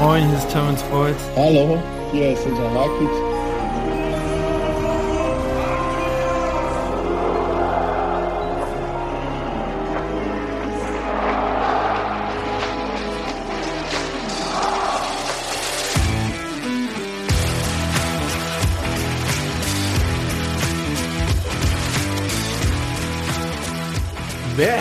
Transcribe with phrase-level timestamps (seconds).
[0.00, 1.16] Moin, hier ist Terence Boyd.
[1.36, 1.78] Hallo,
[2.12, 3.35] hier ist unser Rakic.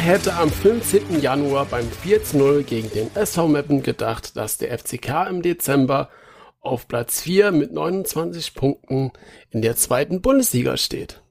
[0.06, 1.20] Hätte am 15.
[1.20, 6.10] Januar beim 4-0 gegen den SV Meppen gedacht, dass der FCK im Dezember
[6.60, 9.12] auf Platz 4 mit 29 Punkten
[9.50, 11.24] in der zweiten Bundesliga steht?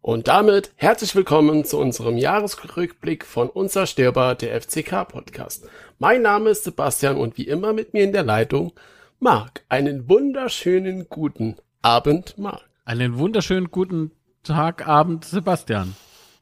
[0.00, 5.68] Und damit herzlich willkommen zu unserem Jahresrückblick von Unzerstörbar, der FCK Podcast.
[5.98, 8.72] Mein Name ist Sebastian und wie immer mit mir in der Leitung
[9.20, 9.62] Marc.
[9.68, 12.62] Einen wunderschönen guten Abend, Marc.
[12.86, 15.94] Einen wunderschönen guten Tag, Abend, Sebastian.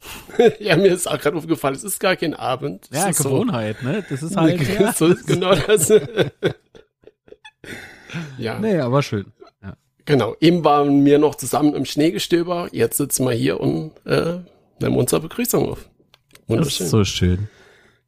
[0.60, 2.88] ja, mir ist auch gerade aufgefallen, es ist gar kein Abend.
[2.92, 4.04] Ja, Es ist Gewohnheit, so, ne?
[4.08, 4.60] Das ist halt.
[4.80, 4.92] ja.
[4.92, 5.88] so genau das.
[8.38, 8.58] ja.
[8.58, 9.32] Nee, aber schön.
[9.62, 9.76] Ja.
[10.04, 10.34] Genau.
[10.40, 12.68] Eben waren wir noch zusammen im Schneegestöber.
[12.72, 14.38] Jetzt sitzen wir hier und äh,
[14.80, 15.88] nehmen unsere Begrüßung auf.
[16.32, 16.86] Das Wunderschön.
[16.86, 17.48] ist so schön.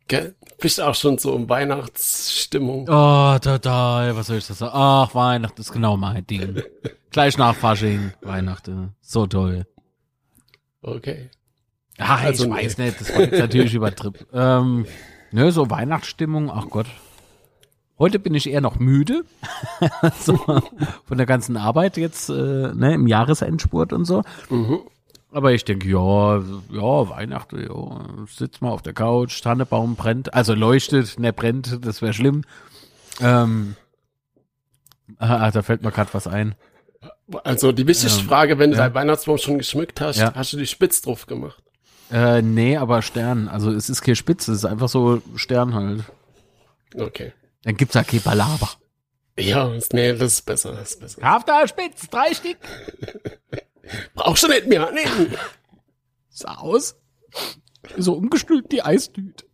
[0.09, 0.35] Gell?
[0.59, 2.83] Bist auch schon so in Weihnachtsstimmung.
[2.89, 4.17] Oh, total.
[4.17, 4.73] Was soll ich das sagen?
[4.75, 6.63] Ach, Weihnachten ist genau mein Ding.
[7.11, 8.95] Gleich nach Fasching, Weihnachten.
[9.01, 9.67] So toll.
[10.83, 11.31] Okay.
[11.99, 14.15] Ach, Also, ich weiß nicht, das war jetzt natürlich übertrieben.
[14.33, 14.87] Ähm,
[15.31, 16.87] ne, so Weihnachtsstimmung, ach Gott.
[17.99, 19.25] Heute bin ich eher noch müde.
[20.21, 22.33] so, von der ganzen Arbeit jetzt, äh,
[22.75, 24.23] ne, im Jahresendspurt und so.
[24.51, 24.81] Mhm.
[25.31, 30.55] Aber ich denke, ja, ja, Weihnachten, ja, sitzt mal auf der Couch, Tannebaum brennt, also
[30.55, 32.43] leuchtet, ne, brennt, das wäre schlimm.
[33.21, 33.77] Ähm,
[35.19, 36.55] ah, da fällt mir gerade was ein.
[37.45, 38.85] Also die wichtigste Ähm, Frage, wenn du ja.
[38.85, 40.35] deinen Weihnachtsbaum schon geschmückt hast, Ja.
[40.35, 41.63] hast du die Spitz drauf gemacht?
[42.13, 46.05] Äh, nee, aber Stern, also es ist keine Spitze, es ist einfach so Stern halt.
[46.95, 47.33] Okay.
[47.63, 48.69] Dann gibt's ja kein Balaber.
[49.39, 51.23] Ja, nee, das ist besser, das ist besser.
[51.23, 52.59] Haft da Spitz, drei Stück.
[54.15, 55.29] Brauchst du nicht mehr, nee.
[56.29, 56.97] Sah aus.
[57.97, 59.45] So umgestülpt die Eistüte.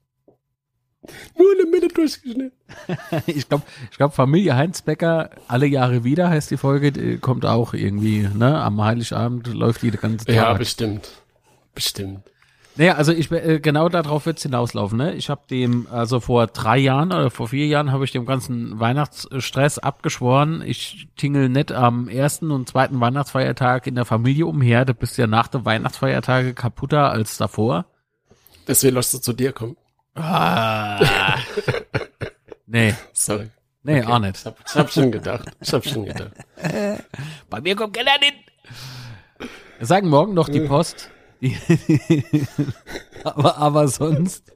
[1.36, 2.52] Nur in der Mitte durchgeschnitten.
[3.26, 7.46] Ich glaube, ich glaub, Familie Heinz Becker, alle Jahre wieder heißt die Folge, die kommt
[7.46, 8.60] auch irgendwie, ne?
[8.60, 10.34] Am Heiligabend läuft die ganzen Tag.
[10.34, 11.08] Ja, bestimmt.
[11.74, 12.22] Bestimmt.
[12.78, 15.14] Naja, also ich äh, genau darauf wird's hinauslaufen, ne?
[15.14, 18.78] Ich habe dem, also vor drei Jahren oder vor vier Jahren habe ich dem ganzen
[18.78, 20.62] Weihnachtsstress abgeschworen.
[20.64, 24.84] Ich tingel nicht am ersten und zweiten Weihnachtsfeiertag in der Familie umher.
[24.84, 27.86] Du bist ja nach den Weihnachtsfeiertage kaputter als davor.
[28.68, 29.76] Deswegen lässt du zu dir kommen.
[30.14, 31.36] Ah.
[32.66, 33.50] nee, Sorry.
[33.82, 34.12] nee, Okay.
[34.12, 34.36] auch nicht.
[34.36, 35.50] Ich hab, ich hab schon gedacht.
[35.60, 36.30] Ich hab schon gedacht.
[37.50, 38.34] Bei mir kommt keiner hin.
[39.78, 41.10] Wir sagen morgen noch die Post.
[43.24, 44.52] Aber, aber sonst,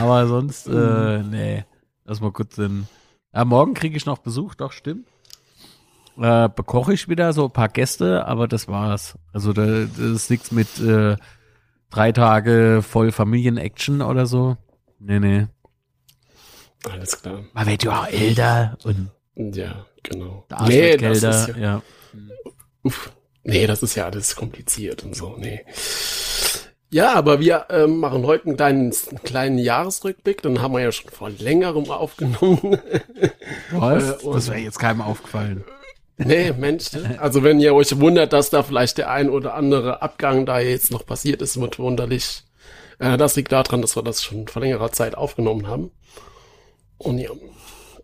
[0.00, 1.64] aber sonst, äh, nee.
[2.04, 2.86] Lass mal kurz den.
[3.34, 5.06] Ja, morgen kriege ich noch Besuch, doch, stimmt.
[6.18, 9.16] Äh, bekoche ich wieder so ein paar Gäste, aber das war's.
[9.32, 11.16] Also da, das ist nichts mit äh,
[11.90, 14.56] drei Tage voll Familien-Action oder so.
[14.98, 15.46] Nee, nee.
[16.90, 17.44] Alles klar.
[17.52, 20.44] Man wird ja auch älter und Ja, genau.
[20.50, 21.08] der kälter.
[21.28, 21.82] das ist ja, ja.
[22.82, 23.12] uff.
[23.44, 25.36] Nee, das ist ja alles kompliziert und so.
[25.38, 25.64] Nee.
[26.90, 30.42] Ja, aber wir ähm, machen heute einen kleinen, einen kleinen Jahresrückblick.
[30.42, 32.78] Den haben wir ja schon vor längerem aufgenommen.
[33.70, 34.22] Was?
[34.22, 35.64] Äh, das wäre jetzt keinem aufgefallen.
[36.18, 36.90] nee, Mensch.
[37.18, 40.90] Also wenn ihr euch wundert, dass da vielleicht der ein oder andere Abgang da jetzt
[40.90, 42.44] noch passiert ist, wird wunderlich.
[42.98, 45.92] Äh, das liegt daran, dass wir das schon vor längerer Zeit aufgenommen haben.
[46.98, 47.30] Und ja,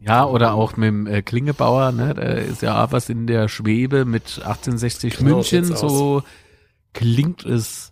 [0.01, 2.15] Ja, oder auch mit dem äh, Klingebauer, ne?
[2.15, 6.23] Da ist ja auch was in der Schwebe mit 1860 Genau, München, so
[6.95, 7.91] klingt es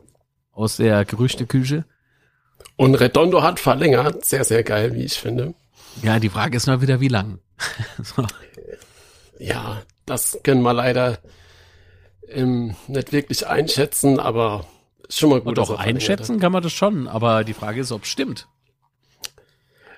[0.52, 1.84] aus der Gerüchteküche.
[2.76, 4.24] Und Redondo hat verlängert.
[4.24, 5.54] Sehr, sehr geil, wie ich finde.
[6.02, 7.38] Ja, die Frage ist mal wieder, wie lang.
[8.02, 8.24] so.
[9.38, 11.18] Ja, das können wir leider
[12.28, 14.66] ähm, nicht wirklich einschätzen, aber
[15.08, 15.58] ist schon mal gut.
[15.58, 18.48] Und verlängert einschätzen kann man das schon, aber die Frage ist, ob es stimmt.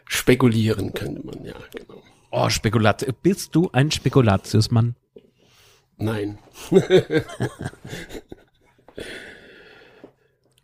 [0.09, 2.03] Spekulieren könnte man, ja, genau.
[2.31, 3.07] Oh, Spekulat.
[3.23, 4.97] Bist du ein Spekulatiusmann?
[5.97, 6.39] Nein.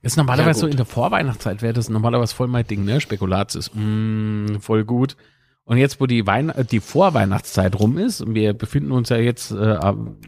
[0.02, 3.00] Ist normalerweise Ja, so in der Vorweihnachtszeit wäre das normalerweise voll mein Ding, ne?
[3.00, 3.70] Spekulatius.
[3.73, 5.17] Mm, voll gut.
[5.64, 9.50] Und jetzt, wo die, Weihn die Vorweihnachtszeit rum ist, und wir befinden uns ja jetzt
[9.50, 10.19] äh, am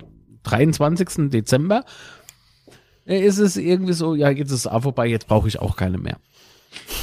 [0.44, 1.30] 23.
[1.30, 1.84] Dezember,
[3.04, 5.76] äh, ist es irgendwie so, ja, jetzt ist es auch vorbei, jetzt brauche ich auch
[5.76, 6.16] keine mehr.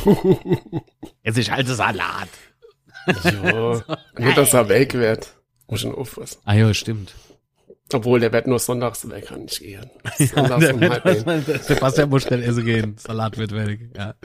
[1.24, 2.30] jetzt ist halt Salat.
[3.24, 3.84] Ja,
[4.20, 5.34] nur, dass er weg wird.
[5.68, 6.40] Muss schon aufpassen.
[6.46, 7.14] Ah ja, stimmt.
[7.92, 9.90] Obwohl, der wird nur sonntags weg, kann nicht gehen.
[10.18, 11.64] Sonntags um halb.
[11.64, 12.96] Sebastian muss schnell essen gehen.
[12.98, 13.92] Salat wird fertig.
[13.96, 14.16] Ja,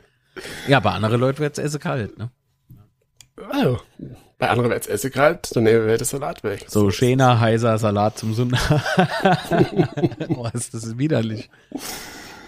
[0.69, 2.31] ja aber andere Leute wird es essen kalt, ne?
[3.51, 3.81] Also,
[4.39, 6.65] bei anderen wäre es Essig halt, dann wäre der Salat weg.
[6.69, 8.85] So schöner, heißer Salat zum Sonntag.
[10.29, 11.51] Boah, ist das widerlich.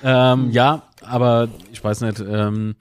[0.03, 2.77] Ähm, ja, aber ich weiß nicht, ähm,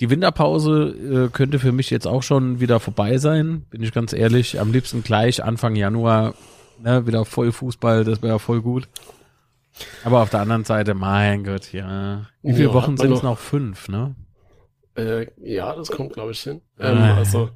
[0.00, 4.12] die Winterpause äh, könnte für mich jetzt auch schon wieder vorbei sein, bin ich ganz
[4.12, 4.58] ehrlich.
[4.60, 6.34] Am liebsten gleich Anfang Januar
[6.82, 8.88] ne, wieder voll Fußball, das wäre voll gut.
[10.04, 12.26] Aber auf der anderen Seite, mein Gott, ja.
[12.42, 13.38] Wie viele Ja, Wochen sind es noch- noch?
[13.38, 14.14] Fünf, ne?
[14.96, 16.60] Äh, ja, das kommt, glaube ich, hin.
[16.78, 17.16] Ähm, Ah.
[17.16, 17.48] also,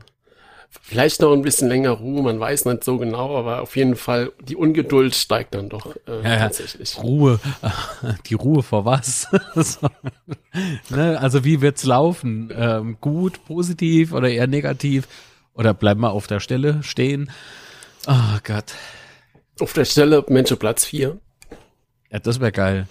[0.83, 4.33] vielleicht noch ein bisschen länger Ruhe, man weiß nicht so genau, aber auf jeden Fall,
[4.49, 6.39] die Ungeduld steigt dann doch äh, Ja, ja.
[6.39, 6.97] tatsächlich.
[7.03, 7.41] Ruhe.
[8.27, 9.29] Die Ruhe vor was?
[9.55, 9.89] So.
[10.91, 11.19] ne?
[11.21, 12.53] Also wie wird's laufen?
[12.55, 15.09] Ähm, gut, positiv oder eher negativ?
[15.55, 17.31] Oder bleiben wir auf der Stelle stehen?
[18.07, 18.75] Oh Gott.
[19.59, 21.17] Auf der Stelle Mensch Platz 4.
[22.11, 22.87] Ja, das wäre geil.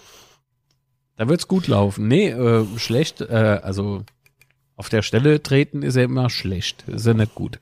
[1.18, 2.07] Da wird's gut laufen.
[2.07, 3.22] Nee, äh, schlecht.
[3.22, 4.04] Äh, also
[4.75, 6.83] auf der Stelle treten ist ja immer schlecht.
[6.88, 7.60] Ist ja nicht gut.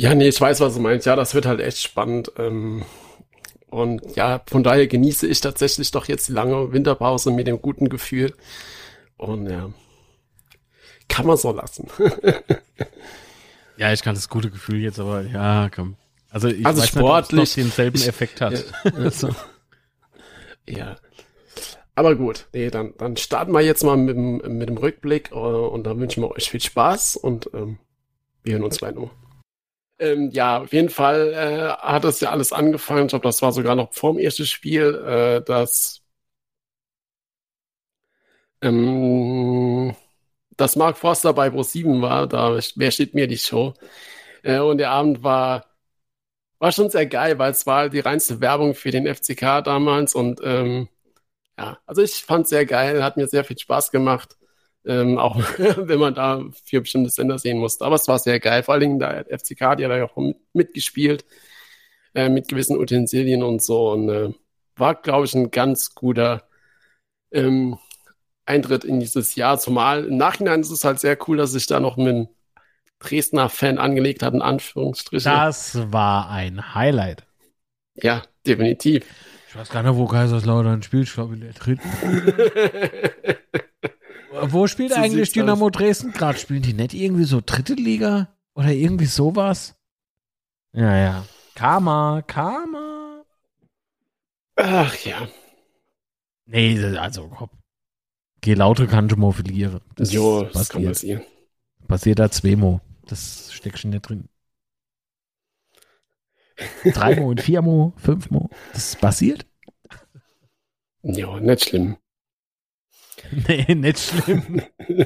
[0.00, 1.06] Ja, nee, ich weiß, was du meinst.
[1.06, 2.30] Ja, das wird halt echt spannend.
[2.38, 2.84] Ähm,
[3.68, 7.88] und ja, von daher genieße ich tatsächlich doch jetzt die lange Winterpause mit dem guten
[7.88, 8.34] Gefühl.
[9.16, 9.70] Und ja,
[11.08, 11.88] kann man so lassen.
[13.76, 15.94] Ja, ich kann das gute Gefühl jetzt, aber ja, komm.
[16.30, 18.64] Also ich Also weiß sportlich- nicht, ob es noch denselben ich- Effekt hat.
[19.12, 19.28] so.
[20.68, 20.96] Ja.
[21.94, 25.34] Aber gut, nee, dann, dann starten wir jetzt mal mit dem, mit dem Rückblick äh,
[25.36, 27.78] und dann wünschen wir euch viel Spaß und ähm,
[28.42, 29.12] wir hören uns gleich nochmal.
[30.00, 33.06] Ähm, ja, auf jeden Fall äh, hat das ja alles angefangen.
[33.06, 36.02] Ich glaube, das war sogar noch vorm ersten Spiel, äh, dass,
[38.62, 39.94] ähm,
[40.56, 42.26] dass Mark Forster bei Pro 7 war.
[42.28, 43.74] Da wer steht mir die Show?
[44.44, 45.66] Äh, und der Abend war
[46.60, 50.40] war schon sehr geil, weil es war die reinste Werbung für den FCK damals und
[50.44, 50.88] ähm,
[51.58, 54.36] ja, also ich fand es sehr geil, hat mir sehr viel Spaß gemacht,
[54.86, 57.84] ähm, auch wenn man da für bestimmte Sender sehen musste.
[57.84, 60.36] Aber es war sehr geil, vor allen Dingen der FCK hat ja da auch mit-
[60.52, 61.24] mitgespielt
[62.14, 64.30] äh, mit gewissen Utensilien und so und äh,
[64.76, 66.48] war, glaube ich, ein ganz guter
[67.32, 67.78] ähm,
[68.46, 69.58] Eintritt in dieses Jahr.
[69.58, 72.28] Zumal im Nachhinein ist es halt sehr cool, dass sich da noch mit
[72.98, 75.30] Dresdner Fan angelegt hat, in Anführungsstrichen.
[75.30, 77.24] Das war ein Highlight.
[77.94, 79.04] Ja, definitiv.
[79.48, 81.08] Ich weiß gar nicht, wo Kaiserslautern spielt.
[81.08, 81.88] Ich glaube in der dritten.
[84.42, 86.38] Wo spielt So eigentlich Dynamo Dresden gerade?
[86.38, 88.28] Spielen die nicht irgendwie so dritte Liga?
[88.54, 89.76] Oder irgendwie sowas?
[90.72, 91.24] Ja, ja.
[91.54, 93.24] Karma, Karma.
[94.56, 95.28] Ach ja.
[96.46, 97.50] Nee, also hopp.
[98.40, 99.80] Geh lauter kann schon mal verlieren.
[99.96, 100.92] Das jo, das kann passiert.
[100.92, 101.22] passieren.
[101.88, 102.80] Passiert da zweimal.
[103.06, 104.28] Das steckt schon nicht drin.
[106.84, 108.48] Dreimal und viermal, fünfmal.
[108.72, 109.46] Das passiert?
[111.02, 111.96] Jo, nicht schlimm.
[113.48, 114.62] Nee, nicht schlimm.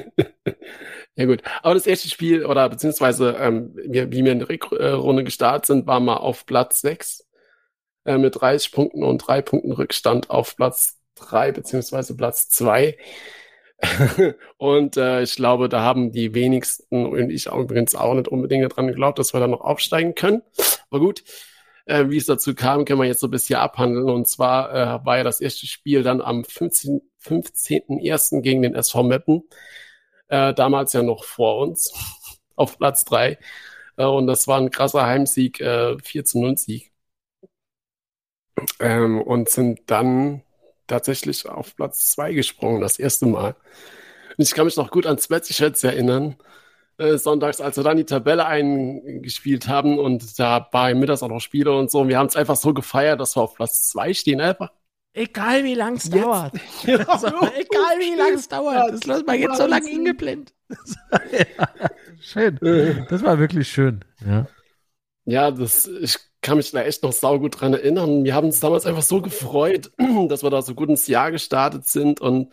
[1.15, 5.65] ja gut, aber das erste Spiel, oder beziehungsweise ähm, wie wir in der Rückrunde gestartet
[5.65, 7.25] sind, waren wir auf Platz 6
[8.05, 12.97] äh, mit 30 Punkten und 3 Punkten Rückstand auf Platz 3 beziehungsweise Platz 2.
[14.57, 18.87] und äh, ich glaube, da haben die wenigsten und ich übrigens auch nicht unbedingt daran
[18.87, 20.41] geglaubt, dass wir da noch aufsteigen können.
[20.89, 21.23] Aber gut,
[21.85, 24.09] äh, wie es dazu kam, können wir jetzt so ein bisschen abhandeln.
[24.09, 27.01] Und zwar äh, war ja das erste Spiel dann am 15.
[27.23, 28.41] 15.01.
[28.41, 29.43] gegen den SV Meppen.
[30.27, 31.93] Äh, damals ja noch vor uns
[32.55, 33.37] auf Platz 3.
[33.97, 36.91] Äh, und das war ein krasser Heimsieg, äh, 4 zu 0 Sieg.
[38.79, 40.43] Ähm, und sind dann
[40.87, 43.55] tatsächlich auf Platz 2 gesprungen, das erste Mal.
[44.37, 46.35] Und ich kann mich noch gut an Spätzchen erinnern.
[46.97, 51.39] Äh, sonntags, als wir dann die Tabelle eingespielt haben und da war mittags auch noch
[51.39, 52.01] Spiele und so.
[52.01, 54.41] Und wir haben es einfach so gefeiert, dass wir auf Platz 2 stehen.
[54.41, 54.71] Einfach.
[55.13, 56.53] Egal wie lang es dauert.
[56.85, 58.93] Ja, Also, egal wie lange es dauert.
[58.93, 59.99] Das lassen wir jetzt so lange Wahnsinn.
[59.99, 60.53] ingeblendet.
[61.31, 61.67] ja,
[62.19, 62.59] schön.
[63.09, 64.03] Das war wirklich schön.
[64.25, 64.47] Ja.
[65.25, 68.23] Ja, das, ich kann mich da echt noch saugut dran erinnern.
[68.23, 69.91] Wir haben uns damals einfach so gefreut,
[70.29, 72.51] dass wir da so gut ins Jahr gestartet sind und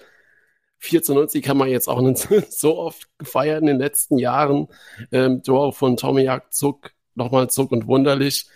[0.83, 2.03] 1490 haben wir jetzt auch
[2.51, 4.69] so oft gefeiert in den letzten Jahren.
[5.13, 8.49] Ähm, Tor von Tomiak Zuck, nochmal Zuck und wunderlich.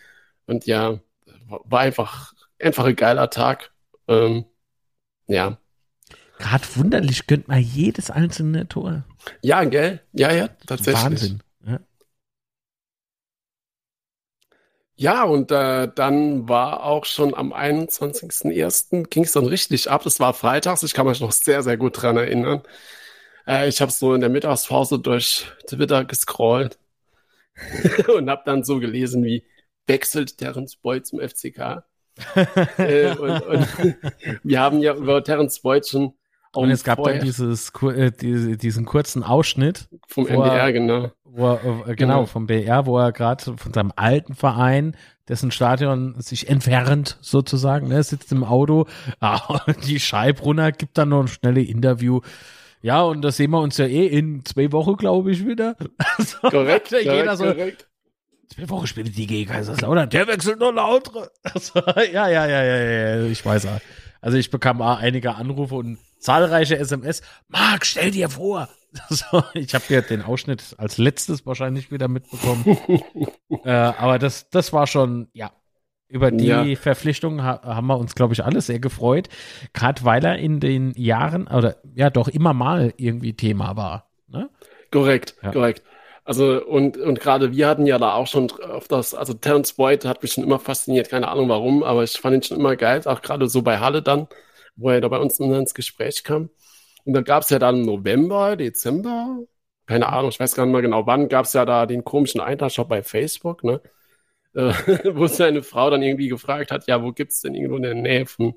[0.47, 1.01] Und ja,
[1.47, 3.73] war einfach, einfach ein geiler Tag.
[4.09, 4.45] Ähm,
[5.27, 5.59] ja.
[6.39, 9.05] Gerade wunderlich gönnt man jedes einzelne Tor.
[9.43, 10.01] Ja, gell?
[10.13, 11.05] Ja, ja, tatsächlich.
[11.05, 11.43] Wahnsinn.
[14.97, 15.25] Ja.
[15.25, 19.09] Und äh, dann war auch schon am 21.01.
[19.09, 20.03] ging es dann richtig ab.
[20.05, 22.63] Das war freitags, ich kann mich noch sehr, sehr gut dran erinnern.
[23.47, 26.79] Äh, ich habe so in der Mittagspause durch Twitter gescrollt
[28.17, 29.45] und habe dann so gelesen, wie
[29.87, 31.85] wechselt Terence Boyd zum FCK.
[32.79, 33.69] äh, und, und
[34.43, 36.15] wir haben ja über Terence Boyd schon
[36.55, 39.89] Und es gab dann dieses, äh, diese, diesen kurzen Ausschnitt.
[40.09, 41.11] Vom NDR, genau.
[41.25, 42.27] Wo er, äh, genau, ja.
[42.27, 44.97] vom BR, wo er gerade von seinem alten Verein,
[45.29, 48.87] dessen Stadion sich entfernt, sozusagen, ne, sitzt im Auto,
[49.21, 52.21] ah, die Scheibrunner gibt dann noch ein schnelles Interview.
[52.83, 55.77] Ja, und das sehen wir uns ja eh in zwei Wochen, glaube ich, wieder.
[56.19, 57.89] Also, korrekt, jeder so, korrekt.
[58.55, 61.31] Zwei Wochen spielt die gegen Kaiserslautern, der wechselt nur lautere.
[61.43, 61.81] Also,
[62.13, 63.67] ja, ja, ja, ja, ja, ich weiß.
[64.21, 67.23] Also ich bekam einige Anrufe und zahlreiche SMS.
[67.49, 68.69] Marc, stell dir vor.
[69.09, 72.79] So, ich habe ja den Ausschnitt als letztes wahrscheinlich wieder mitbekommen.
[73.65, 75.51] äh, aber das, das war schon, ja,
[76.07, 76.77] über die ja.
[76.77, 79.29] Verpflichtung ha haben wir uns, glaube ich, alle sehr gefreut.
[79.73, 84.11] Gerade weil er in den Jahren, oder ja, doch immer mal irgendwie Thema war.
[84.29, 84.49] Ne?
[84.93, 85.51] Korrekt, ja.
[85.51, 85.83] korrekt.
[86.25, 90.05] Also, und, und gerade wir hatten ja da auch schon auf das, also Terence Boyd
[90.05, 93.03] hat mich schon immer fasziniert, keine Ahnung warum, aber ich fand ihn schon immer geil,
[93.07, 94.29] auch gerade so bei Halle dann
[94.77, 96.51] wo er da bei uns ins Gespräch kam.
[97.05, 99.39] Und dann gab es ja dann November, Dezember,
[99.87, 102.41] keine Ahnung, ich weiß gar nicht mehr genau wann, gab es ja da den komischen
[102.41, 103.81] Eintragshop bei Facebook, ne?
[104.57, 104.73] Äh,
[105.17, 108.25] wo seine Frau dann irgendwie gefragt hat, ja, wo gibt's denn irgendwo in der Nähe
[108.25, 108.55] von,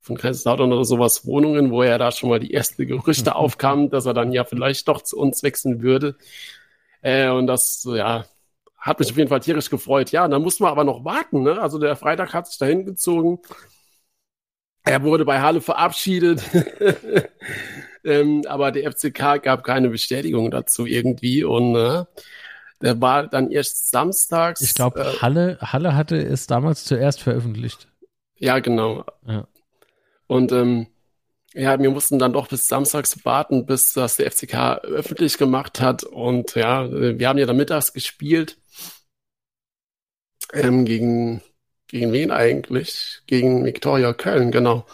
[0.00, 4.06] von Kaiserslautern oder sowas Wohnungen, wo er da schon mal die ersten Gerüchte aufkamen, dass
[4.06, 6.16] er dann ja vielleicht doch zu uns wechseln würde.
[7.02, 8.26] Äh, und das, ja,
[8.78, 10.12] hat mich auf jeden Fall tierisch gefreut.
[10.12, 11.60] Ja, dann mussten wir aber noch warten, ne?
[11.60, 13.40] Also der Freitag hat sich dahin gezogen.
[14.84, 16.42] Er wurde bei Halle verabschiedet.
[18.04, 21.44] ähm, aber der FCK gab keine Bestätigung dazu irgendwie.
[21.44, 22.04] Und äh,
[22.80, 24.60] der war dann erst samstags.
[24.60, 27.88] Ich glaube, äh, Halle, Halle hatte es damals zuerst veröffentlicht.
[28.36, 29.04] Ja, genau.
[29.26, 29.46] Ja.
[30.26, 30.86] Und ähm,
[31.54, 36.04] ja, wir mussten dann doch bis samstags warten, bis das der FCK öffentlich gemacht hat.
[36.04, 38.58] Und ja, wir haben ja dann mittags gespielt
[40.52, 41.42] ähm, gegen
[41.88, 43.20] gegen wen eigentlich?
[43.26, 44.86] Gegen Viktoria Köln, genau.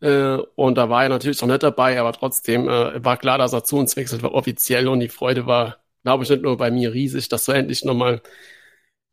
[0.00, 3.52] Äh, und da war er natürlich noch nicht dabei, aber trotzdem äh, war klar, dass
[3.52, 6.70] er zu uns wechselt, war offiziell und die Freude war, glaube ich, nicht nur bei
[6.70, 8.20] mir riesig, dass wir endlich nochmal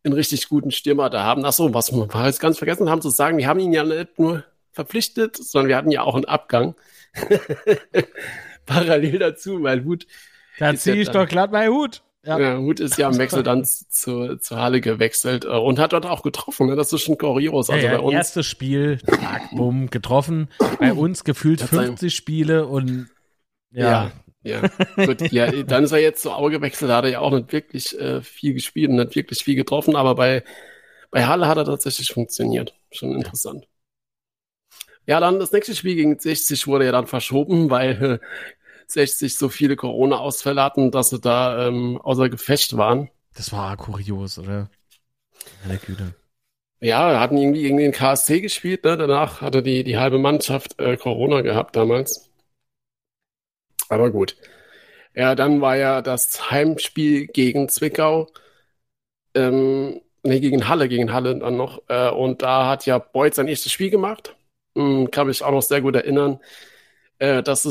[0.03, 1.45] einen richtig guten Stürmer da haben.
[1.45, 4.43] Achso, was wir jetzt ganz vergessen haben zu sagen, wir haben ihn ja nicht nur
[4.71, 6.75] verpflichtet, sondern wir hatten ja auch einen Abgang.
[8.65, 10.07] Parallel dazu, weil Hut.
[10.59, 12.03] Da ziehe ich doch glatt meinen Hut.
[12.25, 12.39] Ja.
[12.39, 16.05] ja, Hut ist ja im Wechsel dann zu, zu Halle gewechselt äh, und hat dort
[16.05, 16.67] auch getroffen.
[16.67, 16.77] Ne?
[16.77, 17.69] Das ist schon kurios.
[17.69, 20.47] Also ja, ja, bei uns erstes Spiel, Tag, bumm, getroffen.
[20.79, 23.09] Bei uns gefühlt 50 Spiele und
[23.71, 24.11] ja.
[24.43, 24.61] Ja,
[24.95, 25.05] ja.
[25.05, 27.51] Gut, ja, dann ist er jetzt zu Auge gewechselt, da hat er ja auch nicht
[27.51, 30.43] wirklich äh, viel gespielt und nicht wirklich viel getroffen, aber bei,
[31.11, 32.73] bei Halle hat er tatsächlich funktioniert.
[32.91, 33.67] Schon interessant.
[35.05, 38.25] Ja, dann das nächste Spiel gegen 60 wurde ja dann verschoben, weil äh,
[38.87, 43.09] 60 so viele Corona-Ausfälle hatten, dass sie da ähm, außer Gefecht waren.
[43.35, 44.69] Das war kurios, oder?
[45.65, 46.13] Meine Güte.
[46.79, 48.97] Ja, hatten irgendwie gegen den KSC gespielt, ne?
[48.97, 52.29] Danach hatte die, die halbe Mannschaft äh, Corona gehabt damals.
[53.89, 54.35] Aber gut.
[55.15, 58.27] Ja, dann war ja das Heimspiel gegen Zwickau.
[59.35, 61.81] Ähm, nee, gegen Halle, gegen Halle dann noch.
[61.87, 64.35] Äh, und da hat ja Beuth sein erstes Spiel gemacht.
[64.75, 66.39] Hm, kann mich auch noch sehr gut erinnern.
[67.19, 67.65] Äh, das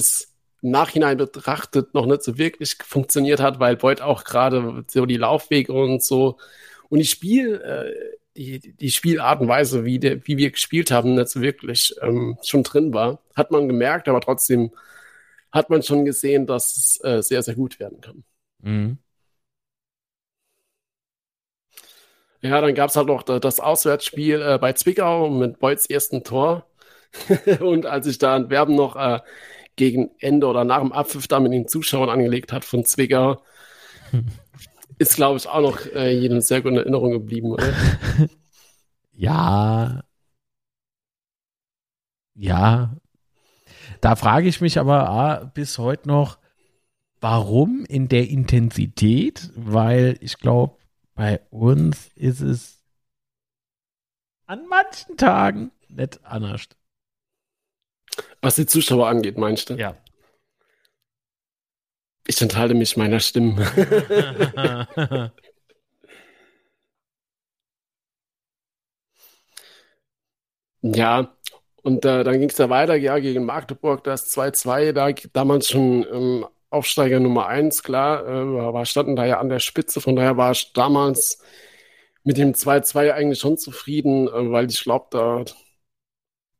[0.71, 5.73] Nachhinein betrachtet noch nicht so wirklich funktioniert hat, weil Boyd auch gerade so die Laufwege
[5.73, 6.39] und so
[6.89, 11.15] und die Spiel, äh, die, die Spielart und Weise, wie, der, wie wir gespielt haben,
[11.15, 13.21] nicht so wirklich ähm, schon drin war.
[13.35, 14.73] Hat man gemerkt, aber trotzdem
[15.51, 18.25] hat man schon gesehen, dass es äh, sehr, sehr gut werden kann.
[18.61, 18.99] Mhm.
[22.43, 26.67] Ja, dann gab es halt noch das Auswärtsspiel äh, bei Zwickau mit Beuts ersten Tor.
[27.61, 29.21] und als ich da in Werben noch äh,
[29.77, 33.43] gegen Ende oder nach dem Abpfiff da mit den Zuschauern angelegt hat von Zwickau,
[34.99, 37.73] ist, glaube ich, auch noch äh, jedem sehr gut in Erinnerung geblieben, oder?
[39.13, 40.03] ja.
[42.35, 42.97] Ja.
[44.01, 46.39] Da frage ich mich aber ah, bis heute noch,
[47.21, 49.51] warum in der Intensität?
[49.55, 50.77] Weil ich glaube,
[51.15, 52.83] bei uns ist es
[54.47, 56.69] an manchen Tagen nicht anders.
[58.43, 59.75] Was die Zuschauer angeht, meinst du?
[59.75, 59.97] Ja.
[62.27, 63.65] Ich enthalte mich meiner Stimme.
[70.83, 71.33] ja,
[71.83, 76.05] und äh, dann ging es da weiter, ja, gegen Magdeburg, das 2-2, da damals schon
[76.13, 80.37] ähm, Aufsteiger Nummer 1, klar, äh, war, standen da ja an der Spitze, von daher
[80.37, 81.43] war ich damals
[82.25, 85.45] mit dem 2-2 eigentlich schon zufrieden, äh, weil ich glaube, da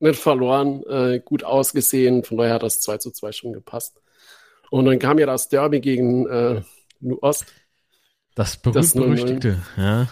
[0.03, 2.25] nicht verloren, äh, gut ausgesehen.
[2.25, 4.01] Von daher hat das 2 zu 2 schon gepasst.
[4.71, 6.63] Und dann kam ja das Derby gegen äh,
[7.21, 7.47] Ost.
[8.35, 10.09] Das berühmt-berüchtigte, ja.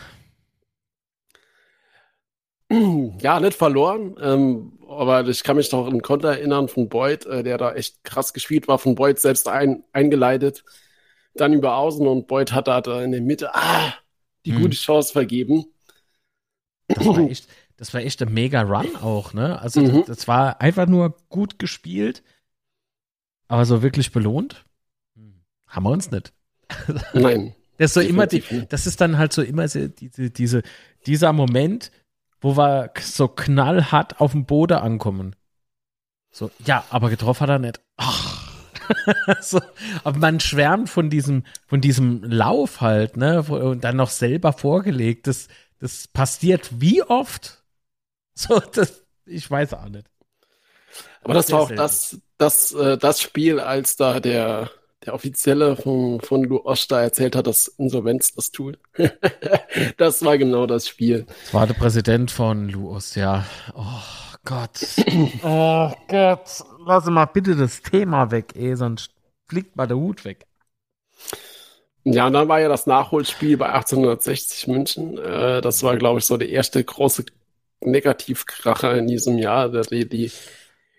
[3.21, 7.43] ja, nicht verloren, ähm, aber ich kann mich noch an Konter erinnern von Boyd, äh,
[7.43, 10.65] der da echt krass gespielt war, von Boyd selbst ein, eingeleitet,
[11.35, 13.95] dann über Außen und Boyd hat da in der Mitte ah,
[14.45, 14.63] die Mhm.
[14.63, 15.65] gute Chance vergeben.
[16.89, 17.49] Das war echt,
[17.81, 19.59] das war echt ein mega Run auch, ne?
[19.59, 20.01] Also Mhm.
[20.01, 22.23] das, das war einfach nur gut gespielt,
[23.49, 24.67] aber so wirklich belohnt
[25.17, 26.35] hm, haben wir uns nicht.
[27.15, 27.55] Nein.
[27.79, 30.63] Das ist so immer die, das ist dann halt so immer so diese, diese,
[31.07, 31.91] dieser Moment,
[32.43, 35.35] wo wir so knallhart auf dem Boden ankommen.
[36.31, 37.81] So, ja, aber getroffen hat er nicht.
[37.97, 38.53] Ach.
[39.41, 39.59] so,
[40.05, 43.43] aber man schwärmt von diesem, von diesem Lauf halt, ne?
[43.43, 45.27] Und dann noch selber vorgelegt.
[45.27, 47.60] Das, das passiert wie oft?
[48.41, 50.07] So, das, ich weiß auch nicht.
[51.23, 54.71] Aber das Sehr war auch das, das, äh, das Spiel, als da der,
[55.05, 58.79] der Offizielle von, von Lu Osta erzählt hat, dass Insolvenz das tut.
[59.99, 61.27] das war genau das Spiel.
[61.27, 63.45] Das war der Präsident von Luos, ja.
[63.75, 64.81] Oh Gott.
[65.43, 66.65] oh Gott.
[66.87, 69.11] Lass mal bitte das Thema weg, ey, sonst
[69.49, 70.47] fliegt mal der Hut weg.
[72.05, 75.19] Ja, und dann war ja das Nachholspiel bei 1860 München.
[75.19, 77.27] Äh, das war, glaube ich, so der erste große
[77.83, 79.69] Negativkracher in diesem Jahr.
[79.71, 80.31] Die, die,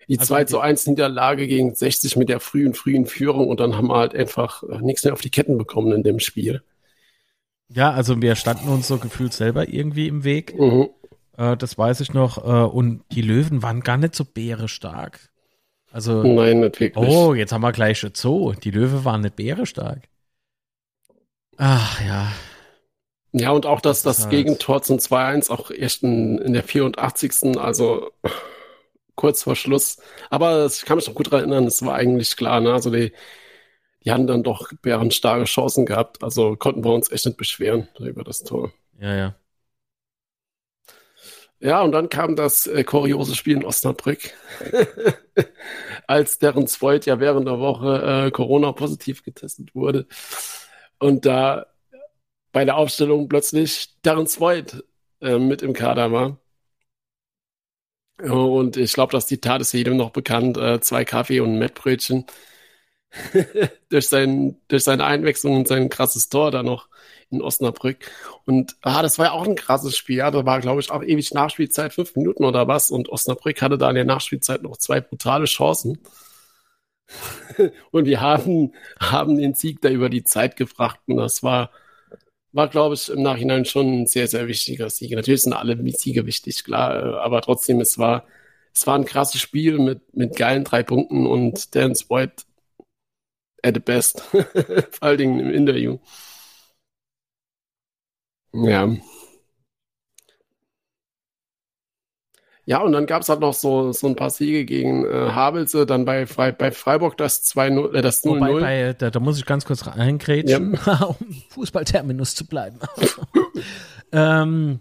[0.08, 3.60] die Also 2 die- zu 1 Niederlage gegen 60 mit der frühen, frühen Führung und
[3.60, 6.62] dann haben wir halt einfach äh, nichts mehr auf die Ketten bekommen in dem Spiel.
[7.68, 10.58] Ja, also wir standen uns so gefühlt selber irgendwie im Weg.
[10.58, 10.90] Mhm.
[11.38, 12.38] Äh, das weiß ich noch.
[12.44, 15.30] Äh, und die Löwen waren gar nicht so bärestark.
[15.90, 16.96] Also, Nein, nicht wirklich.
[16.96, 18.52] oh, jetzt haben wir gleich schon Zoo.
[18.52, 20.00] Die Löwe waren nicht bärestark.
[21.58, 22.32] Ach ja.
[23.32, 26.62] Ja, und auch das, Das das halt- Gegentor zum 2-1 auch erst in, in der
[26.64, 27.58] 84.
[27.58, 28.10] Also
[29.14, 29.98] kurz vor Schluss.
[30.30, 32.72] Aber ich kann mich noch gut erinnern, es war eigentlich klar, ne?
[32.72, 33.12] Also die,
[34.04, 36.22] die hatten dann doch bärenstarke Chancen gehabt.
[36.22, 38.72] Also konnten wir uns echt nicht beschweren über das Tor.
[39.00, 39.34] Ja, ja.
[41.60, 44.18] Ja, und dann kam das äh, kuriose Spiel in Osnabrück,
[46.08, 50.06] als deren Freund ja während der Woche äh, Corona positiv getestet wurde.
[50.98, 51.66] Und da
[52.52, 54.84] bei der Aufstellung plötzlich Terence Voigt
[55.20, 56.38] äh, mit im Kader war.
[58.18, 62.26] Und ich glaube, das Zitat ist jedem noch bekannt, äh, zwei Kaffee und ein Mettbrötchen.
[63.90, 66.88] durch, sein, durch seine Einwechslung und sein krasses Tor da noch
[67.30, 68.10] in Osnabrück.
[68.46, 70.16] Und ah, das war ja auch ein krasses Spiel.
[70.18, 72.90] Ja, da war, glaube ich, auch ewig Nachspielzeit, fünf Minuten oder was.
[72.90, 75.98] Und Osnabrück hatte da in der Nachspielzeit noch zwei brutale Chancen.
[77.90, 81.00] und wir haben, haben den Sieg da über die Zeit gebracht.
[81.06, 81.70] Und das war,
[82.52, 85.12] war, glaube ich, im Nachhinein schon ein sehr, sehr wichtiger Sieg.
[85.12, 86.96] Natürlich sind alle Siege wichtig, klar.
[86.96, 88.26] äh, Aber trotzdem, es war,
[88.74, 92.44] es war ein krasses Spiel mit, mit geilen drei Punkten und Dance White
[93.62, 94.20] at the best.
[94.30, 94.42] Vor
[95.02, 95.98] allen Dingen im Interview.
[98.52, 98.88] Ja.
[102.72, 105.84] Ja, und dann gab es halt noch so, so ein paar Siege gegen äh, Havelse,
[105.84, 108.60] dann bei, Frei, bei Freiburg das 2-0, äh, das Wobei, 0-0.
[108.60, 112.78] bei, da, da muss ich ganz kurz reingrätschen, um im Fußballterminus zu bleiben.
[114.12, 114.80] ähm,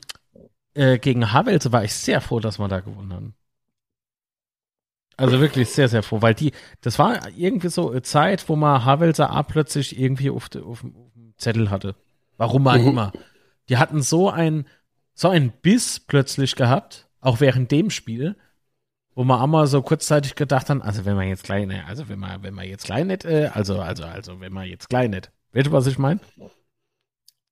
[0.73, 3.33] äh, gegen Havelse war ich sehr froh, dass wir da gewonnen haben.
[5.17, 8.85] Also wirklich sehr, sehr froh, weil die, das war irgendwie so eine Zeit, wo man
[8.85, 10.95] Havelse A plötzlich irgendwie auf, de, auf, dem-
[11.35, 11.95] Zettel hatte.
[12.37, 12.87] Warum auch Mhm.
[12.87, 13.11] immer.
[13.67, 14.65] Die hatten so ein,
[15.13, 18.35] so ein Biss plötzlich gehabt, auch während dem Spiel,
[19.15, 22.19] wo wir einmal so kurzzeitig gedacht haben, also wenn man jetzt klein, ne, also wenn
[22.19, 25.31] man, wenn man jetzt klein nicht, äh, also, also, also, wenn man jetzt klein nicht.
[25.53, 26.19] Weißt du, was ich meine?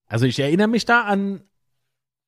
[0.07, 1.43] Also ich erinnere mich da an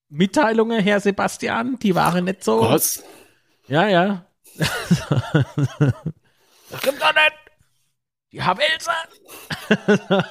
[0.09, 2.61] Mitteilungen, Herr Sebastian, die waren nicht so.
[2.61, 3.03] Was?
[3.67, 4.25] Ja, ja.
[4.57, 4.69] das
[6.79, 7.33] stimmt doch nicht.
[8.33, 8.95] Die Havelser.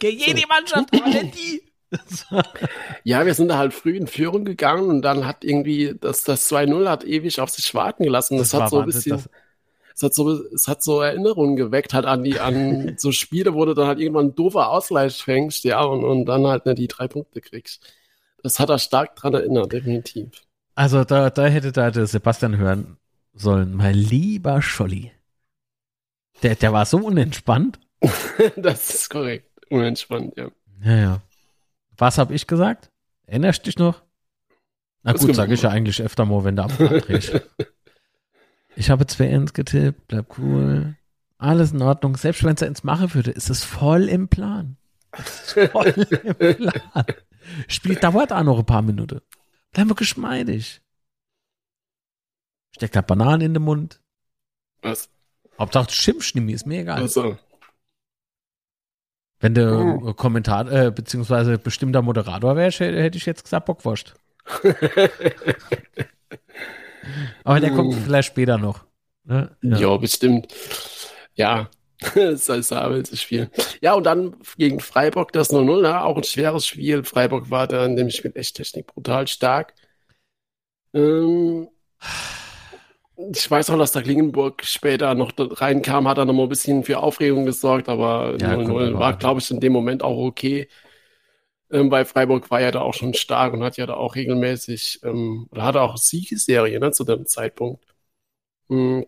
[0.00, 1.71] Gegen jede Mannschaft, aber nicht die.
[3.04, 6.50] Ja, wir sind da halt früh in Führung gegangen und dann hat irgendwie das, das
[6.50, 8.38] 2-0 hat ewig auf sich warten gelassen.
[8.38, 9.22] Das, Das hat so ein bisschen,
[9.94, 13.64] es hat so, es hat so Erinnerungen geweckt halt an die, an so Spiele, wo
[13.64, 16.88] du dann halt irgendwann ein doofer Ausgleich fängst, ja, und, und dann halt nicht die
[16.88, 17.82] drei Punkte kriegst.
[18.42, 20.30] Das hat er stark dran erinnert, definitiv.
[20.74, 22.96] Also da, da hätte da der Sebastian hören
[23.34, 23.74] sollen.
[23.74, 25.12] Mein lieber Scholli.
[26.42, 27.78] Der, der war so unentspannt.
[28.56, 29.48] das ist korrekt.
[29.70, 30.50] Unentspannt, ja.
[30.84, 31.22] Ja, ja.
[31.96, 32.90] Was hab ich gesagt?
[33.26, 34.02] Erinnerst du dich noch?
[35.02, 37.40] Na Das gut, gibt- sag ich ja eigentlich öfter mal, wenn du abdrehst.
[38.74, 40.96] Ich habe 2-1 getippt, bleib cool.
[41.36, 42.16] Alles in Ordnung.
[42.16, 44.78] Selbst wenn es ins Mache würde, ist es voll im Plan.
[45.12, 47.04] Voll im Plan.
[47.68, 49.20] Spiel dauert auch noch ein paar Minuten.
[49.72, 50.80] Bleib mal geschmeidig.
[52.74, 54.00] Steckt da Bananen in den Mund.
[54.80, 55.10] Was?
[55.58, 55.88] Hauptsache
[56.40, 57.02] mir ist mir egal.
[57.02, 57.38] Also,
[59.42, 60.14] Wenn du Oh.
[60.14, 64.14] Kommentar, äh, beziehungsweise bestimmter Moderator wärst, hätte ich jetzt gesagt Bockwurst.
[67.44, 68.84] Aber der kommt vielleicht später noch.
[69.24, 69.50] Ne?
[69.62, 69.96] Ja.
[69.96, 70.46] bestimmt.
[71.34, 71.68] Ja,
[72.14, 73.50] das ist Sabel Spiel.
[73.80, 76.04] Ja, und dann gegen Freiburg das 0-0, ne?
[76.04, 77.02] auch ein schweres Spiel.
[77.02, 79.74] Freiburg war da in dem Spiel echt Technik brutal stark.
[80.94, 81.68] Ähm,
[83.32, 86.84] ich weiß auch, dass der Klingenburg später noch reinkam, hat er noch mal ein bisschen
[86.84, 90.68] für Aufregung gesorgt, aber ja, 0-0 war, glaube ich, in dem Moment auch okay.
[91.70, 95.00] Ähm, bei Freiburg war er da auch schon stark und hat ja da auch regelmäßig,
[95.04, 97.84] ähm, oder hatte auch Siegesserie ne, zu dem Zeitpunkt.
[98.68, 99.06] Mhm.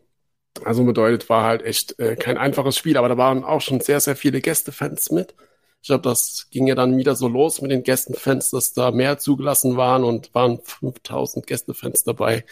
[0.64, 4.00] Also bedeutet, war halt echt äh, kein einfaches Spiel, aber da waren auch schon sehr,
[4.00, 5.34] sehr viele Gästefans mit.
[5.82, 9.18] Ich glaube, das ging ja dann wieder so los mit den Gästefans, dass da mehr
[9.18, 12.44] zugelassen waren und waren 5000 Gästefans dabei.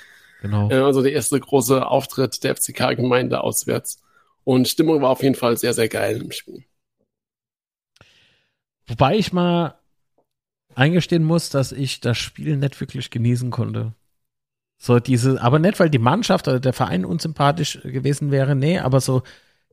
[0.42, 0.68] Genau.
[0.70, 4.02] Äh, also der erste große Auftritt der FCK-Gemeinde auswärts.
[4.42, 6.64] Und Stimmung war auf jeden Fall sehr, sehr geil im Spiel.
[8.88, 9.78] Wobei ich mal
[10.74, 13.94] eingestehen muss, dass ich das Spiel nicht wirklich genießen konnte.
[14.78, 19.00] So diese, aber nicht, weil die Mannschaft oder der Verein unsympathisch gewesen wäre, nee, aber
[19.00, 19.22] so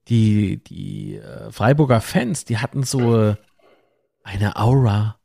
[0.08, 3.36] die, die äh, Freiburger Fans, die hatten so
[4.24, 5.20] eine Aura,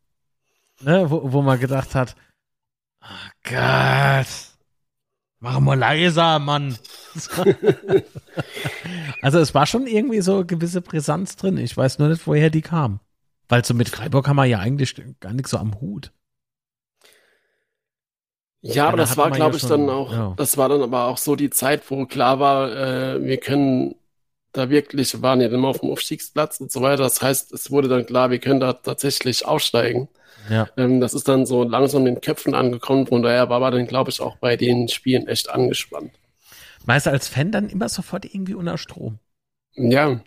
[0.81, 2.17] ne, wo, wo man gedacht hat,
[3.03, 4.54] oh Gott,
[5.45, 6.77] mach mal leiser, Mann.
[9.23, 11.59] also es war schon irgendwie so eine gewisse Brisanz drin.
[11.59, 13.01] Ich weiß nur nicht, woher die kam.
[13.49, 16.13] Weil so mit Freiburg haben wir ja eigentlich gar nichts so am Hut.
[18.63, 20.35] Ja, aber das war, glaube ja ich, dann auch, ja.
[20.39, 23.97] das war dann aber auch so die Zeit, wo klar war, äh, wir können
[24.53, 27.03] da wirklich, waren ja immer auf dem Aufstiegsplatz und so weiter.
[27.03, 30.09] Das heißt, es wurde dann klar, wir können da tatsächlich aufsteigen.
[30.49, 30.69] Ja.
[30.77, 33.07] Ähm, das ist dann so langsam in den Köpfen angekommen.
[33.07, 36.13] Von daher war man dann, glaube ich, auch bei den Spielen echt angespannt.
[36.87, 39.19] Meinst du als Fan dann immer sofort irgendwie unter Strom?
[39.75, 40.21] Ja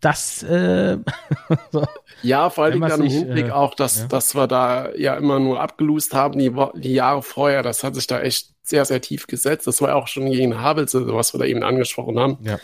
[0.00, 0.98] das äh,
[1.72, 1.86] so.
[2.22, 4.06] ja vor allem dann im Hinblick äh, auch, dass, ja.
[4.06, 8.06] dass wir da ja immer nur abgelust haben die, die Jahre vorher, das hat sich
[8.06, 9.66] da echt sehr, sehr tief gesetzt.
[9.66, 12.38] Das war ja auch schon gegen Havelse, was wir da eben angesprochen haben.
[12.42, 12.58] Ja,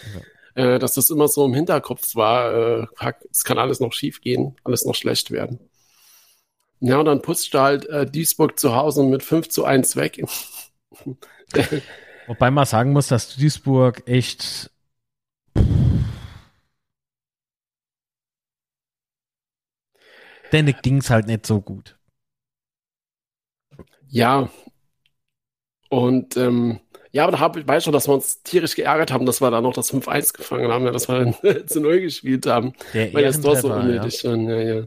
[0.54, 0.74] ja.
[0.74, 2.86] Äh, dass das immer so im Hinterkopf war, äh,
[3.30, 5.58] es kann alles noch schief gehen, alles noch schlecht werden.
[6.80, 10.22] Ja, und dann putzte halt äh, Duisburg zu Hause mit 5 zu 1 weg.
[12.26, 14.70] Wobei man sagen muss, dass Duisburg echt
[20.54, 21.96] denen ging es halt nicht so gut.
[24.08, 24.48] Ja.
[25.90, 29.26] Und ähm, ja, aber da hab, ich weiß schon, dass wir uns tierisch geärgert haben,
[29.26, 32.46] dass wir da noch das 5-1 gefangen haben, ja, dass wir dann zu neu gespielt
[32.46, 32.72] haben.
[32.92, 34.34] Der weil das doch so unnötig ja.
[34.34, 34.86] ja, ja.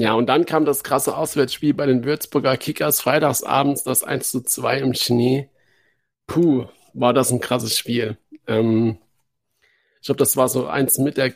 [0.00, 4.40] Ja, und dann kam das krasse Auswärtsspiel bei den Würzburger Kickers freitagsabends, das 1 zu
[4.40, 5.50] 2 im Schnee.
[6.26, 8.16] Puh, war das ein krasses Spiel.
[8.46, 8.96] Ähm,
[10.00, 11.34] ich glaube, das war so eins mit der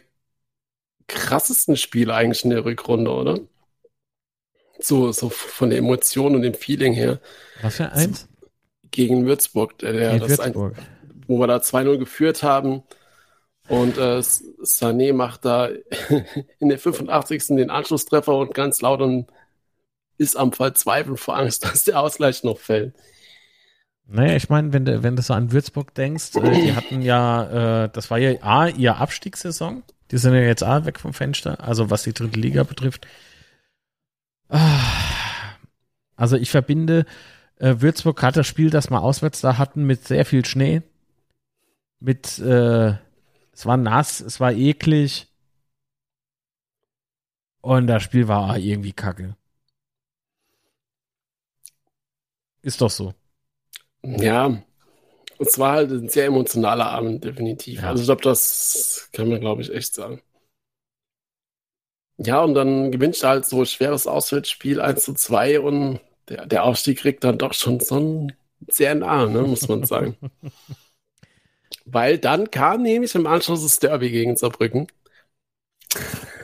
[1.08, 3.38] krassesten Spiele eigentlich in der Rückrunde, oder?
[4.78, 7.20] So, so von der Emotion und dem Feeling her.
[7.60, 8.28] Was für eins?
[8.90, 10.78] Gegen Würzburg, der, das Würzburg.
[10.78, 10.86] Ein,
[11.26, 12.82] wo wir da 2-0 geführt haben.
[13.68, 15.68] Und äh, Sané macht da
[16.58, 17.56] in der 85.
[17.56, 19.26] den Anschlusstreffer und ganz laut und
[20.18, 22.94] ist am Verzweifeln vor Angst, dass der Ausgleich noch fällt.
[24.06, 27.84] Naja, ich meine, wenn du, wenn du so an Würzburg denkst, äh, die hatten ja,
[27.84, 29.82] äh, das war ja A, ihr Abstiegssaison.
[30.10, 33.06] Die sind ja jetzt auch weg vom Fenster, also was die dritte Liga betrifft.
[34.50, 34.78] Ah.
[36.16, 37.06] Also ich verbinde
[37.58, 40.82] äh, Würzburg hat das Spiel, das wir auswärts da hatten, mit sehr viel Schnee.
[42.00, 42.94] Mit, äh,
[43.54, 45.28] es war nass, es war eklig.
[47.60, 49.36] Und das Spiel war irgendwie kacke.
[52.62, 53.14] Ist doch so.
[54.02, 54.62] Ja,
[55.38, 57.80] es war halt ein sehr emotionaler Abend, definitiv.
[57.80, 57.88] Ja.
[57.88, 60.20] Also ich glaube, das kann man, glaube ich, echt sagen.
[62.16, 66.46] Ja, und dann gewinnt er halt so ein schweres Auswärtsspiel 1 zu 2 und der,
[66.46, 68.28] der Aufstieg kriegt dann doch schon so
[68.68, 70.16] sehr nah, ne, muss man sagen.
[71.84, 74.86] Weil dann kam nämlich im Anschluss das Derby gegen Saarbrücken.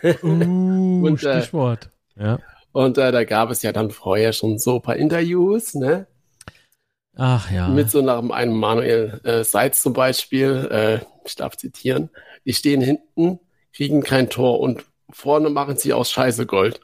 [0.03, 0.09] Uh,
[1.07, 1.91] und, äh, Stichwort.
[2.17, 2.39] Ja.
[2.73, 6.07] Und äh, da gab es ja dann vorher schon so ein paar Interviews, ne?
[7.17, 7.69] Ach ja.
[7.69, 12.11] Mit so nach einem Manuel äh, Seitz zum Beispiel, äh, ich darf zitieren,
[12.45, 13.41] die stehen hinten,
[13.73, 16.81] kriegen kein Tor und vorne machen sie aus Scheiße Gold.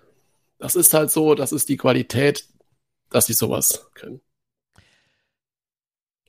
[0.59, 2.45] Das ist halt so, das ist die Qualität,
[3.11, 4.21] dass sie sowas können.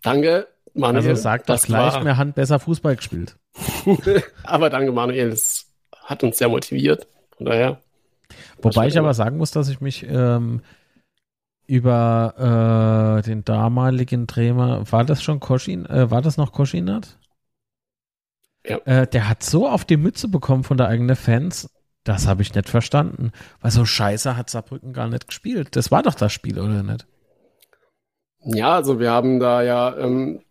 [0.03, 0.47] Danke,
[0.77, 1.09] Manuel.
[1.09, 2.03] Also sagt das, das gleich, war...
[2.03, 3.37] mehr Hand besser Fußball gespielt.
[4.43, 5.67] aber danke, Manuel, es
[6.03, 7.07] hat uns sehr motiviert.
[7.35, 7.81] Von daher.
[8.61, 10.61] Wobei ich aber sagen muss, dass ich mich ähm,
[11.67, 17.17] über äh, den damaligen Trainer, war das schon Koschin, äh, war das noch Koschinat?
[18.65, 18.77] Ja.
[18.85, 21.69] Äh, der hat so auf die Mütze bekommen von der eigenen Fans,
[22.03, 23.31] Das habe ich nicht verstanden.
[23.61, 25.75] Weil so scheiße hat Saarbrücken gar nicht gespielt.
[25.75, 27.05] Das war doch das Spiel, oder nicht?
[28.43, 30.41] Ja, also wir haben da ja ähm,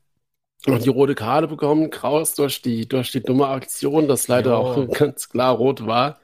[0.69, 4.57] noch die rote Karte bekommen, Kraus durch die, durch die dumme Aktion, das leider Jo.
[4.57, 6.21] auch ganz klar rot war.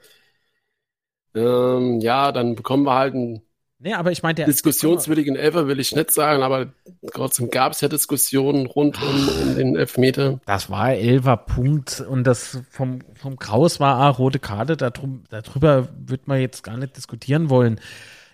[1.35, 3.41] Ähm, ja, dann bekommen wir halt einen
[3.83, 6.67] Nee, aber ich meinte, diskussionswürdigen Elfer, will ich nicht sagen, aber
[7.11, 10.39] trotzdem gab es ja Diskussionen rund um, um den Elfmeter.
[10.45, 15.89] Das war elfer Punkt und das vom, vom Kraus war eine rote Karte, darum, darüber
[15.99, 17.77] wird man jetzt gar nicht diskutieren wollen.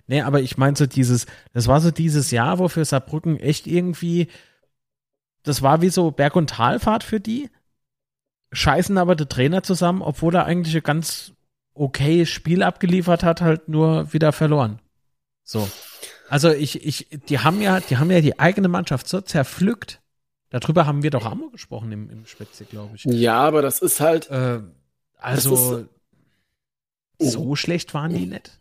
[0.06, 3.66] Nee, aber ich meine so dieses, das war so dieses Jahr, wo für Saarbrücken echt
[3.66, 4.28] irgendwie,
[5.44, 7.50] das war wie so Berg- und Talfahrt für die,
[8.52, 11.34] scheißen aber der Trainer zusammen, obwohl er eigentlich ein ganz
[11.74, 14.80] okayes Spiel abgeliefert hat, halt nur wieder verloren.
[15.44, 15.70] So.
[16.28, 20.02] Also ich, ich, die haben ja, die haben ja die eigene Mannschaft so zerpflückt.
[20.52, 23.04] Darüber haben wir doch auch gesprochen im, im Spezi, glaube ich.
[23.06, 24.62] Ja, aber das ist halt, Äh,
[25.18, 25.86] also
[27.20, 28.60] so schlecht waren die nicht.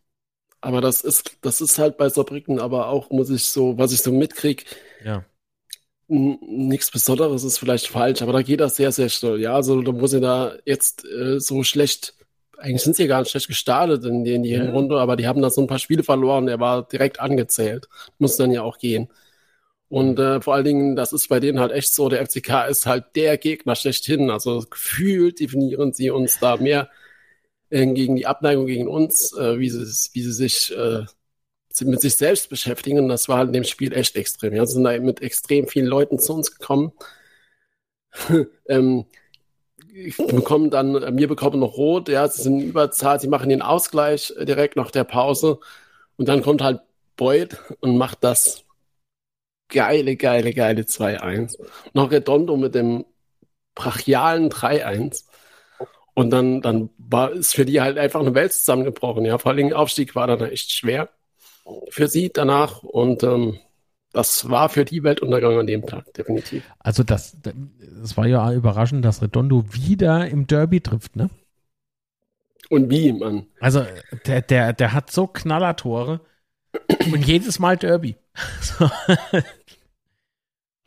[0.60, 4.02] aber das ist, das ist halt bei Saarbrücken aber auch, muss ich so, was ich
[4.02, 4.64] so mitkrieg,
[5.04, 5.24] Ja.
[6.08, 9.40] Nichts Besonderes ist vielleicht falsch, aber da geht das sehr, sehr schnell.
[9.40, 12.14] Ja, also da muss ich da jetzt äh, so schlecht,
[12.56, 14.60] eigentlich sind sie ja gar nicht schlecht gestartet in die, in die Ja.
[14.62, 17.88] Hinrunde, aber die haben da so ein paar Spiele verloren, der war direkt angezählt.
[18.18, 19.08] Muss dann ja auch gehen.
[19.88, 22.86] Und äh, vor allen Dingen, das ist bei denen halt echt so, der FCK ist
[22.86, 24.30] halt der Gegner schlechthin.
[24.30, 26.90] Also gefühlt definieren sie uns da mehr
[27.70, 29.80] äh, gegen die Abneigung gegen uns, äh, wie, sie,
[30.14, 31.04] wie sie sich äh,
[31.80, 32.98] mit sich selbst beschäftigen.
[33.00, 34.54] Und das war halt in dem Spiel echt extrem.
[34.66, 36.92] Sie sind da mit extrem vielen Leuten zu uns gekommen.
[38.68, 39.06] ähm,
[39.92, 43.48] ich bekomme dann, äh, mir bekommen noch rot, ja, sie sind in Überzahl, sie machen
[43.48, 45.60] den Ausgleich äh, direkt nach der Pause.
[46.16, 46.80] Und dann kommt halt
[47.16, 48.64] Boyd und macht das
[49.68, 51.58] geile, geile, geile 2-1.
[51.92, 53.04] Noch Redondo mit dem
[53.74, 55.24] brachialen 3-1.
[56.14, 59.24] Und dann, dann war es für die halt einfach eine Welt zusammengebrochen.
[59.24, 61.10] Ja, vor allem Aufstieg war dann echt schwer
[61.90, 62.82] für sie danach.
[62.82, 63.58] Und ähm,
[64.12, 66.64] das war für die Weltuntergang an dem Tag, definitiv.
[66.78, 71.30] Also das, das war ja überraschend, dass Redondo wieder im Derby trifft, ne?
[72.70, 73.46] Und wie, Mann?
[73.60, 73.84] Also
[74.26, 76.20] der, der, der hat so Knallertore
[77.12, 78.16] und jedes Mal Derby.
[78.60, 78.90] So.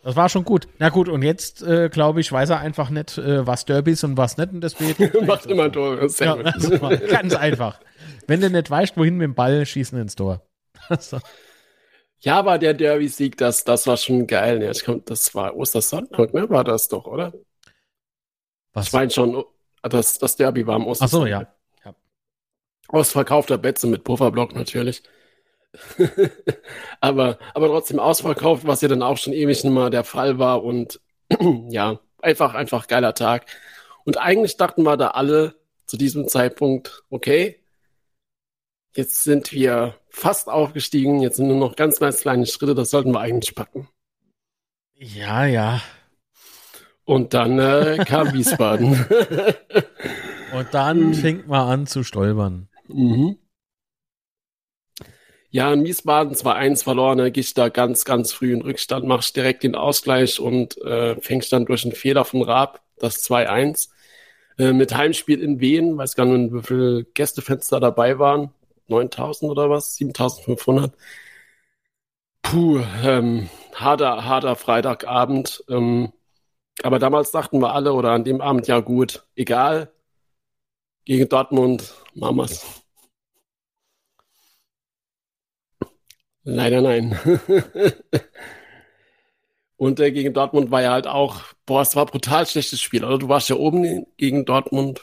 [0.04, 0.68] Das war schon gut.
[0.80, 4.04] Na gut, und jetzt, äh, glaube ich, weiß er einfach nicht, äh, was Derby ist
[4.04, 4.52] und was nicht.
[4.52, 6.00] Und deswegen Macht immer ein Tor.
[6.20, 6.36] Ja,
[7.10, 7.80] ganz einfach.
[8.26, 10.42] Wenn du nicht weißt, wohin mit dem Ball, schießen ins Tor.
[11.00, 11.20] So.
[12.24, 14.62] Ja, aber der Derby-Sieg, das, das war schon geil.
[14.62, 16.50] Ja, ich komm, das war Ostersonntag, ne?
[16.50, 17.34] War das doch, oder?
[18.74, 18.88] Was?
[18.88, 19.44] Ich meine schon,
[19.82, 21.30] das, das Derby war am Ach so, Ostersonntag.
[21.84, 21.92] ja.
[21.92, 21.96] ja.
[22.90, 25.02] Ausverkaufter Betze mit Pufferblock natürlich.
[27.00, 30.64] aber, aber trotzdem ausverkauft, was ja dann auch schon ewig mal der Fall war.
[30.64, 31.02] Und
[31.70, 33.48] ja, einfach, einfach geiler Tag.
[34.04, 37.64] Und eigentlich dachten wir da alle zu diesem Zeitpunkt, okay,
[38.96, 43.12] jetzt sind wir fast aufgestiegen, jetzt sind nur noch ganz, ganz kleine Schritte, das sollten
[43.12, 43.88] wir eigentlich packen.
[44.96, 45.82] Ja, ja.
[47.06, 49.06] Und dann äh, kam Wiesbaden.
[50.54, 52.68] Und dann fängt man an zu stolpern.
[52.88, 53.38] Mhm.
[55.50, 59.22] Ja, in Wiesbaden 2-1 verloren, da gehe ich da ganz, ganz früh in Rückstand, mache
[59.22, 63.90] ich direkt den Ausgleich und äh, fängst dann durch einen Fehler von Raab das 2-1.
[64.58, 68.52] Äh, mit Heimspiel in Wien, weiß gar nicht, wie viele Gästefenster dabei waren.
[68.92, 69.96] 9000 oder was?
[69.96, 70.94] 7500.
[72.44, 75.64] Puh, ähm, harter, harter Freitagabend.
[75.70, 76.12] Ähm,
[76.84, 79.92] aber damals dachten wir alle, oder an dem Abend, ja gut, egal,
[81.06, 82.84] gegen Dortmund, Mamas.
[86.44, 87.18] Leider nein.
[89.78, 93.04] Und äh, gegen Dortmund war ja halt auch, boah, es war ein brutal schlechtes Spiel.
[93.04, 95.02] Oder du warst ja oben gegen Dortmund.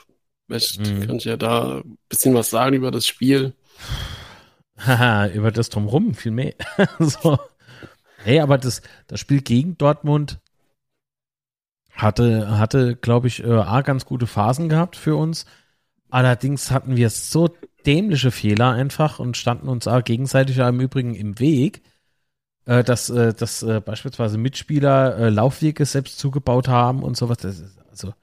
[0.49, 1.07] Weißt, Mhm.
[1.07, 3.55] Kann ich ja da ein bisschen was sagen über das Spiel.
[4.79, 6.55] Haha, über das drumrum viel mehr.
[6.99, 7.39] so.
[8.19, 10.41] Hey, aber das, das Spiel gegen Dortmund
[11.93, 15.47] hatte, hatte glaube ich, äh, A, ganz gute Phasen gehabt für uns.
[16.11, 17.51] Allerdings hatten wir so
[17.87, 21.83] dämliche Fehler einfach und standen uns auch gegenseitig im Übrigen im Weg,
[22.67, 27.39] äh, dass, äh, dass äh, beispielsweise Mitspieler äh, Laufwege selbst zugebaut haben und sowas.
[27.39, 28.15] Das also,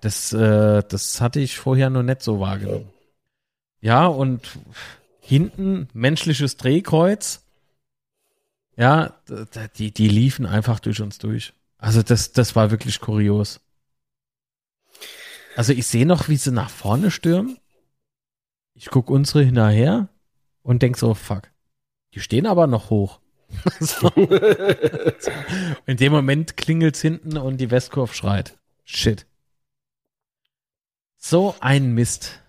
[0.00, 2.90] das, äh, das hatte ich vorher noch nicht so wahrgenommen.
[3.80, 4.58] Ja, und
[5.20, 7.44] hinten menschliches Drehkreuz.
[8.76, 9.14] Ja,
[9.76, 11.52] die, die liefen einfach durch uns durch.
[11.78, 13.60] Also das, das war wirklich kurios.
[15.56, 17.58] Also ich sehe noch, wie sie nach vorne stürmen.
[18.74, 20.08] Ich gucke unsere hinterher
[20.62, 21.50] und denk so, fuck.
[22.14, 23.20] Die stehen aber noch hoch.
[25.86, 28.58] In dem Moment klingelt's hinten und die Westkurve schreit.
[28.84, 29.26] Shit.
[31.16, 32.40] So ein Mist.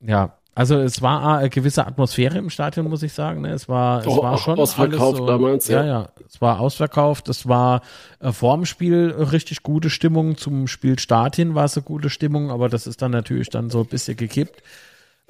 [0.00, 3.40] Ja, also es war eine gewisse Atmosphäre im Stadion, muss ich sagen.
[3.40, 3.48] Ne?
[3.50, 5.82] Es war, es Oh, war schon ausverkauft so, damals, ja.
[5.82, 5.86] ja.
[6.02, 7.30] ja, Es war ausverkauft.
[7.30, 7.80] Es war
[8.18, 10.36] äh, vorm Spiel richtig gute Stimmung.
[10.36, 13.80] Zum Spielstart hin war es eine gute Stimmung, aber das ist dann natürlich dann so
[13.80, 14.62] ein bisschen gekippt.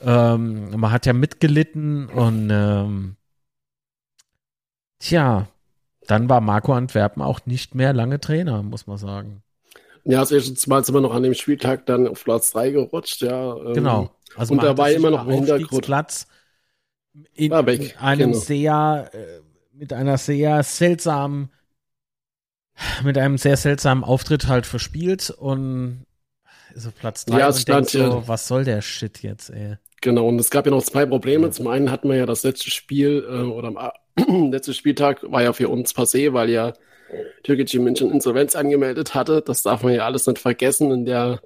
[0.00, 3.14] Ähm, man hat ja mitgelitten und ähm,
[4.98, 5.46] tja,
[6.08, 9.44] dann war Marco Antwerpen auch nicht mehr lange Trainer, muss man sagen.
[10.02, 13.22] Ja, das erste Mal sind wir noch an dem Spieltag dann auf Platz 3 gerutscht,
[13.22, 13.54] ja.
[13.56, 14.10] ähm, Genau.
[14.36, 15.70] Also und dabei hatte immer noch der im Hintergrund.
[15.72, 16.26] Aufstiegsplatz
[17.34, 18.38] in, War in einem genau.
[18.38, 19.40] sehr, äh,
[19.72, 21.50] mit einer sehr seltsamen,
[23.02, 26.04] mit einem sehr seltsamen Auftritt halt verspielt und
[26.76, 29.76] auf Platz 3 Ja, und denkt stand ja- so, was soll der Shit jetzt, ey?
[30.02, 31.50] Genau, und es gab ja noch zwei Probleme.
[31.50, 33.92] Zum einen hatten wir ja das letzte Spiel äh, oder am A-
[34.50, 36.72] letzte Spieltag war ja für uns passé, weil ja
[37.42, 39.42] Türkgücü München Insolvenz angemeldet hatte.
[39.42, 40.90] Das darf man ja alles nicht vergessen.
[40.90, 41.40] In der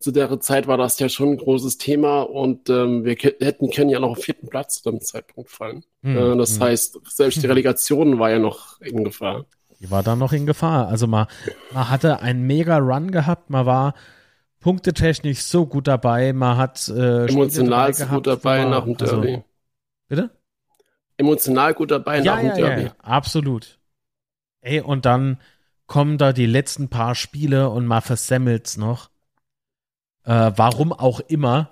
[0.00, 3.90] zu der Zeit war das ja schon ein großes Thema und ähm, wir hätten können
[3.90, 5.84] ja noch auf vierten Platz zu dem Zeitpunkt fallen.
[6.02, 6.62] Hm, Äh, das hm.
[6.62, 9.46] heißt, selbst die Relegation war ja noch in Gefahr.
[9.80, 10.88] Die war dann noch in Gefahr.
[10.88, 11.26] Also man,
[11.72, 13.94] man hatte einen mega Run gehabt, man war
[14.60, 19.20] punktetechnisch so gut dabei, man hat äh, Emotional so gut dabei man- nach dem also-
[19.20, 19.42] Derby.
[20.08, 20.30] bitte?
[21.16, 22.82] Emotional gut dabei ja, nach dem ja, ja, Derby.
[22.84, 23.78] ja, absolut.
[24.60, 25.40] Ey, und dann
[25.86, 29.10] kommen da die letzten paar Spiele und man versemmelt's noch.
[30.28, 31.70] Äh, warum auch immer.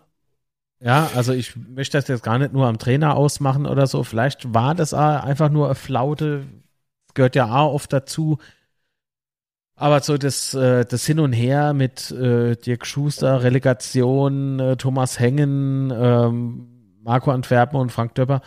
[0.80, 4.02] Ja, also ich möchte das jetzt gar nicht nur am Trainer ausmachen oder so.
[4.02, 6.46] Vielleicht war das einfach nur eine Flaute.
[7.12, 8.38] Gehört ja auch oft dazu.
[9.74, 15.20] Aber so das, äh, das Hin und Her mit äh, Dirk Schuster, Relegation, äh, Thomas
[15.20, 18.40] Hengen, ähm, Marco Antwerpen und Frank Döpper,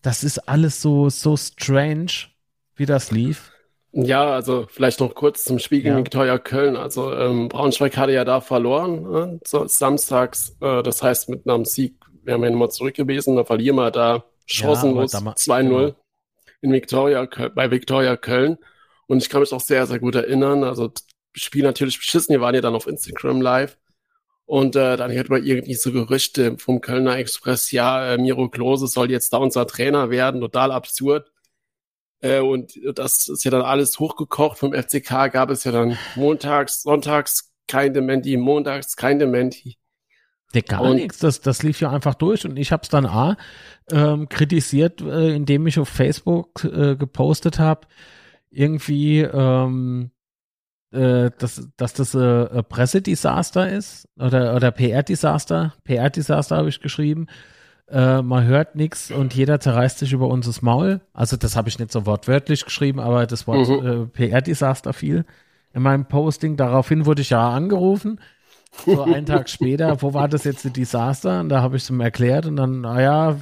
[0.00, 2.30] das ist alles so, so strange,
[2.74, 3.52] wie das lief.
[3.98, 5.98] Ja, also vielleicht noch kurz zum Spiel gegen Ja.
[5.98, 6.76] Viktoria Köln.
[6.76, 10.54] Also ähm, Braunschweig hatte ja da verloren, äh, so, samstags.
[10.60, 13.36] Äh, das heißt, mit einem Sieg wären wir nochmal zurück gewesen.
[13.36, 15.94] Da verlieren wir da chancenlos ma- 2-0 genau.
[16.60, 18.58] in Viktoria, Köl- bei Viktoria Köln.
[19.06, 20.62] Und ich kann mich auch sehr, sehr gut erinnern.
[20.62, 21.04] Also das
[21.34, 22.34] Spiel natürlich beschissen.
[22.34, 23.78] Wir waren ja dann auf Instagram live.
[24.44, 28.86] Und äh, dann hört man irgendwie so Gerüchte vom Kölner Express, ja, äh, Miro Klose
[28.86, 30.40] soll jetzt da unser Trainer werden.
[30.40, 31.32] Total absurd.
[32.20, 34.58] Äh, und das ist ja dann alles hochgekocht.
[34.58, 39.76] Vom FCK gab es ja dann montags, sonntags kein Dementi, montags kein Dementi.
[40.54, 41.18] Nee, gar Und- nichts.
[41.18, 43.36] Das, das lief ja einfach durch und ich habe es dann A
[43.90, 47.86] ähm, kritisiert, äh, indem ich auf Facebook äh, gepostet habe,
[48.50, 50.10] irgendwie, ähm,
[50.92, 55.74] äh, dass, dass das äh, ein Pressedesaster ist oder, oder PR-Desaster.
[55.84, 57.26] PR-Desaster habe ich geschrieben.
[57.88, 61.00] Äh, man hört nichts und jeder zerreißt sich über uns das Maul.
[61.12, 63.86] Also das habe ich nicht so wortwörtlich geschrieben, aber das Wort Mhm.
[63.86, 65.24] äh, PR-Desaster fiel
[65.72, 66.56] in meinem Posting.
[66.56, 68.20] Daraufhin wurde ich ja angerufen.
[68.86, 71.40] So einen Tag später, wo war das jetzt ein Desaster?
[71.40, 73.36] Und da habe ich es ihm erklärt und dann, naja,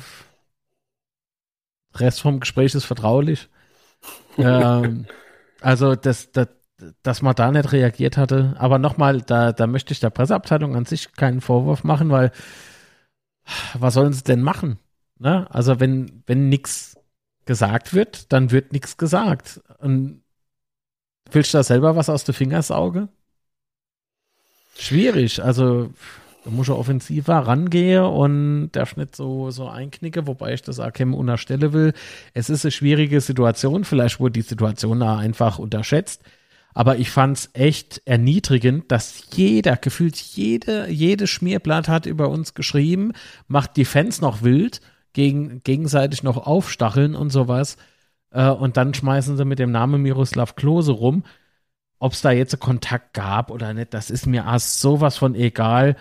[1.96, 3.48] Rest vom Gespräch ist vertraulich.
[4.38, 5.06] ähm,
[5.60, 6.48] also, das, das,
[7.02, 8.54] dass man da nicht reagiert hatte.
[8.58, 12.32] Aber nochmal, da, da möchte ich der Presseabteilung an sich keinen Vorwurf machen, weil
[13.78, 14.78] was sollen sie denn machen?
[15.18, 15.46] Ne?
[15.50, 16.96] Also, wenn, wenn nichts
[17.44, 19.60] gesagt wird, dann wird nichts gesagt.
[19.78, 20.22] Und
[21.30, 23.08] willst du da selber was aus der Fingersauge?
[24.76, 25.42] Schwierig.
[25.42, 25.90] Also,
[26.44, 31.14] da muss ich offensiver rangehe und darf nicht so, so einknicke, wobei ich das Akem
[31.14, 31.94] unterstelle will.
[32.34, 33.84] Es ist eine schwierige Situation.
[33.84, 36.22] Vielleicht wurde die Situation da einfach unterschätzt.
[36.74, 43.12] Aber ich fand's echt erniedrigend, dass jeder, gefühlt jede, jede Schmierblatt hat über uns geschrieben,
[43.46, 44.80] macht die Fans noch wild,
[45.12, 47.76] gegen, gegenseitig noch aufstacheln und sowas.
[48.30, 51.24] Äh, und dann schmeißen sie mit dem Namen Miroslav Klose rum.
[52.00, 55.96] Ob es da jetzt Kontakt gab oder nicht, das ist mir auch sowas von egal.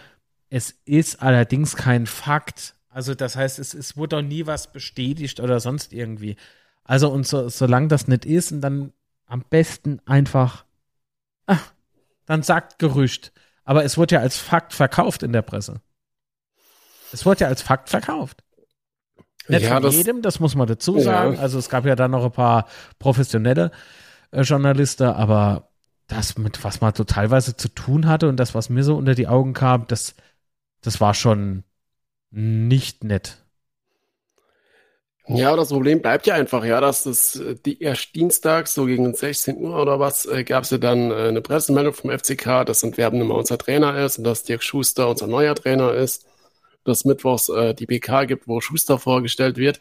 [0.49, 2.75] Es ist allerdings kein Fakt.
[2.89, 6.35] Also das heißt, es, es wurde doch nie was bestätigt oder sonst irgendwie.
[6.83, 8.91] Also und so, solange das nicht ist, und dann
[9.33, 10.63] am besten einfach,
[11.47, 11.57] ah,
[12.27, 13.33] dann sagt Gerücht.
[13.63, 15.81] Aber es wurde ja als Fakt verkauft in der Presse.
[17.11, 18.43] Es wurde ja als Fakt verkauft.
[19.47, 21.03] Nicht Ja, von das- jedem, das muss man dazu Ja.
[21.03, 21.39] sagen.
[21.39, 22.67] Also es gab ja dann noch ein paar
[22.99, 23.71] professionelle
[24.29, 25.69] äh, Journalisten, aber
[26.05, 29.15] das, mit was man so teilweise zu tun hatte und das, was mir so unter
[29.15, 30.13] die Augen kam, das,
[30.81, 31.63] das war schon
[32.29, 33.42] nicht nett.
[35.27, 39.13] Ja, das Problem bleibt ja einfach, ja, dass das äh, die erst dienstags, so gegen
[39.13, 42.83] 16 Uhr oder was, äh, gab es ja dann äh, eine Pressemeldung vom FCK, dass
[42.83, 46.25] Antwerpen immer unser Trainer ist und dass Dirk Schuster unser neuer Trainer ist.
[46.83, 49.79] Dass mittwochs äh, die PK gibt, wo Schuster vorgestellt wird.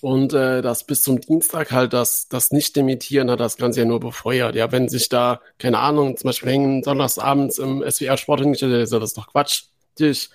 [0.00, 4.00] Und äh, dass bis zum Dienstag halt das, das Nicht-Demitieren hat das Ganze ja nur
[4.00, 4.56] befeuert.
[4.56, 8.92] Ja, wenn sich da, keine Ahnung, zum Beispiel hängen sonntagsabends im SWR Sport hingestellt, ist
[8.92, 9.64] das doch Quatsch.
[9.94, 10.30] Natürlich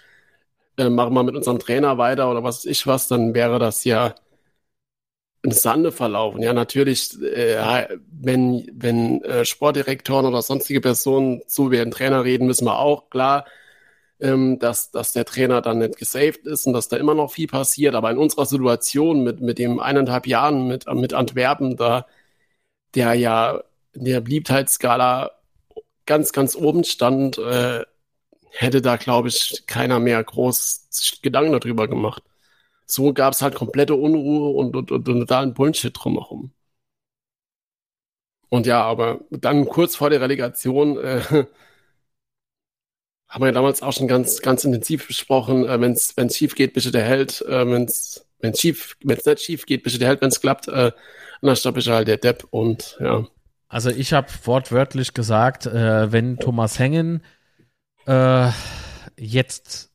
[0.77, 3.83] äh, machen wir mit unserem Trainer weiter oder was weiß ich was, dann wäre das
[3.83, 4.15] ja
[5.43, 6.41] im Sande verlaufen.
[6.43, 12.47] Ja, natürlich, äh, wenn, wenn äh, Sportdirektoren oder sonstige Personen zu über den Trainer reden,
[12.47, 13.45] wissen wir auch, klar,
[14.19, 17.47] ähm, dass, dass der Trainer dann nicht gesaved ist und dass da immer noch viel
[17.47, 17.95] passiert.
[17.95, 22.05] Aber in unserer Situation mit, mit dem eineinhalb Jahren mit, mit Antwerpen, da
[22.95, 23.63] der ja
[23.93, 25.31] in der Beliebtheitsskala
[26.05, 27.83] ganz, ganz oben stand, äh,
[28.51, 30.87] hätte da, glaube ich, keiner mehr groß
[31.21, 32.23] Gedanken darüber gemacht.
[32.85, 36.51] So gab es halt komplette Unruhe und, und, und, und Bullshit drumherum.
[38.49, 41.21] Und ja, aber dann kurz vor der Relegation äh,
[43.29, 46.73] haben wir ja damals auch schon ganz, ganz intensiv besprochen, äh, wenn es schief geht,
[46.73, 50.41] bitte der Held, äh, wenn es wenn's nicht schief geht, bitte der Held, wenn es
[50.41, 50.91] klappt, äh,
[51.41, 53.25] dann stopp ich halt der Depp und ja.
[53.69, 57.23] Also ich habe wortwörtlich gesagt, äh, wenn Thomas Hengen
[58.11, 58.51] äh,
[59.17, 59.89] jetzt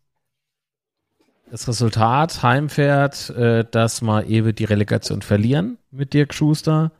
[1.51, 6.93] das Resultat heimfährt, äh, dass wir eben die Relegation verlieren mit Dirk Schuster,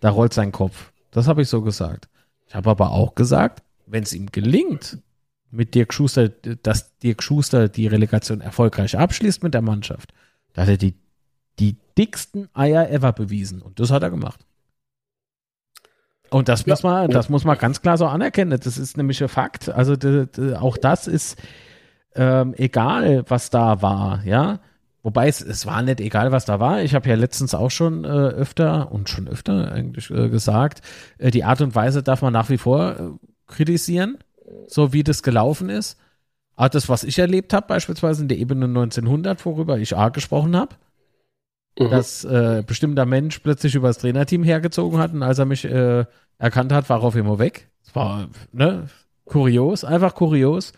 [0.00, 0.92] da rollt sein Kopf.
[1.10, 2.08] Das habe ich so gesagt.
[2.46, 4.98] Ich habe aber auch gesagt, wenn es ihm gelingt,
[5.50, 10.12] mit Dirk Schuster, dass Dirk Schuster die Relegation erfolgreich abschließt mit der Mannschaft,
[10.52, 10.94] da hat er die,
[11.58, 13.62] die dicksten Eier ever bewiesen.
[13.62, 14.44] Und das hat er gemacht.
[16.30, 18.58] Und das muss man, das muss man ganz klar so anerkennen.
[18.62, 19.68] Das ist nämlich ein Fakt.
[19.68, 19.94] Also
[20.60, 21.40] auch das ist
[22.14, 24.60] ähm, egal, was da war, ja.
[25.02, 26.82] Wobei es, es war nicht egal, was da war.
[26.82, 30.82] Ich habe ja letztens auch schon äh, öfter und schon öfter eigentlich äh, gesagt,
[31.18, 34.18] äh, die Art und Weise darf man nach wie vor äh, kritisieren,
[34.66, 35.98] so wie das gelaufen ist.
[36.56, 40.56] Aber das, was ich erlebt habe, beispielsweise in der Ebene 1900, worüber ich A gesprochen
[40.56, 40.74] habe,
[41.78, 41.90] mhm.
[41.90, 46.04] dass äh, bestimmter Mensch plötzlich über das Trainerteam hergezogen hat und als er mich äh,
[46.38, 47.68] erkannt hat, war er auf immer weg.
[47.84, 48.88] Das war ne,
[49.24, 50.72] kurios, einfach kurios.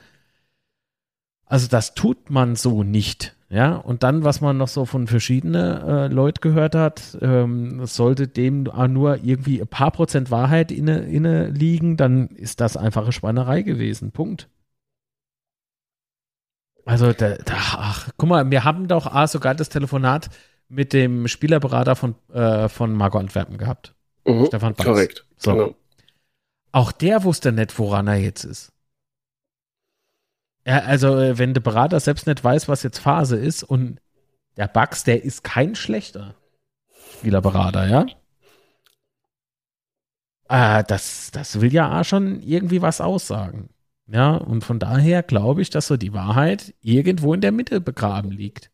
[1.45, 3.35] Also das tut man so nicht.
[3.53, 8.29] Ja, und dann, was man noch so von verschiedenen äh, Leuten gehört hat, ähm, sollte
[8.29, 13.13] dem nur irgendwie ein paar Prozent Wahrheit inne, inne liegen, dann ist das einfach eine
[13.13, 14.13] Spannerei gewesen.
[14.13, 14.49] Punkt.
[16.85, 20.31] Also, da, da, ach, guck mal, wir haben doch ah, sogar das Telefonat
[20.71, 23.95] mit dem Spielerberater von, äh, von Marco Antwerpen gehabt.
[24.25, 24.87] Mhm, Stefan Batz.
[24.87, 25.27] Korrekt.
[25.37, 25.53] So.
[25.53, 25.75] Genau.
[26.73, 28.73] Auch der wusste nicht, woran er jetzt ist.
[30.67, 34.01] Ja, also, äh, wenn der Berater selbst nicht weiß, was jetzt Phase ist und
[34.57, 36.37] der Bugs, der ist kein schlechter
[37.19, 38.07] Spielerberater, ja?
[40.49, 43.71] Äh, das, das will ja schon irgendwie was aussagen.
[44.07, 48.33] Ja, und von daher glaube ich, dass so die Wahrheit irgendwo in der Mitte begraben
[48.33, 48.71] liegt.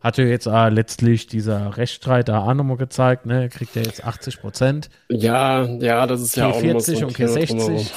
[0.00, 3.48] Hatte jetzt äh, letztlich dieser Rechtsstreit da auch nochmal gezeigt, ne?
[3.48, 4.90] Kriegt er jetzt 80 Prozent.
[5.08, 7.90] Ja, ja, das ist ja auch 40 so und K60.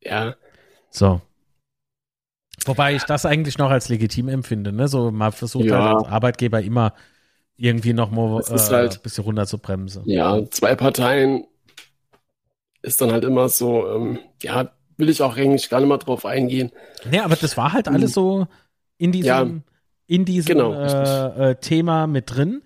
[0.00, 0.34] Ja.
[0.90, 1.20] So.
[2.64, 4.88] Wobei ich das eigentlich noch als legitim empfinde, ne?
[4.88, 5.82] So, man versucht ja.
[5.82, 6.94] halt als Arbeitgeber immer
[7.56, 10.02] irgendwie nochmal äh, halt, ein bisschen runter zu bremsen.
[10.04, 11.46] Ja, zwei Parteien
[12.82, 16.24] ist dann halt immer so, ähm, ja, will ich auch eigentlich gar nicht mal drauf
[16.24, 16.72] eingehen.
[17.10, 18.46] Nee, aber das war halt alles so
[18.98, 19.46] in diesem, ja,
[20.06, 22.62] in diesem genau, äh, äh, Thema mit drin.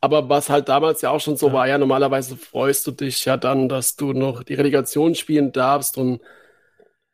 [0.00, 1.52] Aber was halt damals ja auch schon so ja.
[1.54, 5.96] war, ja, normalerweise freust du dich ja dann, dass du noch die Relegation spielen darfst
[5.96, 6.20] und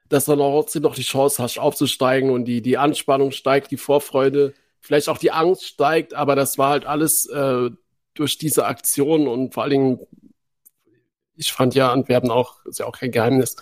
[0.09, 3.77] dass du noch trotzdem noch die Chance hast, aufzusteigen und die, die Anspannung steigt, die
[3.77, 7.71] Vorfreude, vielleicht auch die Angst steigt, aber das war halt alles äh,
[8.15, 10.01] durch diese Aktion und vor allen Dingen,
[11.37, 13.55] ich fand ja Antwerpen auch, ist ja auch kein Geheimnis,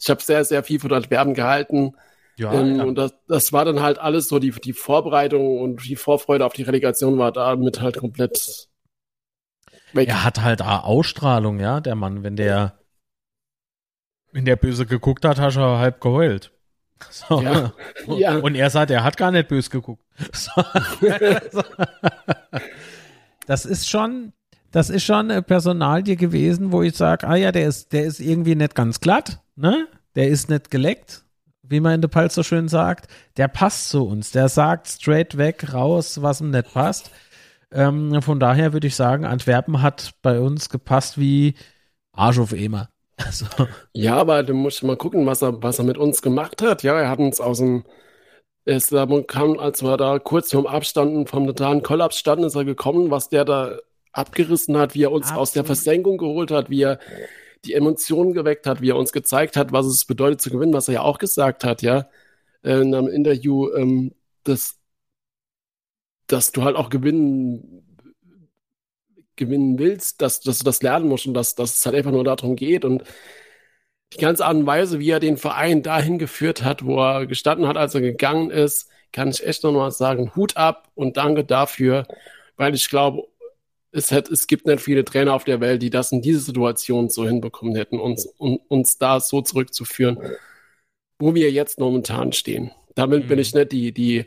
[0.00, 1.94] ich habe sehr, sehr viel von Antwerpen gehalten.
[2.40, 2.84] Ja, ähm, ja.
[2.84, 6.54] Und das, das war dann halt alles so, die, die Vorbereitung und die Vorfreude auf
[6.54, 8.68] die Relegation war damit halt komplett
[9.92, 10.08] weg.
[10.08, 12.78] Er hat halt Ausstrahlung, ja, der Mann, wenn der
[14.32, 16.52] wenn der böse geguckt hat, hast du halb geheult.
[17.10, 17.40] So.
[17.40, 17.72] Ja,
[18.08, 18.36] ja.
[18.36, 20.04] Und er sagt, er hat gar nicht böse geguckt.
[20.32, 20.62] So.
[23.46, 24.34] das ist schon,
[24.70, 28.20] das ist schon eine Personalie gewesen, wo ich sage, ah ja, der ist, der ist
[28.20, 29.88] irgendwie nicht ganz glatt, ne?
[30.14, 31.24] Der ist nicht geleckt,
[31.70, 33.06] wie man in der Palz so schön sagt.
[33.36, 34.32] Der passt zu uns.
[34.32, 37.10] Der sagt straight weg raus, was ihm nicht passt.
[37.72, 41.54] Ähm, von daher würde ich sagen, Antwerpen hat bei uns gepasst wie
[42.12, 42.88] Arsch auf Emer.
[43.22, 43.44] Also.
[43.92, 46.82] Ja, aber du musst mal gucken, was er, was er mit uns gemacht hat.
[46.82, 47.84] Ja, er hat uns aus dem,
[48.64, 48.94] es
[49.26, 53.28] kam, als wir da kurz vom Abstanden, vom totalen Kollaps standen, ist er gekommen, was
[53.28, 53.76] der da
[54.12, 55.42] abgerissen hat, wie er uns Absolut.
[55.42, 56.98] aus der Versenkung geholt hat, wie er
[57.64, 60.88] die Emotionen geweckt hat, wie er uns gezeigt hat, was es bedeutet zu gewinnen, was
[60.88, 62.08] er ja auch gesagt hat, ja,
[62.62, 64.78] in einem Interview, ähm, dass,
[66.26, 67.90] dass du halt auch gewinnen
[69.40, 72.24] gewinnen willst, dass, dass du das lernen musst und dass, dass es halt einfach nur
[72.24, 72.84] darum geht.
[72.84, 73.02] Und
[74.12, 77.66] die ganze Art und Weise, wie er den Verein dahin geführt hat, wo er gestanden
[77.66, 81.44] hat, als er gegangen ist, kann ich echt noch mal sagen, Hut ab und danke
[81.44, 82.06] dafür,
[82.56, 83.26] weil ich glaube,
[83.92, 87.08] es, hat, es gibt nicht viele Trainer auf der Welt, die das in dieser Situation
[87.08, 90.18] so hinbekommen hätten, uns, um, uns da so zurückzuführen,
[91.18, 92.70] wo wir jetzt momentan stehen.
[92.94, 93.28] Damit mhm.
[93.28, 94.24] bin ich nicht die, die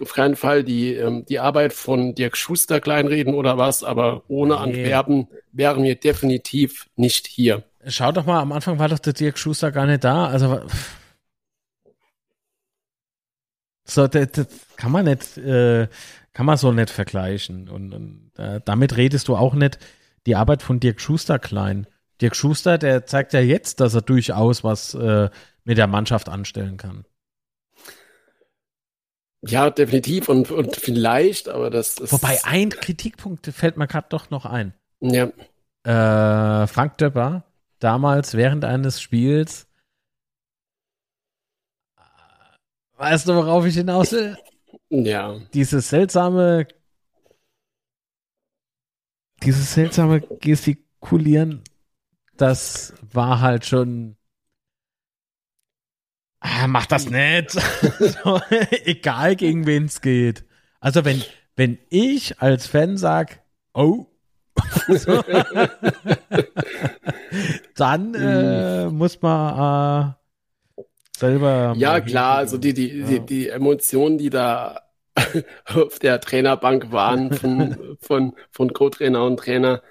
[0.00, 4.54] auf keinen Fall die, ähm, die Arbeit von Dirk Schuster kleinreden oder was, aber ohne
[4.54, 4.60] nee.
[4.60, 7.62] Antwerpen wären wir definitiv nicht hier.
[7.86, 10.26] Schau doch mal, am Anfang war doch der Dirk Schuster gar nicht da.
[10.26, 10.62] Also
[13.84, 15.88] so, das, das kann man nicht, äh,
[16.36, 17.70] kann man so nicht vergleichen.
[17.70, 19.78] Und, und äh, damit redest du auch nicht
[20.26, 21.86] die Arbeit von Dirk Schuster klein.
[22.20, 25.30] Dirk Schuster, der zeigt ja jetzt, dass er durchaus was äh,
[25.64, 27.06] mit der Mannschaft anstellen kann.
[29.46, 32.12] Ja, definitiv und, und vielleicht, aber das ist.
[32.12, 34.74] Wobei ein Kritikpunkt fällt mir gerade doch noch ein.
[35.00, 35.30] Ja.
[35.84, 37.44] Äh, Frank Döpper,
[37.78, 39.68] damals während eines Spiels.
[42.98, 44.36] Weißt du, worauf ich hinaus will?
[44.90, 45.40] Ja.
[45.54, 46.66] Dieses seltsame.
[49.42, 51.62] Dieses seltsame Gestikulieren,
[52.36, 54.16] das war halt schon
[56.40, 57.50] ah, mach das nicht.
[58.24, 60.44] so, egal gegen wen es geht.
[60.80, 61.22] Also wenn,
[61.54, 63.42] wenn ich als Fan sag,
[63.74, 64.06] oh,
[67.76, 70.25] dann äh, muss man äh,
[71.18, 71.74] selber.
[71.76, 73.06] Ja, klar, also die, die, ja.
[73.06, 74.82] die, die Emotionen, die da
[75.64, 79.82] auf der Trainerbank waren von, von, von Co-Trainer und Trainer,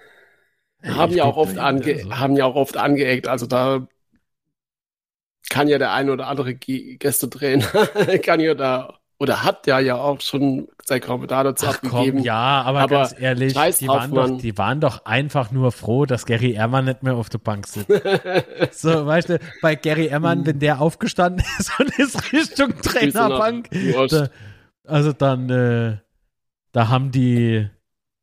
[0.84, 2.18] haben ja auch oft ange, also.
[2.18, 3.28] haben ja auch oft angeeckt.
[3.28, 3.88] Also da
[5.50, 7.66] kann ja der ein oder andere Gästetrainer,
[8.24, 12.18] kann ja da oder hat der ja auch schon sein Kommentar dazu Ach, abgegeben.
[12.18, 16.06] Komm, ja, aber, aber ganz ehrlich, die waren, doch, die waren doch einfach nur froh,
[16.06, 17.90] dass Gary Ehrmann nicht mehr auf der Bank sitzt.
[18.72, 23.70] so, weißt du, bei Gary Ehrmann, wenn der aufgestanden ist und ist Richtung Trainerbank,
[24.10, 24.30] da,
[24.86, 25.98] also dann, äh,
[26.74, 27.70] da haben die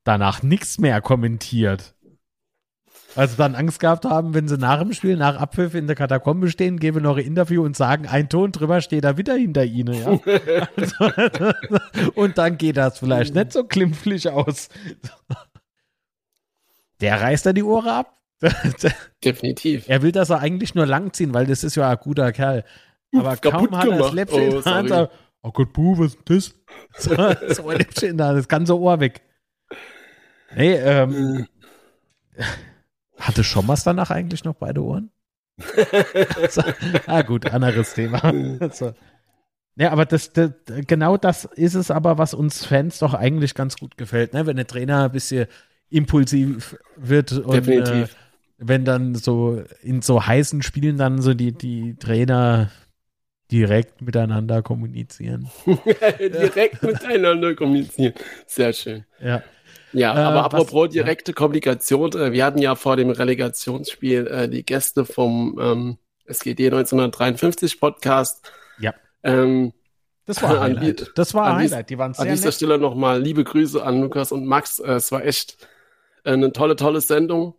[0.05, 1.95] danach nichts mehr kommentiert.
[3.15, 6.49] Also dann Angst gehabt haben, wenn sie nach dem Spiel, nach Abpfiff in der Katakombe
[6.49, 9.95] stehen, geben noch ein Interview und sagen, ein Ton drüber steht da wieder hinter ihnen,
[9.95, 10.19] ja.
[10.77, 14.71] also, und dann geht das vielleicht nicht so klimpflich aus.
[17.01, 18.19] Der reißt da die Ohren ab.
[19.25, 19.89] Definitiv.
[19.89, 22.65] Er will das er eigentlich nur langziehen, weil das ist ja ein guter Kerl.
[23.15, 26.15] Aber kaum hat er das Läppchen oh, in der Hand, sagt, oh Gott, buh, was
[26.15, 26.55] ist das?
[26.97, 29.21] So, so ein Läppchen in der Hand, das ganze Ohr weg.
[30.55, 31.47] Nee, ähm,
[33.23, 35.11] Hatte Schommers danach eigentlich noch beide Ohren?
[36.51, 36.63] so,
[37.07, 38.33] ah, gut, anderes Thema.
[38.73, 38.95] so.
[39.77, 40.51] Ja, aber das, das,
[40.87, 44.47] genau das ist es aber, was uns Fans doch eigentlich ganz gut gefällt, ne?
[44.47, 45.47] wenn der Trainer ein bisschen
[45.89, 48.07] impulsiv wird und äh,
[48.59, 52.71] wenn dann so in so heißen Spielen dann so die, die Trainer
[53.51, 55.49] direkt miteinander kommunizieren.
[56.19, 58.15] direkt miteinander kommunizieren.
[58.47, 59.05] Sehr schön.
[59.21, 59.43] Ja.
[59.93, 61.35] Ja, äh, aber apropos was, direkte ja.
[61.35, 67.81] Kommunikation, äh, wir hatten ja vor dem Relegationsspiel äh, die Gäste vom ähm, SGD 1953
[67.81, 68.51] Podcast.
[68.79, 68.95] Ja.
[69.23, 69.73] Ähm,
[70.25, 71.13] das war ein Highlight.
[71.17, 71.91] das war ein Highlight.
[71.91, 72.55] Die waren sehr An dieser nett.
[72.55, 74.79] Stelle nochmal liebe Grüße an Lukas und Max.
[74.79, 75.59] Äh, es war echt
[76.25, 77.55] äh, eine tolle, tolle Sendung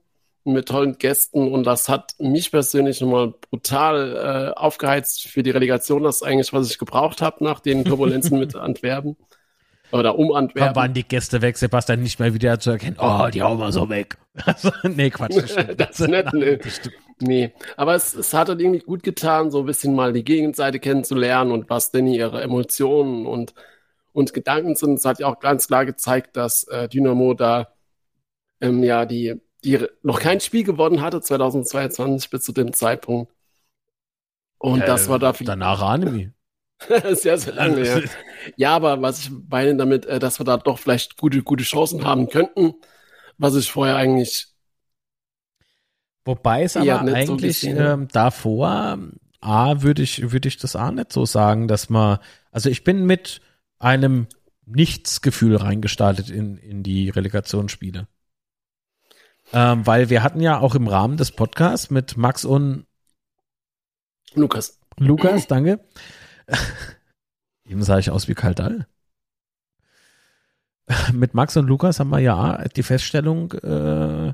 [0.45, 6.03] mit tollen Gästen und das hat mich persönlich nochmal brutal äh, aufgeheizt für die Relegation.
[6.03, 9.15] Das ist eigentlich, was ich gebraucht habe nach den Turbulenzen mit Antwerpen.
[9.93, 10.69] Oder um Antwerpen.
[10.69, 12.97] Wann waren die Gäste weg, Sebastian, nicht mehr wieder zu erkennen?
[12.99, 14.17] Oh, die hauen wir so weg.
[14.45, 15.37] Also, nee, Quatsch.
[15.37, 15.79] Das, stimmt.
[15.79, 16.57] das ist nett, nee.
[17.19, 17.53] nee.
[17.77, 21.51] Aber es, es hat halt irgendwie gut getan, so ein bisschen mal die Gegenseite kennenzulernen
[21.51, 23.53] und was denn ihre Emotionen und,
[24.11, 24.95] und Gedanken sind.
[24.95, 27.67] Es hat ja auch ganz klar gezeigt, dass äh, Dynamo da
[28.59, 33.31] ähm, ja die, die noch kein Spiel gewonnen hatte, 2022 bis zu dem Zeitpunkt.
[34.57, 35.45] Und äh, das war dafür.
[35.45, 36.32] Danach Anime.
[37.13, 38.01] sehr, sehr lange, ja.
[38.55, 42.03] Ja, aber was ich meine damit, äh, dass wir da doch vielleicht gute, gute Chancen
[42.05, 42.73] haben könnten,
[43.37, 44.47] was ich vorher eigentlich.
[46.25, 48.97] Wobei es aber eigentlich so ähm, davor,
[49.41, 52.19] A, würde ich, würde ich das auch nicht so sagen, dass man,
[52.51, 53.41] also ich bin mit
[53.79, 54.27] einem
[54.65, 58.07] Nichtsgefühl reingestartet in, in die Relegationsspiele.
[59.51, 62.85] Ähm, weil wir hatten ja auch im Rahmen des Podcasts mit Max und
[64.33, 64.79] Lukas.
[64.97, 65.79] Lukas, danke.
[67.65, 68.87] Eben sah ich aus wie Kaldall.
[71.13, 74.33] Mit Max und Lukas haben wir ja die Feststellung äh,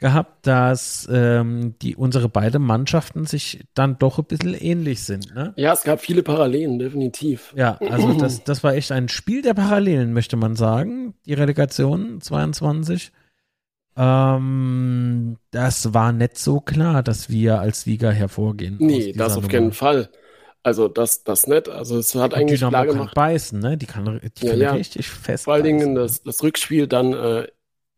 [0.00, 5.34] gehabt, dass ähm, die unsere beiden Mannschaften sich dann doch ein bisschen ähnlich sind.
[5.34, 5.52] Ne?
[5.56, 7.52] Ja, es gab viele Parallelen, definitiv.
[7.54, 11.14] Ja, also das, das war echt ein Spiel der Parallelen, möchte man sagen.
[11.26, 13.12] Die Relegation 22.
[13.96, 18.76] Ähm, das war nicht so klar, dass wir als Sieger hervorgehen.
[18.80, 19.52] Nee, das auf Nummer.
[19.52, 20.08] keinen Fall.
[20.62, 21.68] Also das, das nicht.
[21.68, 23.14] Also es hat Und eigentlich Dynamo klar kann gemacht.
[23.14, 23.76] beißen, ne?
[23.76, 24.72] Die kann, die Ja, kann ja.
[24.72, 25.64] richtig fest Vor allen.
[25.64, 27.48] Dingen das, das Rückspiel dann äh,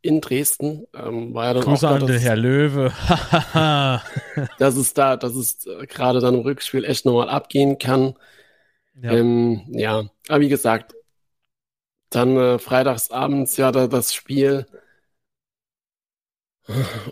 [0.02, 2.92] in Dresden ähm, war ja dann Grüße auch klar, dass, Herr Löwe.
[4.58, 8.14] dass es da, dass es äh, gerade dann im Rückspiel echt nochmal abgehen kann.
[9.02, 9.18] ja.
[9.18, 10.94] Ähm, ja, aber wie gesagt,
[12.10, 14.66] dann äh, freitagsabends ja da, das Spiel.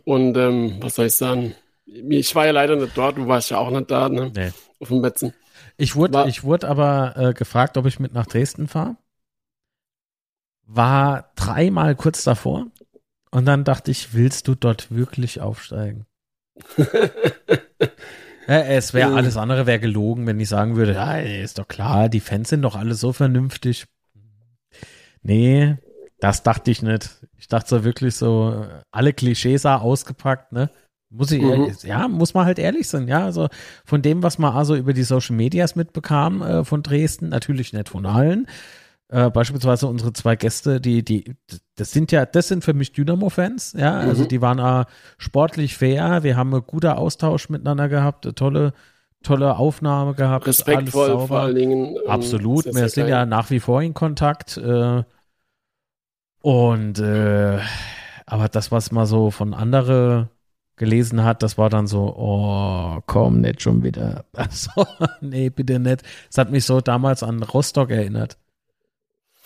[0.05, 1.55] Und ähm, was soll ich sagen?
[1.87, 4.35] Ich war ja leider nicht dort, du warst ja auch nicht da, ne?
[4.35, 4.53] nee.
[4.81, 5.33] Auf dem Betzen.
[5.77, 8.97] Ich wurde, ich wurde aber äh, gefragt, ob ich mit nach Dresden fahre.
[10.67, 12.67] War dreimal kurz davor.
[13.31, 16.07] Und dann dachte ich, willst du dort wirklich aufsteigen?
[18.51, 22.09] Ja, es wäre alles andere wäre gelogen, wenn ich sagen würde, ja, ist doch klar,
[22.09, 23.87] die Fans sind doch alle so vernünftig.
[25.23, 25.77] Nee,
[26.19, 27.25] das dachte ich nicht.
[27.39, 30.69] Ich dachte so wirklich so, alle Klischees sah ausgepackt, ne?
[31.13, 31.73] Muss ich, Mhm.
[31.83, 33.25] ja, muss man halt ehrlich sein, ja.
[33.25, 33.49] Also
[33.85, 37.89] von dem, was man also über die Social Medias mitbekam äh, von Dresden, natürlich nicht
[37.89, 38.47] von allen.
[39.09, 41.35] Äh, beispielsweise unsere zwei Gäste, die, die,
[41.75, 43.99] das sind ja, das sind für mich Dynamo-Fans, ja.
[43.99, 44.29] Also Mhm.
[44.29, 44.85] die waren äh,
[45.19, 48.73] sportlich fair, wir haben einen guten Austausch miteinander gehabt, eine tolle,
[49.25, 51.27] tolle Aufnahme gehabt, Respektvoll alles sauber.
[51.27, 51.97] vor allen Dingen.
[51.97, 53.11] ähm, Absolut, wir sind geil.
[53.11, 54.57] ja nach wie vor in Kontakt.
[54.59, 55.03] Äh,
[56.43, 57.59] und äh,
[58.27, 60.29] aber das, was man so von andere
[60.81, 64.25] gelesen hat, das war dann so, oh, komm, nicht schon wieder.
[64.33, 64.87] Also,
[65.21, 66.03] nee, bitte nicht.
[66.31, 68.39] Es hat mich so damals an Rostock erinnert.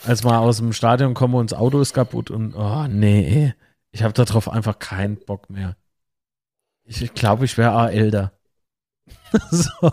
[0.05, 3.53] Als wir aus dem Stadion kommen und das Auto ist kaputt und oh, nee,
[3.91, 5.77] ich habe darauf einfach keinen Bock mehr.
[6.85, 8.33] Ich glaube, ich, glaub, ich wäre auch älter.
[9.51, 9.91] so.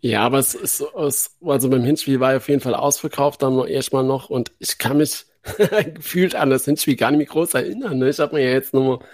[0.00, 4.04] Ja, aber es ist, es, also beim Hinspiel war auf jeden Fall ausverkauft, dann erstmal
[4.04, 5.26] noch und ich kann mich
[5.94, 7.98] gefühlt an das Hinspiel gar nicht mehr groß erinnern.
[7.98, 8.08] Ne?
[8.08, 9.04] Ich habe mir ja jetzt nur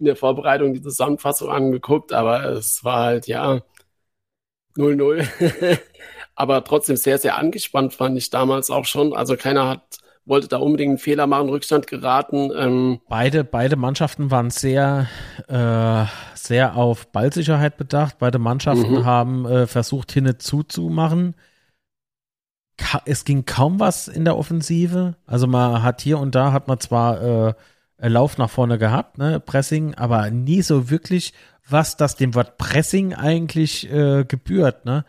[0.00, 3.60] in der Vorbereitung die Zusammenfassung angeguckt, aber es war halt ja
[4.76, 5.78] 0-0.
[6.34, 9.14] aber trotzdem sehr, sehr angespannt fand ich damals auch schon.
[9.14, 12.50] Also keiner hat, wollte da unbedingt einen Fehler machen, Rückstand geraten.
[12.56, 15.08] Ähm, Beide, beide Mannschaften waren sehr,
[15.48, 18.18] äh, sehr auf Ballsicherheit bedacht.
[18.18, 19.04] Beide Mannschaften Mhm.
[19.04, 21.34] haben äh, versucht, hinne zuzumachen.
[22.78, 25.16] Ka es ging kaum was in der Offensive.
[25.26, 27.54] Also man hat hier und da hat man zwar äh,
[28.02, 31.32] Lauf nach vorne gehabt, ne, Pressing, aber nie so wirklich
[31.68, 35.04] was, das dem Wort Pressing eigentlich äh, gebührt, ne.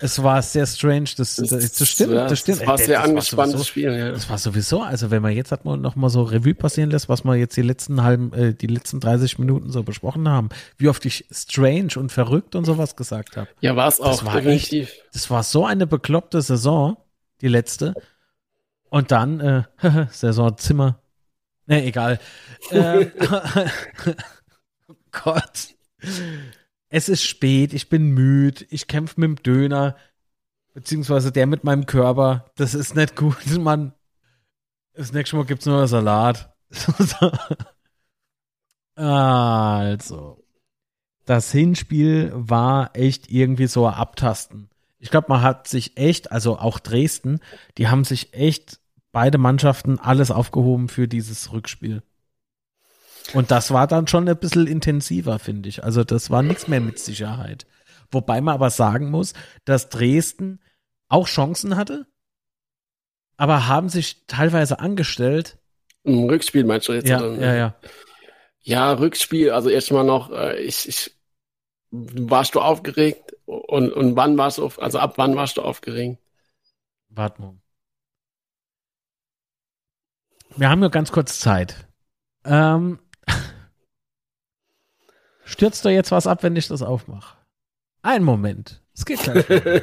[0.00, 2.60] Es war sehr strange, das, das, das stimmt, das stimmt.
[2.62, 3.92] Das war ein Äh, sehr das war angespanntes sowieso- Spiel.
[3.92, 4.10] Ja.
[4.12, 7.10] das war sowieso, also wenn man jetzt hat man noch mal so Revue passieren lässt,
[7.10, 10.48] was wir jetzt die letzten halben, äh, die letzten 30 Minuten so besprochen haben,
[10.78, 13.48] wie oft ich strange und verrückt und sowas gesagt habe.
[13.60, 14.90] Ja, war es auch, war definitiv.
[15.12, 16.96] Das war so eine bekloppte Saison,
[17.42, 17.92] die letzte.
[18.88, 19.62] Und dann, äh,
[20.10, 21.00] Saison Zimmer.
[21.66, 22.18] Ne, egal.
[22.70, 23.12] ähm,
[24.88, 25.74] oh Gott.
[26.88, 29.96] Es ist spät, ich bin müde, ich kämpfe mit dem Döner,
[30.74, 32.50] beziehungsweise der mit meinem Körper.
[32.56, 33.94] Das ist nicht gut, Mann.
[34.94, 36.54] Das nächste Mal gibt's nur Salat.
[38.94, 40.44] also.
[41.24, 44.68] Das Hinspiel war echt irgendwie so ein Abtasten.
[44.98, 47.40] Ich glaube, man hat sich echt, also auch Dresden,
[47.78, 48.81] die haben sich echt
[49.12, 52.02] beide Mannschaften alles aufgehoben für dieses Rückspiel.
[53.34, 55.84] Und das war dann schon ein bisschen intensiver, finde ich.
[55.84, 57.66] Also das war nichts mehr mit Sicherheit.
[58.10, 59.32] Wobei man aber sagen muss,
[59.64, 60.60] dass Dresden
[61.08, 62.06] auch Chancen hatte,
[63.36, 65.58] aber haben sich teilweise angestellt.
[66.04, 67.08] Im Rückspiel meinst du jetzt?
[67.08, 67.40] Ja, oder?
[67.40, 67.74] ja, ja.
[68.64, 71.16] Ja, Rückspiel, also erstmal noch, äh, ich, ich,
[71.90, 76.18] warst du aufgeregt und, und wann warst du, auf, also ab wann warst du aufgeregt?
[77.08, 77.61] Warte mal.
[80.56, 81.88] Wir haben nur ganz kurz Zeit.
[82.44, 82.98] Ähm,
[85.44, 87.36] stürzt da jetzt was ab, wenn ich das aufmache?
[88.02, 88.82] Ein Moment.
[88.94, 89.46] Es geht gleich.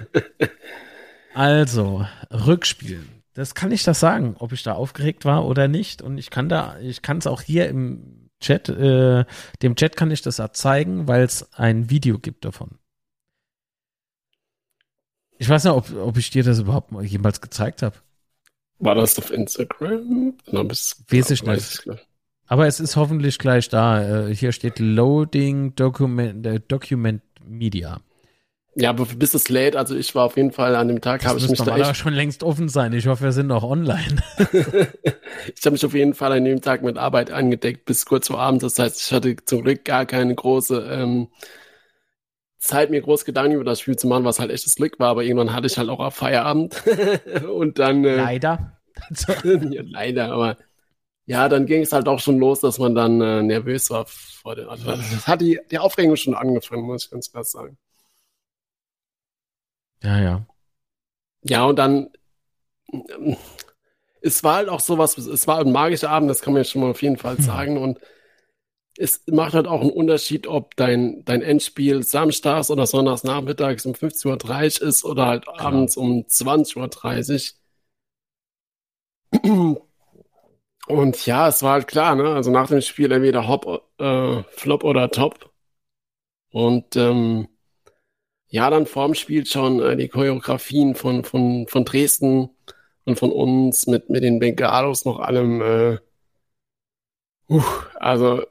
[1.34, 3.06] also, Rückspiel.
[3.34, 6.02] Das kann ich das sagen, ob ich da aufgeregt war oder nicht.
[6.02, 9.26] Und ich kann da, ich kann es auch hier im Chat, äh,
[9.62, 12.80] dem Chat kann ich das zeigen, weil es ein Video gibt davon.
[15.38, 17.96] Ich weiß nicht, ob, ob ich dir das überhaupt mal jemals gezeigt habe.
[18.80, 20.34] War das auf Instagram?
[20.66, 21.80] Bis, Weiß ich weiß nicht.
[21.80, 22.08] ich nicht.
[22.48, 24.28] Aber es ist hoffentlich gleich da.
[24.28, 28.02] Äh, hier steht Loading Document, äh, Document Media.
[28.76, 31.38] Ja, aber bis es lädt, also ich war auf jeden Fall an dem Tag, habe
[31.38, 32.94] ich mich da echt, schon längst offen sein.
[32.94, 34.18] Ich hoffe, wir sind noch online.
[35.56, 38.40] ich habe mich auf jeden Fall an dem Tag mit Arbeit angedeckt bis kurz vor
[38.40, 38.64] Abend.
[38.64, 41.28] Das heißt, ich hatte zum Glück gar keine große ähm,
[42.60, 45.10] Zeit, mir groß Gedanken über das Spiel zu machen, was halt echtes Glück war.
[45.10, 46.84] Aber irgendwann hatte ich halt auch auf Feierabend
[47.54, 48.74] und dann äh, Leider.
[49.44, 50.58] ja, leider, aber
[51.26, 54.56] ja, dann ging es halt auch schon los, dass man dann äh, nervös war vor
[54.56, 54.70] dem.
[54.70, 57.78] Also das hat die, die Aufregung schon angefangen, muss ich ganz klar sagen.
[60.04, 60.46] Ja, ja.
[61.44, 62.10] Ja, und dann
[62.94, 63.38] ähm,
[64.22, 66.82] es war halt auch sowas, es war ein magischer Abend, das kann man ja schon
[66.82, 67.44] mal auf jeden Fall Hm.
[67.44, 67.78] sagen.
[67.78, 68.00] Und
[69.00, 73.94] es macht halt auch einen Unterschied, ob dein, dein Endspiel samstags oder sonntags nachmittags um
[73.94, 77.54] 15.30 Uhr ist oder halt abends um 20.30
[79.34, 79.78] Uhr.
[80.88, 82.34] Und ja, es war halt klar, ne?
[82.34, 85.52] Also nach dem Spiel entweder Hop, äh, Flop oder Top.
[86.52, 87.48] Und ähm,
[88.48, 92.50] ja, dann vorm Spiel schon äh, die Choreografien von, von, von Dresden
[93.06, 95.62] und von uns mit, mit den Bengalos noch allem.
[95.62, 95.98] Äh,
[97.50, 97.64] uh,
[98.00, 98.44] also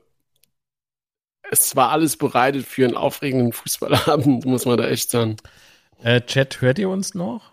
[1.51, 5.37] es war alles bereitet für einen aufregenden Fußballabend, muss man da echt sagen.
[6.03, 7.53] Äh, Chat, hört ihr uns noch?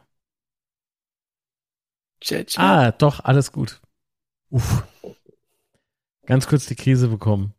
[2.22, 2.64] Chat, chat.
[2.64, 3.82] Ah, doch, alles gut.
[4.50, 4.84] Uff.
[6.26, 7.54] Ganz kurz die Krise bekommen.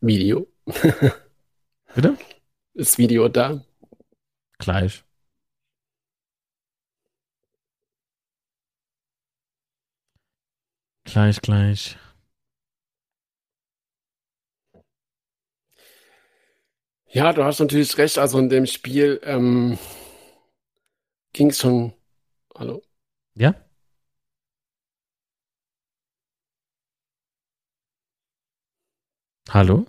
[0.00, 0.48] Video.
[1.94, 2.18] Bitte?
[2.74, 3.64] Ist Video da?
[4.58, 5.04] Gleich.
[11.12, 11.98] Gleich, gleich.
[17.08, 18.16] Ja, du hast natürlich recht.
[18.16, 19.78] Also in dem Spiel ähm,
[21.34, 21.92] ging es schon.
[22.56, 22.82] Hallo?
[23.34, 23.54] Ja?
[29.50, 29.84] Hallo?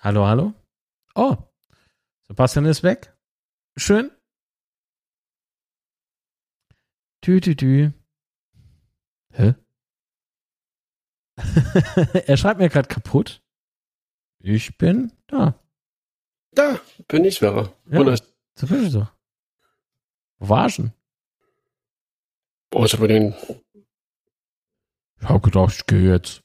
[0.00, 0.54] Hallo, hallo?
[1.16, 1.47] Oh,
[2.28, 3.16] Sebastian ist weg.
[3.76, 4.10] Schön.
[7.22, 7.92] Tü, tü, tü.
[9.32, 9.54] Hä?
[12.26, 13.42] er schreibt mir gerade kaputt.
[14.40, 15.54] Ich bin da.
[16.54, 17.72] Da bin ich, Vera.
[17.90, 18.00] Ja.
[18.00, 18.16] Oder,
[18.58, 19.06] So bin ich so.
[20.40, 20.92] Denn?
[22.74, 23.34] oh, ich habe den.
[25.20, 26.42] Ich hab gedacht, ich gehe jetzt.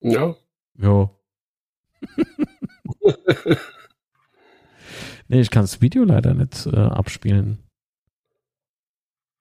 [0.00, 0.34] Ja.
[0.78, 1.10] Ja.
[5.28, 7.58] nee, ich kann das Video leider nicht äh, abspielen.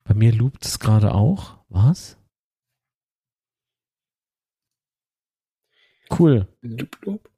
[0.03, 1.57] Bei mir loopt es gerade auch.
[1.69, 2.17] Was?
[6.11, 6.47] Cool.
[6.61, 7.29] Lup, lup.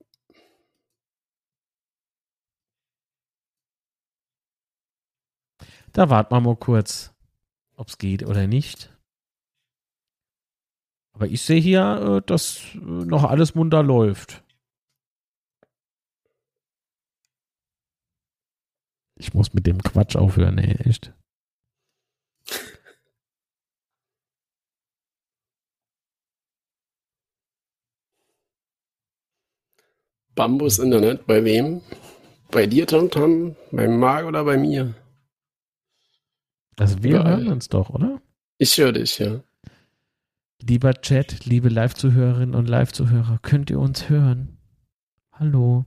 [5.93, 7.15] Da warten wir mal kurz,
[7.75, 8.93] ob es geht oder nicht.
[11.13, 14.43] Aber ich sehe hier, äh, dass äh, noch alles munter läuft.
[19.19, 21.13] Ich muss mit dem Quatsch aufhören, nee, echt.
[30.35, 31.81] Bambus Internet, bei wem?
[32.51, 33.55] Bei dir, Tamtam?
[33.71, 34.93] Bei Marc oder bei mir?
[36.77, 37.37] Also wir Geil.
[37.37, 38.21] hören uns doch, oder?
[38.59, 39.43] Ich höre dich, ja.
[40.61, 44.59] Lieber Chat, liebe Live-Zuhörerinnen und Live-Zuhörer, könnt ihr uns hören?
[45.31, 45.85] Hallo.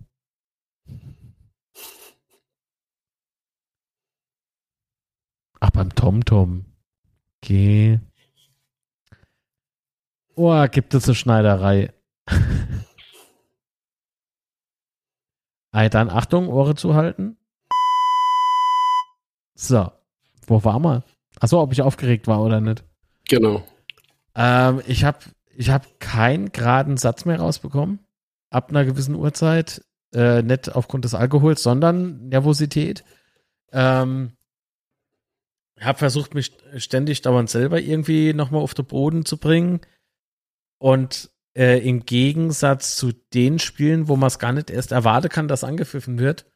[5.61, 6.65] Ach, beim TomTom.
[7.43, 8.01] Okay.
[10.35, 11.93] Oh, gibt es eine Schneiderei.
[15.73, 17.37] Ey, dann Achtung, Ohren zuhalten.
[19.55, 19.93] So.
[20.47, 21.05] Wo war wir?
[21.39, 22.83] Achso, ob ich aufgeregt war oder nicht.
[23.29, 23.63] Genau.
[24.35, 25.19] Ähm, ich habe
[25.55, 28.01] ich hab keinen geraden Satz mehr rausbekommen.
[28.51, 29.85] Ab einer gewissen Uhrzeit.
[30.13, 33.05] Äh, nicht aufgrund des Alkohols, sondern Nervosität.
[33.73, 34.33] Ähm,
[35.85, 39.81] habe versucht, mich ständig dauernd selber irgendwie nochmal auf den Boden zu bringen.
[40.79, 45.49] Und äh, im Gegensatz zu den Spielen, wo man es gar nicht erst erwarten kann,
[45.49, 46.47] dass angepfiffen wird,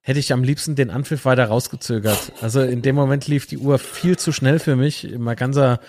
[0.00, 2.32] hätte ich am liebsten den Anpfiff weiter rausgezögert.
[2.40, 5.08] Also in dem Moment lief die Uhr viel zu schnell für mich.
[5.16, 5.80] Mein ganzer,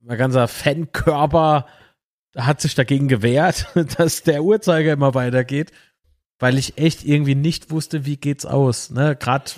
[0.00, 1.66] mein ganzer Fankörper
[2.36, 5.72] hat sich dagegen gewehrt, dass der Uhrzeiger immer weitergeht,
[6.38, 8.90] weil ich echt irgendwie nicht wusste, wie geht's aus.
[8.90, 9.16] Ne?
[9.16, 9.50] Gerade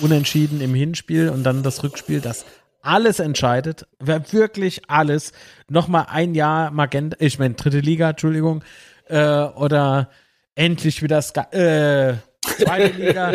[0.00, 2.44] unentschieden im Hinspiel und dann das Rückspiel, das
[2.82, 5.32] alles entscheidet, wirklich alles.
[5.68, 8.62] Nochmal ein Jahr Magenta, ich meine dritte Liga, Entschuldigung,
[9.08, 10.08] äh, oder
[10.54, 13.32] endlich wieder Ska äh, zweite Liga.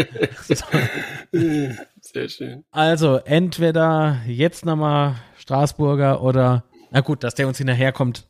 [2.01, 2.63] Sehr schön.
[2.71, 8.27] Also entweder jetzt nochmal Straßburger oder, na gut, dass der uns hinterherkommt,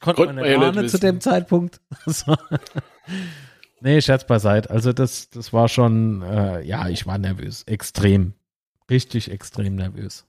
[0.00, 1.80] konnte Konnte man ja nicht ahnen zu dem Zeitpunkt.
[3.80, 4.70] Nee, Scherz beiseite.
[4.70, 7.62] Also das, das war schon, äh, ja, ich war nervös.
[7.64, 8.34] Extrem.
[8.90, 10.26] Richtig extrem nervös.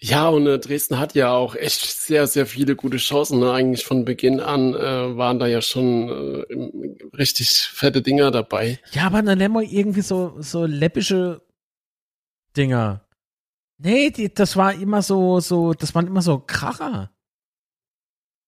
[0.00, 3.40] Ja, und äh, Dresden hat ja auch echt sehr, sehr viele gute Chancen.
[3.40, 3.52] Ne?
[3.52, 8.78] Eigentlich von Beginn an äh, waren da ja schon äh, richtig fette Dinger dabei.
[8.92, 11.42] Ja, aber dann nennen wir irgendwie so, so läppische
[12.56, 13.04] Dinger.
[13.78, 17.10] Nee, die, das war immer so, so, das waren immer so Kracher.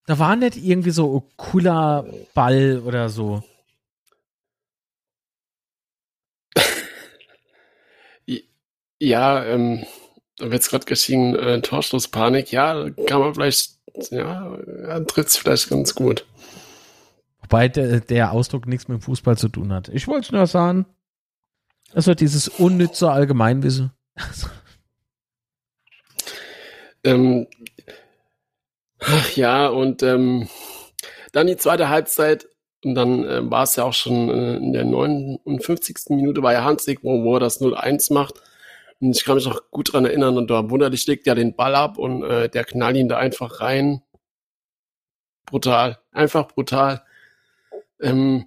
[0.07, 3.42] Da war nicht irgendwie so ein cooler Ball oder so.
[9.03, 9.86] Ja, ähm,
[10.36, 12.53] da wird's gerade geschehen, äh, Torstoßpanik.
[12.53, 13.78] Ja, kann man vielleicht,
[14.11, 16.26] ja, ja trifft's vielleicht ganz gut.
[17.40, 19.88] Wobei der, der Ausdruck nichts mit dem Fußball zu tun hat.
[19.88, 20.84] Ich wollte nur sagen,
[21.94, 23.90] also dieses unnütze Allgemeinwissen.
[27.03, 27.46] Ähm,
[29.01, 30.48] ach ja, und ähm,
[31.32, 32.46] dann die zweite Halbzeit.
[32.82, 35.96] Und dann äh, war es ja auch schon äh, in der 59.
[36.11, 38.40] Minute war ja Hansig, wo, wo er das 0-1 macht.
[39.01, 40.38] Und ich kann mich noch gut dran erinnern.
[40.38, 43.61] Und da wunderlich legt ja den Ball ab und äh, der knallt ihn da einfach
[43.61, 44.03] rein.
[45.46, 45.98] Brutal.
[46.12, 47.03] Einfach brutal.
[48.01, 48.46] Ähm,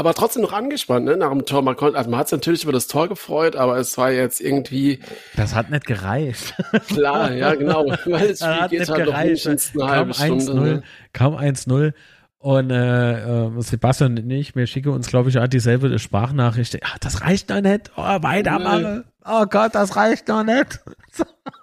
[0.00, 1.62] aber trotzdem noch angespannt, ne, nach dem Tor.
[1.62, 4.40] Man konnte, also man hat sich natürlich über das Tor gefreut, aber es war jetzt
[4.40, 4.98] irgendwie.
[5.36, 6.54] Das hat nicht gereicht.
[6.88, 7.84] Klar, ja, genau.
[8.06, 9.46] Weil das Spiel hat geht nicht halt noch gereicht.
[9.46, 10.52] mindestens eine Kaum halbe Stunde.
[10.52, 10.82] 1-0, Ne?
[11.12, 11.92] kaum 1-0.
[12.38, 16.74] Und äh, äh, Sebastian und ich, wir schicken uns, glaube ich, auch dieselbe Sprachnachricht.
[16.82, 17.90] Ah, das reicht noch nicht.
[17.96, 19.04] Oh, weitermachen.
[19.26, 20.80] Oh Gott, das reicht noch nicht.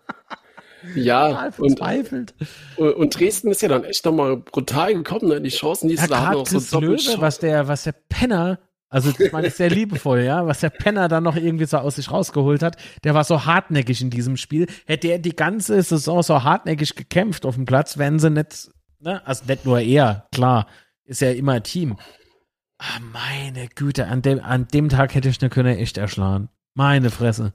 [0.95, 2.33] Ja, und, verzweifelt.
[2.77, 5.41] und, und Dresden ist ja dann echt nochmal brutal gekommen, ne?
[5.41, 8.59] Die Chancen, die Ja, sie da hatten, auch so Löwe, was der, was der Penner,
[8.89, 12.09] also ich meine sehr liebevoll, ja, was der Penner dann noch irgendwie so aus sich
[12.11, 14.67] rausgeholt hat, der war so hartnäckig in diesem Spiel.
[14.85, 18.69] Hätte er die ganze Saison so hartnäckig gekämpft auf dem Platz, wären sie nicht,
[18.99, 20.67] ne, also nicht nur er, klar,
[21.03, 21.97] ist ja immer Team.
[22.79, 26.49] Ah, meine Güte, an dem, an dem Tag hätte ich eine Könne echt erschlagen.
[26.75, 27.53] Meine Fresse.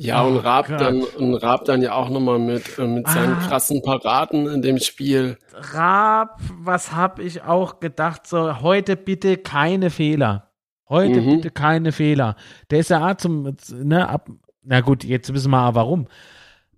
[0.00, 0.80] Ja, und Raab Gott.
[0.80, 3.46] dann, und Raab dann ja auch nochmal mit, äh, mit seinen Ah.
[3.48, 5.36] krassen Paraden in dem Spiel.
[5.52, 10.52] Raab, was hab ich auch gedacht, so, heute bitte keine Fehler.
[10.88, 11.36] Heute Mhm.
[11.36, 12.36] bitte keine Fehler.
[12.70, 14.28] Der ist ja auch zum, ne, ab,
[14.62, 16.06] na gut, jetzt wissen wir aber warum.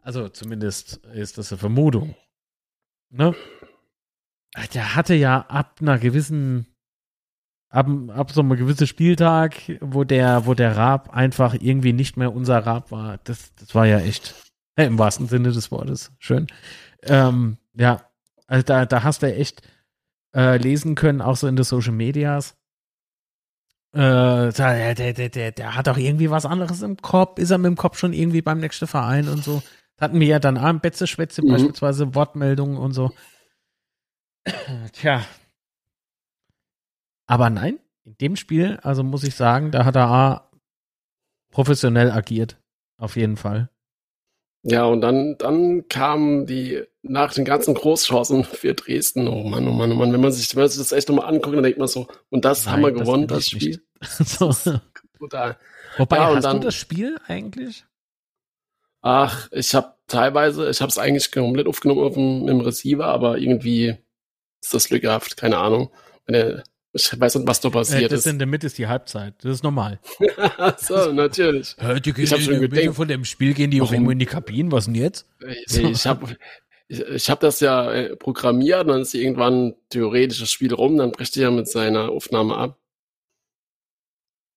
[0.00, 2.14] Also zumindest ist das eine Vermutung.
[3.10, 3.34] Ne?
[4.74, 6.66] Der hatte ja ab einer gewissen,
[7.70, 12.34] ab, ab so einem gewissen Spieltag, wo der, wo der Raab einfach irgendwie nicht mehr
[12.34, 13.18] unser Raab war.
[13.24, 14.34] Das, das war ja echt,
[14.76, 16.48] äh, im wahrsten Sinne des Wortes, schön.
[17.02, 18.02] Ähm, ja,
[18.46, 19.62] also da, da hast du echt
[20.34, 22.56] äh, lesen können, auch so in den Social Medias.
[23.92, 27.40] Äh, der, der, der, der, hat auch irgendwie was anderes im Kopf.
[27.40, 29.62] Ist er mit dem Kopf schon irgendwie beim nächsten Verein und so?
[29.96, 31.48] Da hatten wir ja dann am Betze Schwätze Mhm.
[31.48, 33.12] beispielsweise Wortmeldungen und so.
[34.92, 35.24] Tja.
[37.30, 40.50] Aber nein, in dem Spiel, also muss ich sagen, da hat er A,
[41.52, 42.58] professionell agiert.
[42.96, 43.70] Auf jeden Fall.
[44.64, 49.72] Ja, und dann, dann kamen die, nach den ganzen Großchancen für Dresden, oh Mann, oh
[49.72, 51.78] Mann, oh Mann, wenn man sich, wenn man sich das echt nochmal anguckt, dann denkt
[51.78, 53.80] man so, und das haben wir Nein, das gewonnen, das Spiel.
[54.02, 54.52] so.
[55.16, 55.56] Brutal.
[55.98, 57.84] Wobei, Ja, hast dann- du das Spiel eigentlich?
[59.02, 63.38] Ach, ich habe teilweise, ich habe es eigentlich komplett aufgenommen auf dem, im Receiver, aber
[63.38, 63.96] irgendwie
[64.60, 65.90] ist das lückenhaft, keine Ahnung.
[66.26, 68.26] Wenn der, ich weiß nicht, was da Äh, passiert das ist.
[68.26, 69.34] in der Mitte ist die Halbzeit.
[69.42, 70.00] Das ist normal.
[70.78, 71.76] so, natürlich.
[72.04, 74.72] Die Ich hab schon gedacht, von dem Spiel gehen die auf irgendwo in die Kabinen.
[74.72, 75.26] Was denn jetzt?
[75.68, 76.36] Ich, ich habe
[76.88, 81.12] ich, ich hab das ja äh, programmiert, dann ist irgendwann theoretisch das Spiel rum, dann
[81.12, 82.76] bricht er ja mit seiner Aufnahme ab.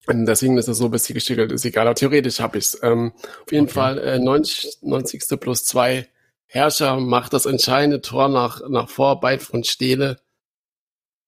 [0.08, 2.78] Und deswegen ist es so ein bisschen gestückelt, ist egal, aber theoretisch habe ich's.
[2.82, 3.14] Ähm,
[3.46, 3.74] auf jeden Okay.
[3.74, 5.40] Fall äh, 90, 90.
[5.40, 6.10] plus zwei
[6.46, 10.18] Herrscher macht das entscheidende Tor nach, nach Vorarbeit von Stehle.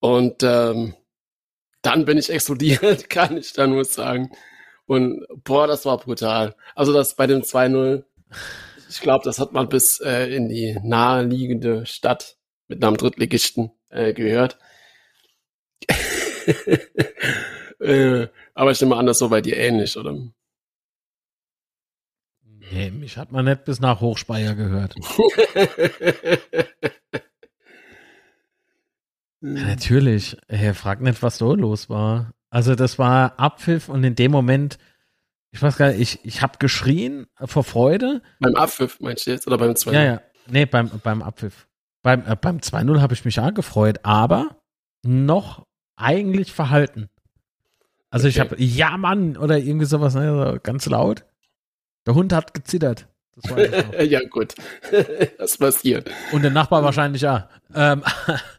[0.06, 0.94] Und ähm,
[1.82, 4.30] dann bin ich explodiert, kann ich da nur sagen.
[4.86, 6.54] Und boah, das war brutal.
[6.76, 8.04] Also das bei dem 2-0,
[8.88, 12.36] ich glaube, das hat man bis äh, in die naheliegende Stadt
[12.68, 14.58] mit einem Drittligisten äh, gehört.
[17.80, 20.16] äh, aber ich nehme an, das so bei dir ähnlich, oder?
[22.44, 24.94] Nee, mich hat man nicht bis nach Hochspeier gehört.
[29.54, 30.36] Ja, natürlich.
[30.48, 32.32] Er fragt nicht, was da los war.
[32.50, 34.78] Also das war Abpfiff und in dem Moment,
[35.50, 38.22] ich weiß gar nicht, ich, ich habe geschrien vor Freude.
[38.40, 39.46] beim Abpfiff meinst du jetzt?
[39.46, 40.20] Oder beim 2 Ja, ja.
[40.48, 41.66] Nee, beim, beim Abpfiff.
[42.02, 44.56] Beim, äh, beim 2-0 habe ich mich auch gefreut, aber
[45.04, 45.66] noch
[45.96, 47.08] eigentlich verhalten.
[48.10, 48.50] Also ich Okay.
[48.50, 51.24] habe, ja Mann, oder irgendwie sowas, ne, so ganz laut.
[52.06, 53.08] Der Hund hat gezittert.
[53.98, 54.54] Ich ja, gut.
[55.38, 56.10] das passiert.
[56.32, 57.42] Und der Nachbar wahrscheinlich auch.
[57.74, 58.02] Ähm,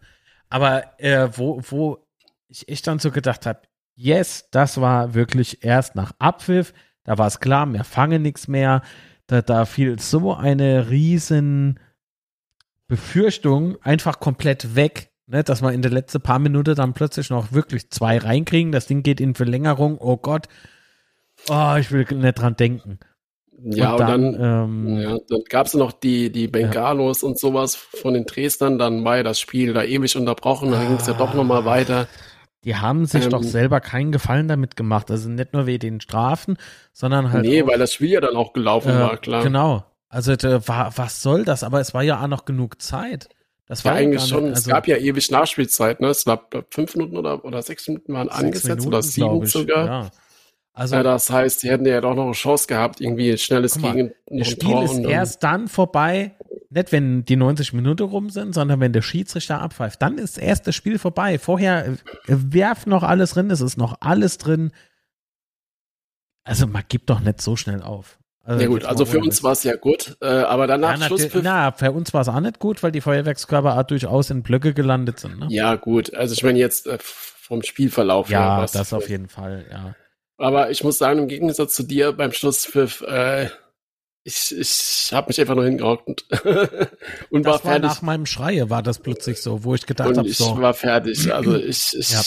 [0.49, 2.07] aber äh, wo, wo
[2.47, 3.61] ich echt dann so gedacht habe,
[3.95, 6.73] yes, das war wirklich erst nach Abpfiff.
[7.03, 8.81] Da war es klar, wir fangen nichts mehr.
[9.27, 11.79] Da, da fiel so eine riesen
[12.87, 17.51] Befürchtung einfach komplett weg, ne, dass wir in der letzten paar Minuten dann plötzlich noch
[17.51, 18.71] wirklich zwei reinkriegen.
[18.71, 19.97] Das Ding geht in Verlängerung.
[19.99, 20.47] Oh Gott.
[21.49, 22.99] Oh, ich will nicht dran denken.
[23.64, 27.28] Ja, und, dann, ähm, ja, dann gab es noch die, die Bengalos ja.
[27.28, 30.88] und sowas von den Dresdern, dann war ja das Spiel da ewig unterbrochen, dann ah,
[30.88, 32.08] ging es ja doch nochmal weiter.
[32.64, 35.10] Die haben sich ähm, doch selber keinen Gefallen damit gemacht.
[35.10, 36.58] Also nicht nur wegen den Strafen,
[36.91, 37.45] sondern halt.
[37.45, 39.43] Nee, auch, weil das Spiel ja dann auch gelaufen äh, war, klar.
[39.43, 39.86] Genau.
[40.10, 41.64] Also war, was soll das?
[41.64, 43.30] Aber es war ja auch noch genug Zeit.
[43.68, 46.08] Das war ja, eigentlich schon, nicht, also, es gab ja ewig Nachspielzeit, ne?
[46.08, 49.86] Es war fünf Minuten oder, oder sechs Minuten waren angesetzt Minuten, oder sieben sogar.
[49.86, 50.12] Ja.
[50.78, 53.95] Also, ja, das heißt, sie hätten ja doch noch eine Chance gehabt, irgendwie schnelles mal,
[53.95, 56.36] gegen Das Spiel Tor ist erst dann vorbei,
[56.69, 59.99] nicht wenn die 90 Minuten rum sind, sondern wenn der Schiedsrichter abpfeift.
[60.03, 61.39] Dann ist erst das Spiel vorbei.
[61.39, 61.95] Vorher äh,
[62.28, 64.71] werft noch alles drin, es ist noch alles drin.
[66.43, 68.19] Also man gibt doch nicht so schnell auf.
[68.43, 71.41] Also ja gut, also für uns war es ja gut, äh, aber danach ja, Schlusspfiff.
[71.43, 74.75] Na, für uns war es auch nicht gut, weil die Feuerwerkskörper auch durchaus in Blöcke
[74.75, 75.39] gelandet sind.
[75.39, 75.47] Ne?
[75.49, 78.30] Ja gut, also ich meine jetzt äh, vom Spielverlauf.
[78.30, 79.95] Ja, das auf jeden Fall, ja.
[80.38, 83.49] Aber ich muss sagen, im Gegensatz zu dir beim Schlusspfiff, äh,
[84.23, 86.25] ich, ich habe mich einfach nur hingehockt
[87.29, 87.63] und, das war fertig.
[87.63, 90.53] War nach meinem Schreie war das plötzlich so, wo ich gedacht habe, so.
[90.53, 91.33] Ich war fertig.
[91.33, 92.21] Also ich, ich ja.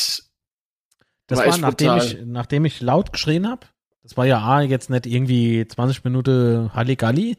[1.26, 3.66] Das war, war nachdem ich, nachdem ich laut geschrien habe.
[4.02, 7.36] Das war ja A, jetzt nicht irgendwie 20 Minuten Halligalli,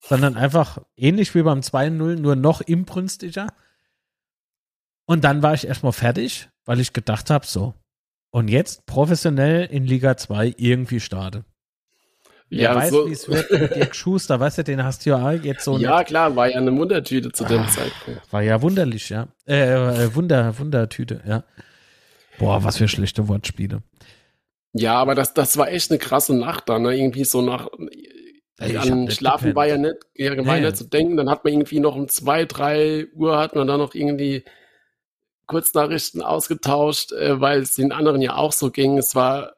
[0.00, 3.48] sondern einfach ähnlich wie beim 2-0, nur noch imbrünstiger.
[5.04, 7.74] Und dann war ich erstmal fertig, weil ich gedacht habe, so,
[8.30, 11.44] und jetzt professionell in Liga 2 irgendwie starte.
[12.50, 13.06] Wer ja, weiß, so.
[13.06, 15.76] wie es wird mit Dirk Schuster, weißt du, den hast du ja jetzt so.
[15.76, 16.08] Ja, nicht.
[16.08, 18.32] klar, war ja eine Wundertüte zu dem ah, Zeitpunkt.
[18.32, 19.28] War ja wunderlich, ja.
[19.46, 21.44] Äh, äh, Wunder, Wundertüte, ja.
[22.38, 23.82] Boah, was für schlechte Wortspiele.
[24.72, 26.96] Ja, aber das, das war echt eine krasse Nacht da, ne?
[26.96, 27.68] Irgendwie so nach.
[28.60, 30.72] Ey, an Schlafen war ja nicht, ja, gemein nee.
[30.72, 31.16] zu denken.
[31.16, 34.44] Dann hat man irgendwie noch um zwei, drei Uhr hat man dann noch irgendwie
[35.48, 38.96] Kurznachrichten ausgetauscht, äh, weil es den anderen ja auch so ging.
[38.98, 39.56] Es war,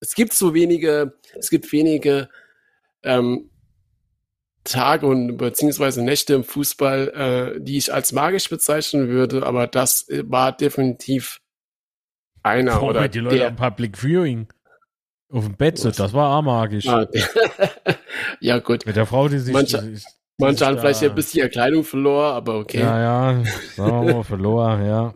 [0.00, 2.30] es gibt so wenige, es gibt wenige
[3.02, 3.50] ähm,
[4.64, 10.06] Tage und beziehungsweise Nächte im Fußball, äh, die ich als magisch bezeichnen würde, aber das
[10.08, 11.40] war definitiv
[12.42, 14.48] einer Vor oder die Leute der, am Public Viewing
[15.30, 16.88] auf dem Bett sind, das war auch magisch.
[16.88, 17.06] Ah,
[18.40, 18.84] ja gut.
[18.84, 20.00] Mit der Frau, die sich, Manche,
[20.40, 22.80] Manche haben vielleicht ein bisschen ihre Kleidung verloren, aber okay.
[22.80, 23.44] Ja, ja,
[23.76, 25.14] sagen wir mal, verloren, ja.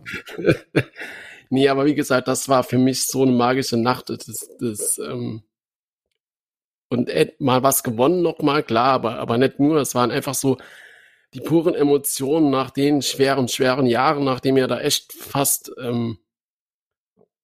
[1.50, 4.10] nee, aber wie gesagt, das war für mich so eine magische Nacht.
[4.10, 5.42] Das, das, ähm,
[6.90, 7.10] und
[7.40, 9.78] mal was gewonnen nochmal, klar, aber, aber nicht nur.
[9.78, 10.58] Es waren einfach so
[11.34, 16.18] die puren Emotionen nach den schweren, schweren Jahren, nachdem wir da echt fast, ähm,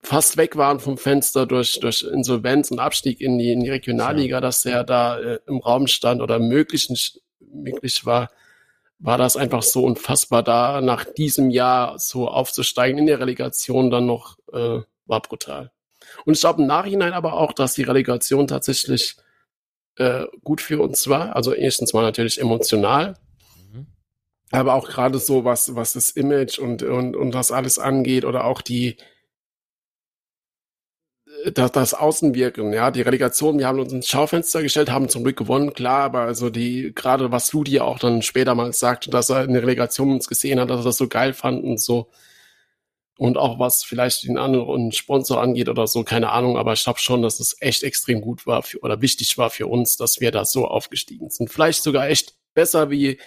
[0.03, 4.37] fast weg waren vom Fenster durch, durch Insolvenz und Abstieg in die, in die Regionalliga,
[4.37, 4.41] ja.
[4.41, 6.97] dass er da äh, im Raum stand oder möglichen
[7.53, 8.31] möglich war,
[8.99, 14.07] war das einfach so unfassbar da, nach diesem Jahr so aufzusteigen in der Relegation dann
[14.07, 15.71] noch, äh, war brutal.
[16.25, 19.17] Und ich glaube im Nachhinein aber auch, dass die Relegation tatsächlich
[19.97, 21.35] äh, gut für uns war.
[21.35, 23.17] Also erstens mal natürlich emotional,
[23.73, 23.87] mhm.
[24.51, 28.45] aber auch gerade so was, was das Image und, und, und das alles angeht oder
[28.45, 28.97] auch die,
[31.55, 35.37] das, das Außenwirken, ja, die Relegation, wir haben uns ins Schaufenster gestellt, haben zum Glück
[35.37, 39.45] gewonnen, klar, aber also die, gerade was Ludi auch dann später mal sagte, dass er
[39.45, 42.11] in der Relegation uns gesehen hat, dass er das so geil fand und so.
[43.19, 47.01] Und auch was vielleicht den anderen Sponsor angeht oder so, keine Ahnung, aber ich glaube
[47.01, 50.31] schon, dass es echt extrem gut war für, oder wichtig war für uns, dass wir
[50.31, 51.51] da so aufgestiegen sind.
[51.51, 53.19] Vielleicht sogar echt besser wie,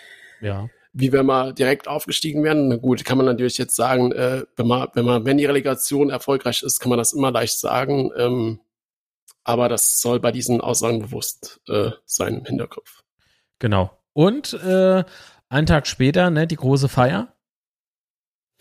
[0.41, 2.67] ja wie wenn wir direkt aufgestiegen wären.
[2.67, 6.09] Na gut, kann man natürlich jetzt sagen, äh, wenn man, wenn man, wenn die Relegation
[6.09, 8.11] erfolgreich ist, kann man das immer leicht sagen.
[8.15, 8.59] Ähm,
[9.43, 13.03] aber das soll bei diesen Aussagen bewusst äh, sein im Hinterkopf.
[13.59, 13.91] Genau.
[14.13, 15.03] Und äh,
[15.49, 17.29] einen Tag später, ne, die große Feier.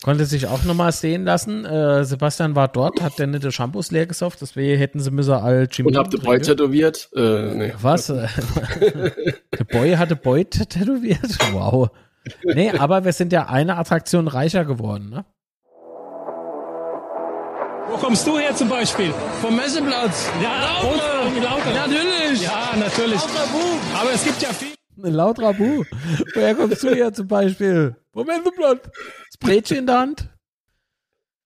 [0.03, 1.65] Konnte sich auch nochmal sehen lassen.
[1.65, 5.69] Äh, Sebastian war dort, hat der nette Shampoos leer gesauft, deswegen hätten sie müssen all
[5.71, 5.91] Jimmy.
[5.91, 7.09] Und habt ihr Boy tätowiert?
[7.15, 7.73] Äh, nee.
[7.81, 8.07] Was?
[8.09, 11.39] der Boy hatte Boy tätowiert?
[11.53, 11.91] Wow.
[12.45, 15.25] Nee, aber wir sind ja eine Attraktion reicher geworden, ne?
[17.89, 19.13] Wo kommst du her zum Beispiel?
[19.41, 20.31] Vom Messeplatz.
[20.43, 21.25] Ja, Lauter.
[21.43, 21.75] Lauter.
[21.75, 22.43] Natürlich.
[22.43, 23.21] Ja, natürlich.
[23.21, 24.73] Lauter Aber es gibt ja viel.
[24.97, 25.85] Laut Rabu.
[26.35, 27.97] Woher kommst du her zum Beispiel?
[28.13, 28.85] Vom Messeplatz.
[28.85, 30.29] Das Brötchen in der Hand.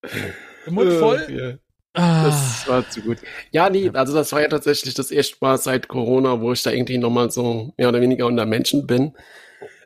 [0.04, 1.26] Der Mund voll.
[1.30, 1.54] Ja.
[1.94, 2.26] Ah.
[2.26, 3.18] Das war zu gut.
[3.50, 6.70] Ja, nee, also das war ja tatsächlich das erste Mal seit Corona, wo ich da
[6.70, 9.14] irgendwie nochmal so mehr oder weniger unter Menschen bin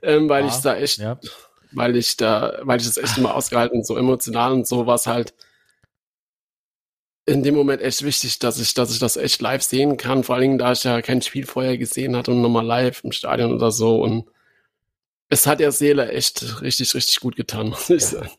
[0.02, 1.18] ähm, weil ah, ich da echt, ja.
[1.72, 5.34] weil ich da, weil ich das echt immer ausgehalten, so emotional und so was halt.
[7.26, 10.24] in dem Moment echt wichtig, dass ich, dass ich das echt live sehen kann.
[10.24, 13.12] Vor allen Dingen, da ich ja kein Spiel vorher gesehen hatte und nochmal live im
[13.12, 14.02] Stadion oder so.
[14.02, 14.28] Und
[15.28, 18.30] es hat der Seele echt richtig, richtig gut getan, muss ich sagen.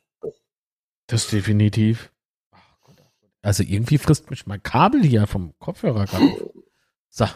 [1.08, 2.12] Das definitiv.
[3.42, 6.52] Also irgendwie frisst mich mein Kabel hier vom Kopfhörer gerade.
[7.10, 7.26] So.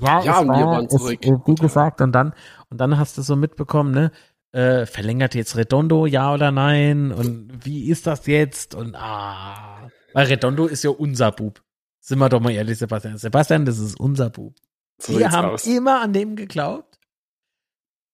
[0.00, 1.24] Ja, Ja, es wir war, waren es, zurück.
[1.24, 2.32] äh, wie gesagt, und dann,
[2.70, 4.12] und dann hast du so mitbekommen, ne?
[4.52, 7.12] Äh, verlängert jetzt Redondo, ja oder nein?
[7.12, 8.74] Und wie ist das jetzt?
[8.74, 9.90] Und ah.
[10.14, 11.62] Weil Redondo ist ja unser Bub.
[12.00, 13.18] Sind wir doch mal ehrlich, Sebastian.
[13.18, 14.54] Sebastian, das ist unser Bub.
[14.98, 15.66] So Wir haben aus.
[15.66, 16.98] immer an dem geglaubt.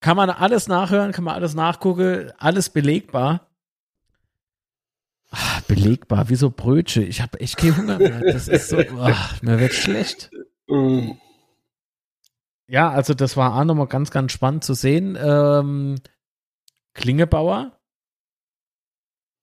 [0.00, 3.46] Kann man alles nachhören, kann man alles nachgucken, alles belegbar.
[5.30, 7.04] Ah, belegbar, wie so Brötchen.
[7.04, 8.20] Ich habe echt keinen Hunger mehr.
[8.20, 10.30] Das ist so, ach, mir wird schlecht.
[12.66, 15.18] Ja, also das war auch nochmal ganz, ganz spannend zu sehen.
[15.20, 15.96] Ähm,
[16.94, 17.78] Klingebauer.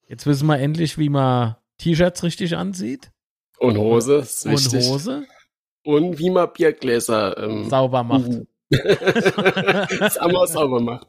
[0.08, 3.12] Jetzt wissen wir endlich, wie man T-Shirts richtig ansieht.
[3.60, 4.90] Und Hose, ist Und wichtig.
[4.90, 5.24] Hose
[5.86, 8.30] Und wie man Biergläser ähm, sauber macht.
[10.00, 11.08] Das einmal sauber macht.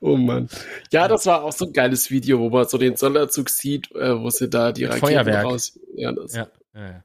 [0.00, 0.48] Oh Mann.
[0.92, 4.16] Ja, das war auch so ein geiles Video, wo man so den Sonderzug sieht, äh,
[4.20, 5.44] wo sie da die Mit Raketen Feuerwerk.
[5.44, 5.78] raus.
[5.96, 7.04] Ja, das, Ja, ja, ja.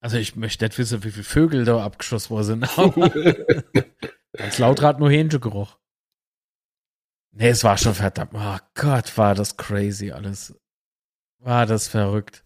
[0.00, 3.86] Also ich möchte nicht wissen, wie viele Vögel da abgeschossen worden sind.
[4.32, 5.78] Ganz laut hat nur Hähnchengeruch.
[7.32, 8.32] Nee, es war schon verdammt.
[8.34, 10.54] Oh Gott, war das crazy alles.
[11.38, 12.44] War das verrückt.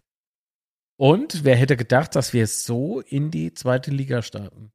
[0.97, 4.73] Und wer hätte gedacht, dass wir so in die zweite Liga starten?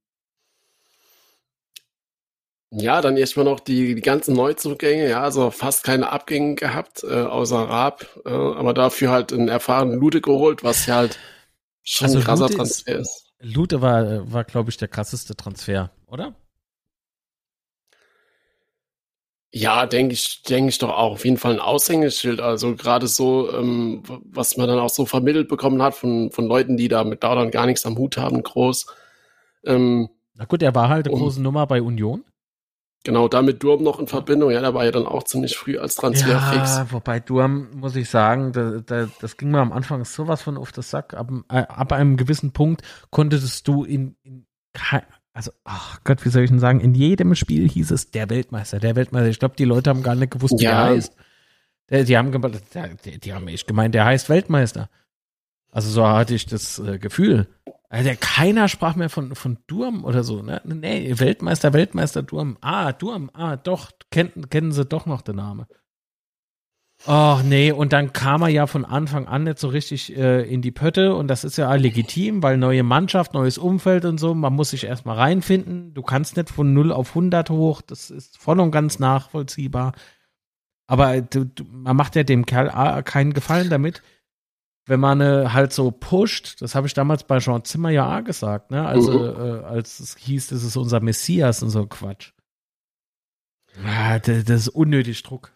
[2.72, 7.24] Ja, dann erstmal noch die, die ganzen Neuzugänge, ja, also fast keine Abgänge gehabt, äh,
[7.24, 11.18] außer Raab, äh, aber dafür halt einen erfahrenen Lute geholt, was ja halt
[11.84, 13.26] schon Also ein krasser Lute Transfer ist.
[13.42, 16.36] Lute war, war glaube ich, der krasseste Transfer, oder?
[19.52, 21.14] Ja, denke ich, denke ich doch auch.
[21.14, 22.40] Auf jeden Fall ein Aushängeschild.
[22.40, 26.78] Also gerade so, ähm, was man dann auch so vermittelt bekommen hat von, von Leuten,
[26.78, 28.86] die da mit Daudern gar nichts am Hut haben, groß.
[29.66, 32.24] Ähm, Na gut, er war halt eine große Nummer bei Union.
[33.04, 34.52] Genau, damit Durm noch in Verbindung.
[34.52, 36.78] Ja, der war ja dann auch ziemlich früh als Transfer fix.
[36.78, 40.58] Ja, wobei Durm, muss ich sagen, da, da, das ging mir am Anfang sowas von
[40.58, 41.14] auf das Sack.
[41.14, 44.46] Ab, äh, ab einem gewissen Punkt konntest du in, in
[45.34, 48.80] also, ach Gott, wie soll ich denn sagen, in jedem Spiel hieß es der Weltmeister,
[48.80, 49.30] der Weltmeister.
[49.30, 50.88] Ich glaube, die Leute haben gar nicht gewusst, wie Ja.
[50.88, 51.16] er heißt.
[51.90, 52.32] Die, die, haben,
[53.06, 54.90] die, die haben echt gemeint, der heißt Weltmeister.
[55.72, 57.48] Also so hatte ich das äh, Gefühl.
[57.90, 60.44] Also keiner sprach mehr von, von Durm oder so.
[60.44, 60.62] Ne?
[60.64, 62.58] Nee, Weltmeister, Weltmeister Durm.
[62.62, 65.66] Ah, Durm, ah, doch, kennen, kennen sie doch noch den Namen.
[67.06, 70.62] Ach nee, und dann kam er ja von Anfang an nicht so richtig äh, in
[70.62, 74.54] die Pötte und das ist ja legitim, weil neue Mannschaft, neues Umfeld und so, man
[74.54, 75.94] muss sich erstmal reinfinden.
[75.94, 79.94] Du kannst nicht von 0 auf 100 hoch, das ist voll und ganz nachvollziehbar.
[80.88, 84.04] Aber du, du, man macht ja dem Kerl A, keinen Gefallen damit,
[84.90, 86.62] wenn man äh, halt so pusht.
[86.62, 88.86] Das habe ich damals bei Jean Zimmer ja auch gesagt, ne?
[88.86, 89.20] Also, Mhm.
[89.62, 92.32] äh, als es hieß, das ist unser Messias und so Quatsch.
[93.84, 95.52] Ja, das, das ist unnötig Druck.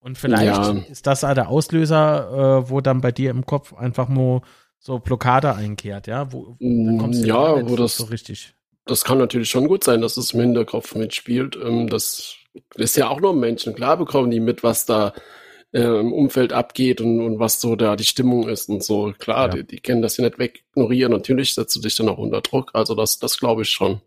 [0.00, 0.70] Und vielleicht Ja.
[0.88, 4.42] ist das auch der Auslöser, äh, wo dann bei dir im Kopf einfach nur
[4.78, 6.32] so Blockade einkehrt, ja?
[6.32, 8.54] Wo, dann kommst du Ja, nicht wo das- so richtig.
[8.84, 11.56] Das kann natürlich schon gut sein, dass es im Hinterkopf mitspielt.
[11.60, 12.36] Ähm, das
[12.76, 13.74] ist ja auch nur Menschen.
[13.74, 15.12] Klar bekommen die mit, was da
[15.72, 19.12] äh, im Umfeld abgeht und, und was so da die Stimmung ist und so.
[19.18, 19.54] Klar, Ja.
[19.62, 21.12] die, die können das ja nicht wegignorieren.
[21.12, 22.70] Natürlich setzt du dich dann auch unter Druck.
[22.74, 24.00] Also das, das glaube ich schon.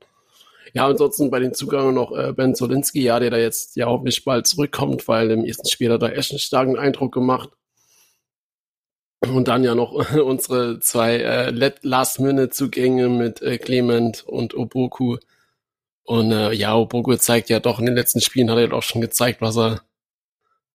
[0.73, 4.23] Ja, ansonsten bei den Zugängen noch äh, Ben Solinski, ja, der da jetzt ja hoffentlich
[4.23, 7.49] bald zurückkommt, weil im ersten Spiel hat er echt einen starken Eindruck gemacht.
[9.21, 9.93] Und dann ja noch
[10.23, 15.17] unsere zwei äh, Last-Minute-Zugänge mit äh, Clement und Oboku.
[16.03, 19.01] Und äh, ja, Oboku zeigt ja doch in den letzten Spielen hat er doch schon
[19.01, 19.81] gezeigt, was er,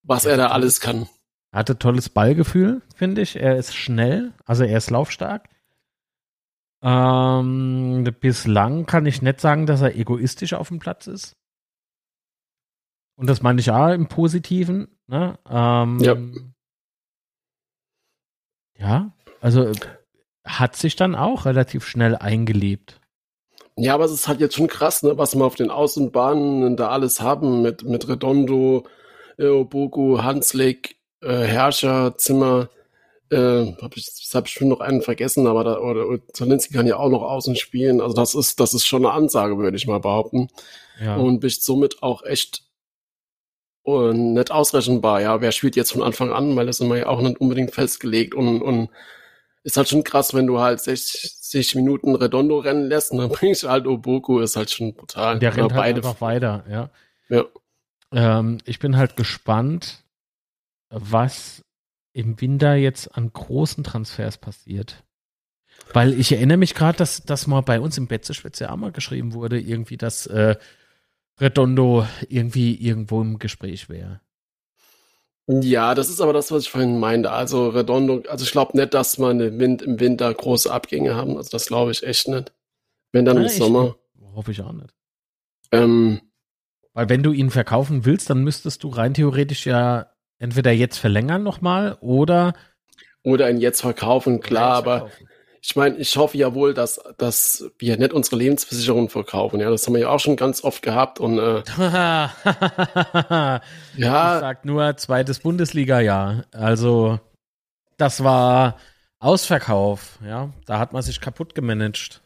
[0.05, 1.09] was Ja, er da alles kann.
[1.51, 3.37] Er hatte tolles Ballgefühl, finde ich.
[3.37, 5.49] Er ist schnell, also er ist laufstark.
[6.83, 11.37] Ähm, bislang kann ich nicht sagen, dass er egoistisch auf dem Platz ist.
[13.17, 14.89] Und das meine ich auch im Positiven.
[15.07, 15.39] Ne?
[15.49, 16.17] Ähm, Ja.
[18.77, 19.71] Ja, also
[20.45, 23.01] hat sich dann auch relativ schnell eingelebt.
[23.77, 26.89] Ja, aber es ist halt jetzt schon krass, ne, was wir auf den Außenbahnen da
[26.91, 28.87] alles haben mit, mit Redondo,
[29.39, 32.69] äh, Oboku, Hanslik, äh, Herrscher, Zimmer.
[33.31, 36.87] Äh, hab ich, habe ich schon noch einen vergessen, aber da, oder, oder Zolinski kann
[36.87, 38.01] ja auch noch außen spielen.
[38.01, 40.49] Also das ist, das ist schon eine Ansage, würde ich mal behaupten.
[41.03, 41.17] Ja.
[41.17, 42.65] Und bist somit auch echt
[43.85, 45.21] und nicht ausrechenbar.
[45.21, 47.73] Ja, wer spielt jetzt von Anfang an, weil das ist immer ja auch nicht unbedingt
[47.73, 48.89] festgelegt und, und
[49.63, 53.63] ist halt schon krass, wenn du halt 60 Minuten Redondo rennen lässt und dann bringst
[53.63, 55.39] du halt Oboku, ist halt schon brutal.
[55.39, 56.91] Der rennt halt beide, einfach weiter, ja.
[57.29, 57.45] ja.
[58.15, 60.05] Ähm, ich bin halt gespannt,
[60.89, 61.63] was
[62.13, 65.03] im Winter jetzt an großen Transfers passiert?
[65.93, 69.33] Weil ich erinnere mich gerade, dass, dass mal bei uns im Betzeschwätze auch mal geschrieben
[69.35, 70.57] wurde, irgendwie, dass äh,
[71.41, 74.21] Redondo irgendwie irgendwo im Gespräch wäre.
[75.47, 77.31] Ja, das ist aber das, was ich vorhin meinte.
[77.31, 81.37] Also Redondo, also ich glaube nicht, dass wir im, Wind, im Winter große Abgänge haben.
[81.37, 82.55] Also das glaube ich echt nicht.
[83.13, 83.49] Wenn dann Ah, im?
[83.49, 83.97] Sommer.
[84.35, 84.95] Hoffe ich auch nicht.
[85.71, 86.21] Ähm,
[86.95, 90.07] Weil wenn du ihn verkaufen willst, dann müsstest du rein theoretisch ja
[90.39, 92.55] entweder jetzt verlängern nochmal oder
[93.25, 95.29] oder ihn jetzt verkaufen, klar, jetzt aber verkaufen.
[95.63, 99.61] ich meine, ich hoffe ja wohl, dass, dass wir nicht unsere Lebensversicherung verkaufen.
[99.61, 101.63] Ja, das haben wir ja auch schon ganz oft gehabt und äh,
[103.95, 106.45] Ich ja, sag nur zweites Bundesliga-Jahr.
[106.53, 107.19] Also,
[107.97, 108.77] das war
[109.21, 110.51] Ausverkauf, ja.
[110.67, 112.24] Da hat man sich kaputt gemanagt.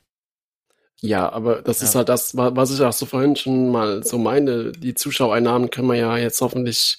[1.00, 1.86] Ja, aber das Ja.
[1.88, 4.72] ist halt das, wa- was ich auch so vorhin schon mal so meine.
[4.72, 6.98] Die Zuschauereinnahmen können wir ja jetzt hoffentlich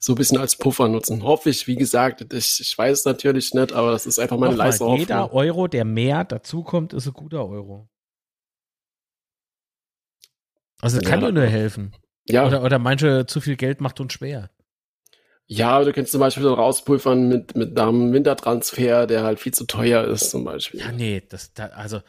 [0.00, 1.22] so ein bisschen als Puffer nutzen.
[1.22, 4.52] Hoffe ich, wie gesagt, ich, ich weiß es natürlich nicht, aber das ist einfach meine
[4.52, 5.38] Nochmal, leise jeder Hoffnung.
[5.40, 7.88] Euro, der mehr dazukommt, ist ein guter Euro.
[10.80, 11.26] Also, das kann Ja.
[11.28, 11.92] doch nur helfen.
[12.28, 14.50] Ja, Oder, oder manche zu viel Geld macht uns schwer.
[15.46, 19.54] ja, aber du kannst zum Beispiel so rauspulvern mit, mit einem Wintertransfer, der halt viel
[19.54, 20.80] zu teuer ist, zum Beispiel.
[20.80, 22.00] Ja, nee, das, da, also,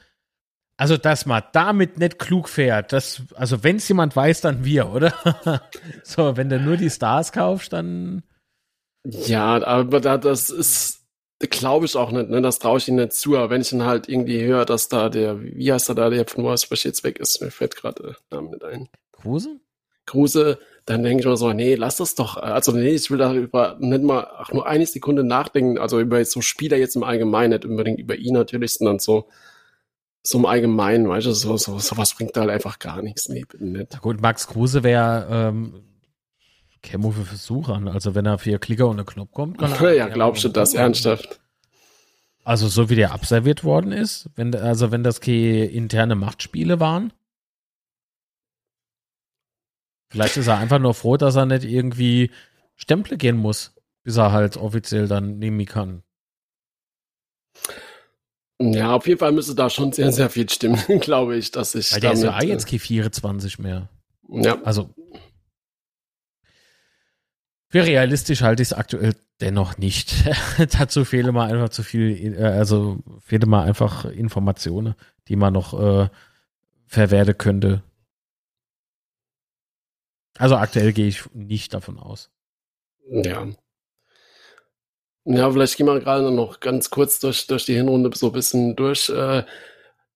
[0.77, 4.91] also, dass man damit nicht klug fährt, das, also, wenn es jemand weiß, dann wir,
[4.91, 5.13] oder?
[6.03, 8.23] so, wenn du nur die Stars kaufst, dann,
[9.03, 10.97] Ja, aber da, das ist,
[11.39, 12.41] glaube ich auch nicht, ne?
[12.41, 13.37] Das traue ich ihnen nicht zu.
[13.37, 16.27] Aber wenn ich dann halt irgendwie höre, dass da der, wie heißt er da, der
[16.27, 18.89] von Wolfsburg jetzt weg ist, mir fällt gerade der Name nicht ein.
[19.13, 19.59] Kruse?
[20.05, 22.37] Kruse, dann denke ich mir so, nee, lass das doch.
[22.37, 26.41] Also nee, ich will darüber nicht mal ach, nur eine Sekunde nachdenken, also über so
[26.41, 29.27] Spieler jetzt im Allgemeinen, nicht unbedingt über ihn natürlich, sondern so,
[30.27, 33.29] so im Allgemeinen, weißt du, so, so, sowas bringt halt einfach gar nichts.
[33.29, 34.01] Nee, bitte nicht.
[34.01, 35.83] Gut, Max Kruse wäre, ähm,
[36.83, 37.87] Chemo für Versuch an.
[37.87, 39.93] Also, wenn er vier Klicker und eine Knopf kommt, kann er.
[39.93, 41.39] Ja, glaubst du das ernsthaft?
[42.43, 47.13] Also, so wie der abserviert worden ist, wenn, also, wenn das keine interne Machtspiele waren.
[50.09, 52.31] Vielleicht ist er einfach nur froh, dass er nicht irgendwie
[52.75, 56.03] Stemple gehen muss, bis er halt offiziell dann nehmen kann.
[58.59, 61.93] Ja, auf jeden Fall müsste da schon sehr, sehr viel stimmen, glaube ich, dass ich
[61.93, 63.89] Weil der ist ja damit, auch jetzt keine 24 mehr.
[64.29, 64.89] äh, ja, Also
[67.69, 70.13] für realistisch halte ich es aktuell dennoch nicht.
[70.79, 74.95] Dazu fehle mir einfach zu viel, äh, also fehle mir einfach Informationen,
[75.27, 76.09] die man noch äh,
[76.87, 77.83] verwerten könnte.
[80.37, 82.31] Also aktuell gehe ich nicht davon aus.
[83.09, 83.47] Ja.
[85.29, 88.75] Ja, vielleicht gehen wir gerade noch ganz kurz durch, durch die Hinrunde so ein bisschen
[88.75, 89.09] durch.
[89.09, 89.43] Äh,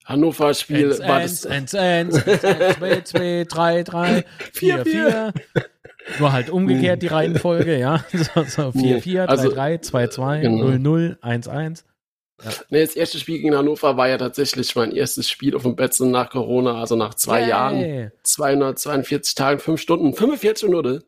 [0.06, 1.46] Hannover-Spiel war das.
[1.46, 5.34] 1, 1, 2, 2, 3, 3, 4, 4.
[6.20, 8.06] Nur halt umgekehrt die Reihenfolge, ja.
[8.14, 10.64] So, so 4, 4, 3, Also, 3, 2, 2, genau.
[10.64, 11.86] 0, 0, 1, 1.
[12.70, 16.10] Nee, das erste Spiel gegen Hannover war ja tatsächlich mein erstes Spiel auf dem Betzen
[16.10, 18.12] nach Corona, also nach zwei Jahren, Yay.
[18.24, 21.04] 242 Tagen, 5 Stunden, 45 Minuten.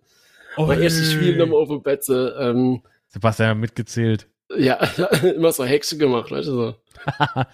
[0.58, 2.36] Oh, Mein erstes Spiel nochmal auf dem Betze.
[2.40, 4.28] Ähm, Sebastian hat mitgezählt.
[4.58, 4.76] ja,
[5.36, 6.76] immer so Hexe gemacht, weißt du, so.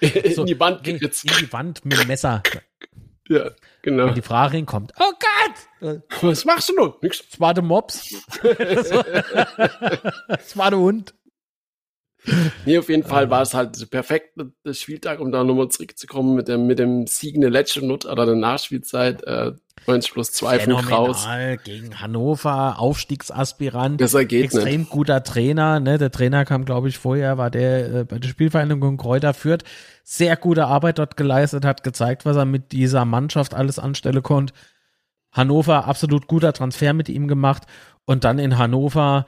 [0.36, 1.24] So, In die Wand In geritzt.
[1.40, 2.42] die Wand mit dem Messer.
[3.28, 3.52] Ja,
[3.84, 4.08] genau.
[4.08, 5.12] Wenn die Frage hinkommt, oh
[5.82, 7.02] Gott, Was machst du noch?
[7.02, 7.24] Nix.
[7.30, 8.16] das war der Mops.
[10.28, 11.14] das war der Hund.
[12.66, 16.48] Nee, auf jeden Fall war es halt perfekt, der Spieltag, um da nochmal zurückzukommen mit
[16.50, 19.54] dem, mit dem Sieg in der letzten Nut oder der Nachspielzeit, äh,
[19.88, 21.24] 90 plus 2 für Kraus.
[21.24, 23.98] Phänomenal gegen Hannover, Aufstiegsaspirant.
[23.98, 25.98] Besser geht Extrem guter Trainer, ne?
[25.98, 29.64] Der Trainer kam, glaube ich, vorher, war der äh, bei der Spielvereinigung Kräuter führt.
[30.04, 34.54] Sehr gute Arbeit dort geleistet, hat gezeigt, was er mit dieser Mannschaft alles anstellen konnte.
[35.32, 37.64] Hannover, absolut guter Transfer mit ihm gemacht.
[38.06, 39.26] Und dann in Hannover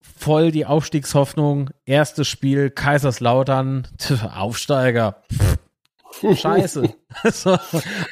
[0.00, 1.70] voll die Aufstiegshoffnung.
[1.84, 3.88] Erstes Spiel, Kaiserslautern,
[4.34, 5.22] Aufsteiger.
[5.32, 5.58] Pff,
[6.20, 6.94] Scheiße.
[7.32, 7.58] so.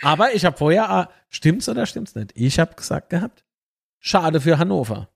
[0.03, 2.33] Aber ich habe vorher, ah, stimmt's oder stimmt's nicht?
[2.35, 3.45] Ich habe gesagt gehabt,
[4.01, 5.09] schade für Hannover.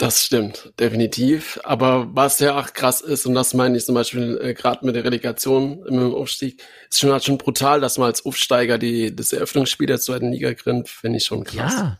[0.00, 1.60] Das stimmt, definitiv.
[1.62, 4.94] Aber was ja auch krass ist, und das meine ich zum Beispiel äh, gerade mit
[4.94, 9.34] der Relegation im Aufstieg, ist schon halt schon brutal, dass man als Aufsteiger die, das
[9.34, 11.74] Eröffnungsspiel der zweiten Liga grinnt, finde ich schon krass.
[11.74, 11.98] Ja.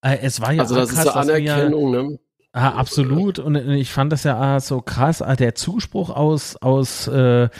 [0.00, 2.18] Äh, es war ja also das krass, ist eine Anerkennung, ne?
[2.52, 3.38] Ah, absolut.
[3.38, 7.50] Und ich fand das ja ah, so krass, ah, der Zuspruch aus, aus, äh,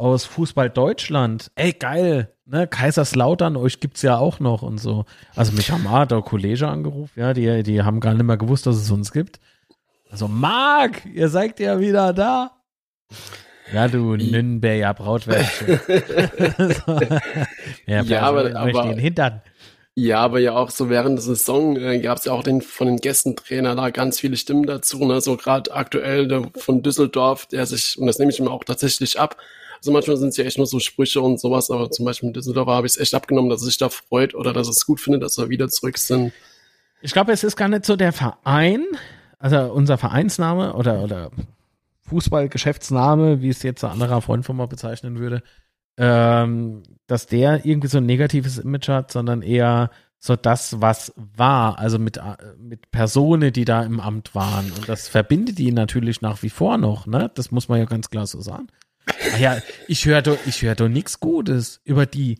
[0.00, 1.50] aus Fußball Deutschland.
[1.54, 2.32] Ey, geil.
[2.46, 5.04] Ne, Kaiserslautern, euch gibt's ja auch noch und so.
[5.36, 8.66] Also mich haben auch der Kollege angerufen, ja, die, die haben gar nicht mehr gewusst,
[8.66, 9.38] dass es uns gibt.
[10.10, 12.50] Also, Marc, ihr seid ja wieder da.
[13.72, 15.78] Ja, du Nürnberger Brautwärtchen.
[16.58, 17.00] so.
[17.86, 19.42] ja, Ja, aber- aber- den Hintern.
[19.96, 22.86] Ja, aber ja auch so während der Saison äh, gab es ja auch den von
[22.86, 25.20] den Gästentrainer da ganz viele Stimmen dazu, ne?
[25.20, 29.18] So gerade aktuell der von Düsseldorf, der sich, und das nehme ich ihm auch tatsächlich
[29.20, 29.36] ab.
[29.80, 32.36] Also manchmal sind es ja echt nur so Sprüche und sowas, aber zum Beispiel mit
[32.36, 34.84] Düsseldorfer habe ich es echt abgenommen, dass er sich da freut oder dass er es
[34.84, 36.32] gut findet, dass wir wieder zurück sind.
[37.00, 38.84] Ich glaube, es ist gar nicht so der Verein,
[39.38, 41.30] also unser Vereinsname oder, oder
[42.02, 45.42] Fußballgeschäftsname, wie es jetzt ein anderer Freund von mir bezeichnen würde,
[45.96, 51.78] ähm, dass der irgendwie so ein negatives Image hat, sondern eher so das, was war,
[51.78, 54.70] also mit, äh, mit Personen, die da im Amt waren.
[54.72, 57.30] Und das verbindet ihn natürlich nach wie vor noch, ne?
[57.34, 58.66] Das muss man ja ganz klar so sagen.
[59.32, 62.38] Ah ja, ich höre doch, ich höre doch nichts Gutes über die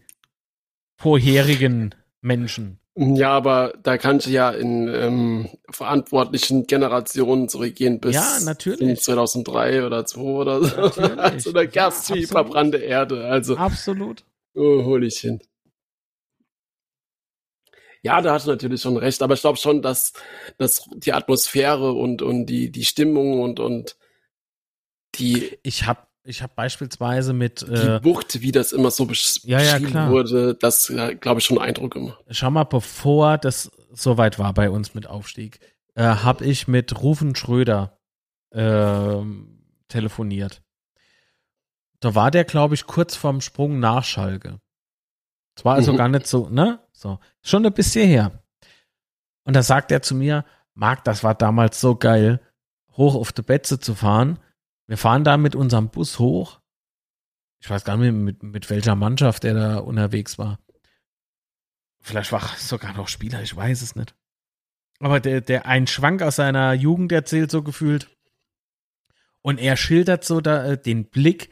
[0.97, 2.78] vorherigen Menschen.
[2.97, 9.01] Ja, aber da kannst du ja in ähm, verantwortlichen Generationen zurückgehen bis Ja, natürlich.
[9.01, 10.76] 2003 oder 2 oder so.
[11.16, 12.26] Also da Ja, wie absolut.
[12.26, 13.24] verbrannte Erde.
[13.26, 14.24] Also Absolut.
[14.55, 15.40] oh, hol ich hin.
[18.02, 20.12] Ja, da hast du natürlich schon recht, aber ich glaube schon, dass,
[20.59, 23.97] dass die Atmosphäre und, und die, die Stimmung und, und
[25.16, 29.40] die, Ich habe ich hab beispielsweise mit, die äh, Wucht, wie das immer so besch
[29.44, 32.22] Ja, ja, beschrieben wurde, das, ja, glaube ich, schon Eindruck gemacht.
[32.30, 35.59] schau mal, bevor das soweit war bei uns mit Aufstieg,
[35.94, 37.98] äh, habe ich mit Rufen Schröder
[38.52, 40.62] ähm, telefoniert.
[42.01, 44.60] Da war der, glaube ich, kurz vorm Sprung nach Schalke.
[45.56, 45.97] Es war also Mhm.
[45.97, 46.80] gar nicht so, ne?
[46.92, 48.42] So, schon ein bisschen her.
[49.44, 50.44] Und da sagt er zu mir,
[50.74, 52.40] Marc, das war damals so geil,
[52.97, 54.38] hoch auf die Betze zu fahren.
[54.90, 56.58] Wir fahren da mit unserem Bus hoch.
[57.60, 60.58] Ich weiß gar nicht, mit, mit welcher Mannschaft er da unterwegs war.
[62.00, 64.16] Vielleicht war er sogar noch Spieler, ich weiß es nicht.
[64.98, 68.10] Aber der, der ein Schwank aus seiner Jugend erzählt so gefühlt.
[69.42, 71.50] Und er schildert so da, äh, den Blick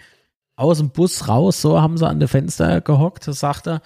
[0.56, 3.82] aus dem Bus raus, so haben sie an der Fenster gehockt, das sagt er.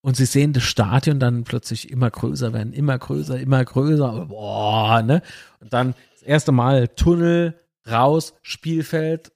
[0.00, 4.26] Und sie sehen das Stadion dann plötzlich immer größer werden, immer größer, immer größer.
[4.26, 5.22] Boah, ne?
[5.60, 7.54] Und dann das erste Mal Tunnel,
[7.88, 9.32] raus, Spielfeld,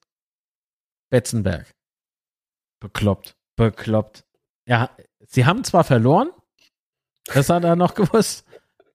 [1.11, 1.75] Betzenberg.
[2.81, 4.25] Bekloppt, bekloppt.
[4.67, 4.91] Ja,
[5.27, 6.31] sie haben zwar verloren,
[7.27, 8.47] das hat er noch gewusst,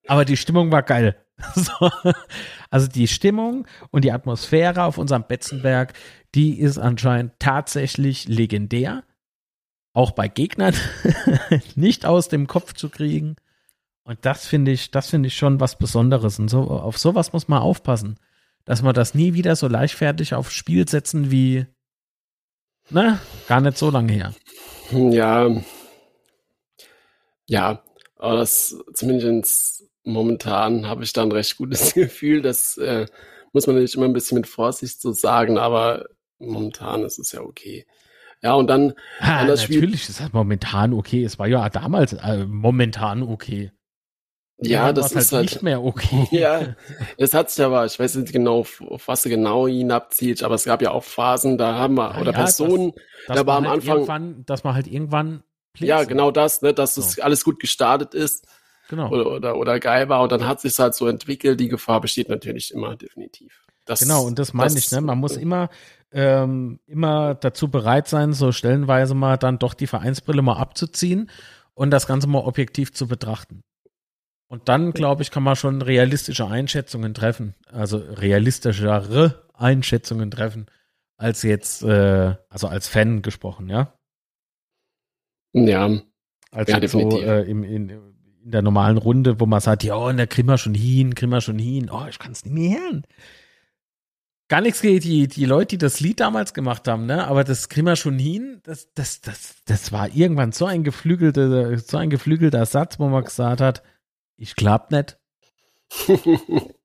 [0.08, 1.22] aber die Stimmung war geil.
[1.54, 1.92] So.
[2.70, 5.94] Also die Stimmung und die Atmosphäre auf unserem Betzenberg,
[6.34, 9.04] die ist anscheinend tatsächlich legendär.
[9.94, 10.76] Auch bei Gegnern
[11.76, 13.36] nicht aus dem Kopf zu kriegen.
[14.04, 16.40] Und das finde ich, das finde ich schon was Besonderes.
[16.40, 18.18] Und so, auf sowas muss man aufpassen.
[18.66, 21.66] Dass man das nie wieder so leichtfertig aufs Spiel setzen wie,
[22.90, 24.34] ne, gar nicht so lange her.
[24.92, 25.50] Ja,
[27.48, 27.84] ja,
[28.18, 32.42] aber das zumindest momentan habe ich da ein recht gutes Gefühl.
[32.42, 33.06] Das äh,
[33.54, 36.06] muss man natürlich immer ein bisschen mit Vorsicht so sagen, aber
[36.40, 37.86] momentan ist es ja okay.
[38.42, 41.24] Ja, und dann, Ah, das Spiel- natürlich ist das momentan okay.
[41.24, 43.72] Es war ja damals äh, momentan okay.
[44.58, 46.28] Ja, Irgendwann das war's ist halt, nicht mehr okay.
[46.32, 46.76] ja,
[47.18, 50.82] es hat sich aber, ich weiß nicht genau, auf, was genau hinabzielt, aber es gab
[50.82, 52.94] ja auch Phasen, da haben wir, Ja, oder ja, das- Personen,
[53.28, 55.44] Dass da war am halt Anfang, dass man halt irgendwann
[55.78, 57.22] ja, Plätze- genau das, ne, dass das So.
[57.22, 58.48] alles gut gestartet ist
[58.88, 59.10] genau.
[59.10, 61.60] oder, oder, oder geil war und dann hat sich halt so entwickelt.
[61.60, 63.62] Die Gefahr besteht natürlich immer, definitiv.
[63.84, 65.02] Das, Genau, und das meine ich, ne?
[65.02, 65.70] Man muss immer,
[66.12, 71.30] ähm, immer dazu bereit sein, so stellenweise mal dann doch die Vereinsbrille mal abzuziehen
[71.74, 73.64] und das Ganze mal objektiv zu betrachten.
[74.48, 77.56] Und dann, glaube ich, kann man schon realistische Einschätzungen treffen.
[77.72, 80.68] Also realistischere Einschätzungen treffen,
[81.18, 83.94] als jetzt, äh, also als Fan gesprochen, ja?
[85.54, 85.90] Ja,
[86.52, 87.28] Als Ja, jetzt so definitiv.
[87.28, 90.58] äh, im, in, in der normalen Runde, wo man sagt, ja, und da kriegen wir
[90.58, 91.90] schon hin, kriegen wir schon hin.
[91.90, 93.06] Oh, ich kann es nicht mehr hören.
[94.48, 97.26] Gar nichts gegen die, die Leute, die das Lied damals gemacht haben, ne?
[97.28, 101.78] Aber das kriegen wir schon hin, das, das, das, das war irgendwann so ein geflügelter,
[101.80, 103.82] so ein geflügelter Satz, wo man gesagt hat,
[104.38, 105.18] ich glaub nicht.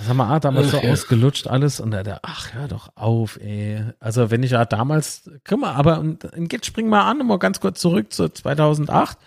[0.00, 0.90] Das haben wir auch damals so ja.
[0.90, 3.84] ausgelutscht alles und da, da, ach, hör doch auf, ey.
[4.00, 7.38] Also wenn ich ja damals, guck mal, aber und, und jetzt springen wir an, mal
[7.38, 9.18] ganz kurz zurück zu 2008.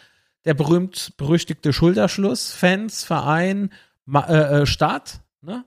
[0.45, 3.71] Der berühmt berüchtigte Schulterschluss, Fans, Verein,
[4.05, 5.63] Ma äh, äh, Staat, ne?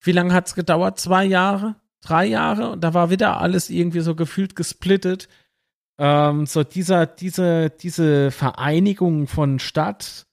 [0.00, 0.98] Wie lange hat's gedauert?
[0.98, 1.76] Zwei Jahre?
[2.00, 2.70] Drei Jahre?
[2.70, 5.28] Und da war wieder alles irgendwie so gefühlt gesplittet.
[5.98, 10.26] Ähm, so dieser, diese, diese Vereinigung von Stadt,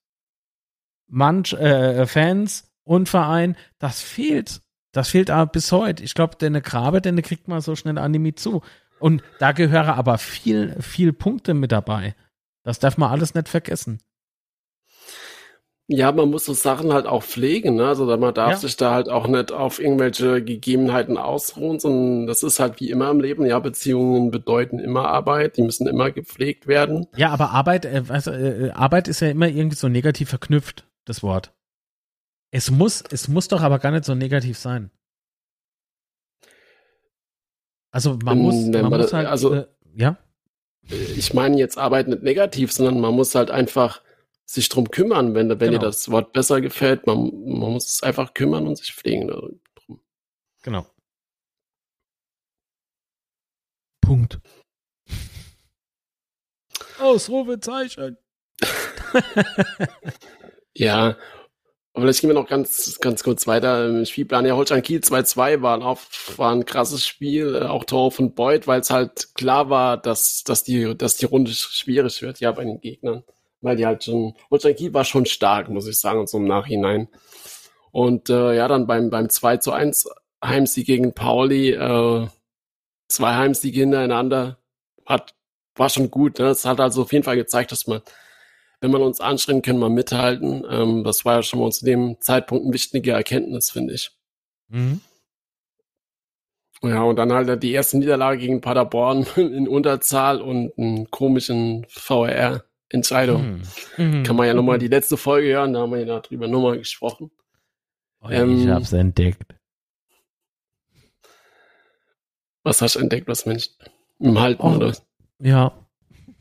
[1.07, 4.61] Manch, äh, Fans und Verein, das fehlt.
[4.91, 6.03] Das fehlt aber bis heute.
[6.03, 8.61] Ich glaube, deine Grabe, deine kriegt man so schnell Anime zu.
[8.99, 12.15] Und da gehören aber viel, viel Punkte mit dabei.
[12.63, 13.99] Das darf man alles nicht vergessen.
[15.87, 17.87] Ja, man muss so Sachen halt auch pflegen, ne?
[17.87, 18.57] Also man darf Ja.
[18.57, 23.11] sich da halt auch nicht auf irgendwelche Gegebenheiten ausruhen, sondern das ist halt wie immer
[23.11, 23.45] im Leben.
[23.45, 27.05] Ja, Beziehungen bedeuten immer Arbeit, die müssen immer gepflegt werden.
[27.15, 31.21] Ja, aber Arbeit, äh, du, äh, Arbeit ist ja immer irgendwie so negativ verknüpft, das
[31.21, 31.53] Wort.
[32.49, 34.89] Es muss, es muss doch aber gar nicht so negativ sein.
[37.91, 40.17] Also man Ähm, muss, man man muss halt, also- äh, ja,
[40.87, 44.01] Ich meine jetzt Arbeit nicht negativ, sondern man muss halt einfach
[44.45, 45.81] sich drum kümmern, wenn, wenn dir Genau.
[45.81, 47.07] das Wort besser gefällt.
[47.07, 49.59] Man, man muss es einfach kümmern und sich pflegen darum.
[50.63, 50.85] genau.
[54.01, 54.39] Punkt.
[56.99, 58.17] Ausrufezeichen.
[60.77, 61.17] Ja,
[61.93, 64.45] aber vielleicht gehen wir noch ganz, ganz kurz weiter im Spielplan.
[64.45, 68.35] Ja, Holstein Kiel 2-2 war, ein auf- war ein krasses Spiel, äh, auch Tor von
[68.35, 72.51] Beuth, weil es halt klar war, dass, dass, die, dass die Runde schwierig wird, ja,
[72.51, 73.23] bei den Gegnern.
[73.65, 77.09] Weil die halt schon, Holstein Kiel war schon stark, muss ich sagen, so im Nachhinein.
[77.91, 80.07] Und äh, ja, dann beim, beim 2 zu 1
[80.43, 82.27] Heimsieg gegen Pauli, äh,
[83.09, 84.59] zwei Heimsiege hintereinander,
[85.05, 85.35] hat,
[85.75, 86.39] war schon gut.
[86.39, 86.45] Ne?
[86.45, 88.01] Das hat also auf jeden Fall gezeigt, dass man
[88.81, 90.63] wenn man uns anstrengt, können wir mithalten.
[90.69, 94.11] Ähm, das war ja schon mal zu dem Zeitpunkt eine wichtige Erkenntnis, finde ich.
[94.67, 95.01] Mhm.
[96.83, 101.85] Ja, und dann halt die erste Niederlage gegen Paderborn in Unterzahl und einen komischen
[102.89, 103.61] VR-Entscheidung.
[103.97, 104.23] Mhm.
[104.23, 107.31] Kann man ja nochmal die letzte Folge hören, da haben wir ja darüber nochmal gesprochen.
[108.21, 109.55] Oh, Ähm, ich hab's entdeckt.
[112.63, 113.69] Was hast du entdeckt, was Mensch
[114.19, 114.75] im Halten Oh.
[114.75, 114.95] oder?
[115.39, 115.87] Ja.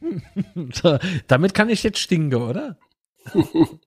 [1.26, 2.78] damit kann ich jetzt stinken, oder?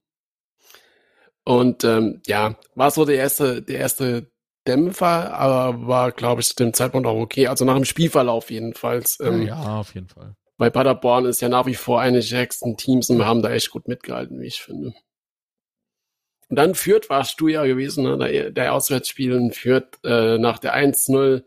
[1.44, 4.30] Und ähm, ja, war so der erste, der erste
[4.66, 7.46] Dämpfer, aber war, glaube ich, zu dem Zeitpunkt auch okay.
[7.46, 9.18] Also nach dem Spielverlauf jedenfalls.
[9.20, 10.36] Ähm, ja, auf jeden Fall.
[10.58, 13.50] Bei Paderborn ist ja nach wie vor eine der stärksten Teams und wir haben da
[13.50, 14.92] echt gut mitgehalten, wie ich finde.
[16.48, 18.52] Und dann Fürth warst du ja gewesen, ne?
[18.52, 21.44] der, Auswärtsspiel in Fürth äh, nach der 1-0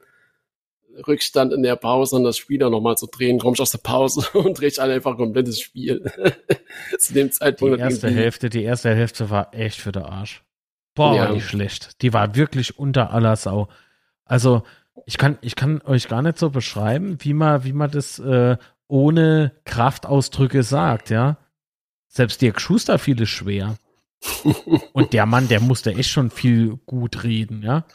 [1.07, 4.25] Rückstand in der Pause und das Spiel dann nochmal zu drehen, kommst aus der Pause
[4.38, 6.03] und drehst einfach komplett das Spiel.
[6.99, 7.73] zu dem Die Zeitpunkt.
[7.73, 10.43] hat erste Hälfte, die erste Hälfte war echt für den Arsch.
[10.93, 11.25] Boah, Ja.
[11.25, 12.01] war die schlecht.
[12.01, 13.67] Die war wirklich unter aller Sau.
[14.25, 14.63] Also,
[15.05, 18.57] ich kann, ich kann euch gar nicht so beschreiben, wie man, wie man das äh,
[18.91, 21.38] ohne Kraftausdrücke sagt, ja.
[22.09, 23.77] Selbst Dirk Schuster fiel es schwer.
[24.93, 27.85] Und der Mann, der musste echt schon viel gut reden, ja.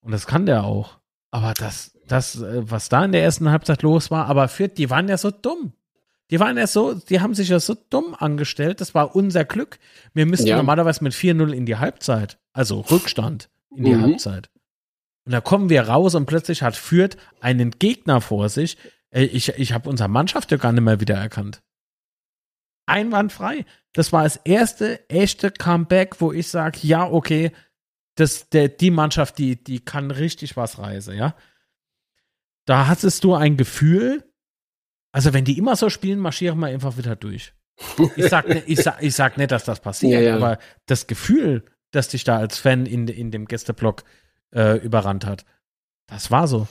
[0.00, 0.98] Und das kann der auch.
[1.30, 4.88] Aber das, das, äh, was da in der ersten Halbzeit los war, aber für, die
[4.88, 5.74] waren ja so dumm.
[6.30, 8.80] Die waren ja so, die haben sich ja so dumm angestellt.
[8.80, 9.78] Das war unser Glück.
[10.14, 10.56] Wir müssten Ja.
[10.56, 14.02] normalerweise mit 4-0 in die Halbzeit, also Rückstand in die Mhm.
[14.02, 14.50] Halbzeit.
[15.26, 18.78] Und da kommen wir raus und plötzlich hat Fürth einen Gegner vor sich.
[19.10, 21.62] Äh, Ich, ich habe unsere Mannschaft ja gar nicht mehr wiedererkannt.
[22.86, 23.64] Einwandfrei.
[23.92, 27.52] Das war das erste echte Comeback, wo ich sage, ja, okay,
[28.14, 31.34] das, der, die Mannschaft, die, die kann richtig was reißen, ja.
[32.64, 34.24] Da hattest du ein Gefühl,
[35.12, 37.54] also wenn die immer so spielen, marschieren wir einfach wieder durch.
[38.16, 40.36] Ich sag, nicht, ich sag, ich sag nicht, dass das passiert, Ja, ja.
[40.36, 44.02] aber das Gefühl, das dich da als Fan in, in dem Gästeblock
[44.52, 45.44] äh, überrannt hat,
[46.06, 46.66] das war so.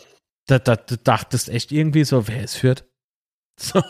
[0.47, 2.85] Da, da, du dachtest echt irgendwie so, wer ist führt?
[3.59, 3.81] So,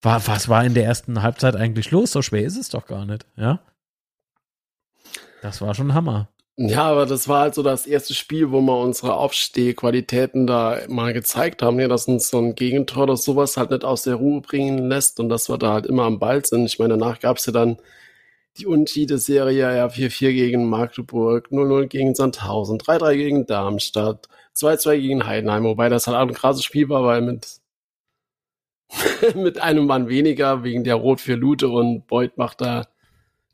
[0.00, 2.12] war, was war in der ersten Halbzeit eigentlich los?
[2.12, 3.60] So schwer ist es doch gar nicht, ja?
[5.42, 6.30] Das war schon Hammer.
[6.56, 11.14] Ja, aber das war halt so das erste Spiel, wo wir unsere Aufstehqualitäten da mal
[11.14, 14.42] gezeigt haben, ja, dass uns so ein Gegentor oder sowas halt nicht aus der Ruhe
[14.42, 16.66] bringen lässt und dass wir da halt immer am Ball sind.
[16.66, 17.78] Ich meine, danach gab's ja dann
[18.58, 24.28] die Unschiede-Serie, ja, 4-4 gegen Magdeburg, 0-0 gegen Sandhausen, 3-3 gegen Darmstadt,
[24.60, 27.60] 2-2 gegen Heidenheim, wobei das halt auch ein krasses Spiel war, weil mit,
[29.34, 32.86] mit einem Mann weniger wegen der Rot für Lute und Beuth macht da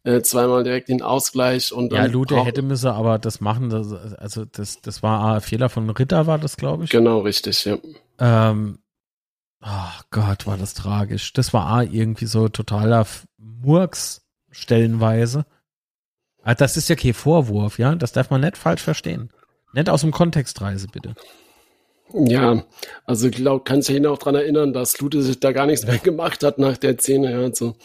[0.07, 3.71] äh, zweimal direkt den Ausgleich und Ja, Lute hätte müsse aber das machen.
[3.71, 6.91] Das, also das, das war ein Fehler von Ritter, war das, glaube ich.
[6.91, 7.77] Genau, richtig, ja.
[8.21, 8.79] Ähm,
[9.65, 11.33] oh Gott, war das tragisch.
[11.33, 13.05] Das war A, irgendwie so totaler
[13.37, 15.45] Murks stellenweise.
[16.43, 17.97] Ah, Das ist ja kein Vorwurf, ja.
[17.97, 19.31] Das darf man nicht falsch verstehen.
[19.77, 21.15] Nicht aus dem Kontext reise, bitte.
[22.15, 22.65] Ja,
[23.05, 25.87] also ich glaube, kannst du dich noch dran erinnern, dass Lute sich da gar nichts
[25.87, 27.31] mehr gemacht hat nach der Szene.
[27.33, 27.77] Ja, also,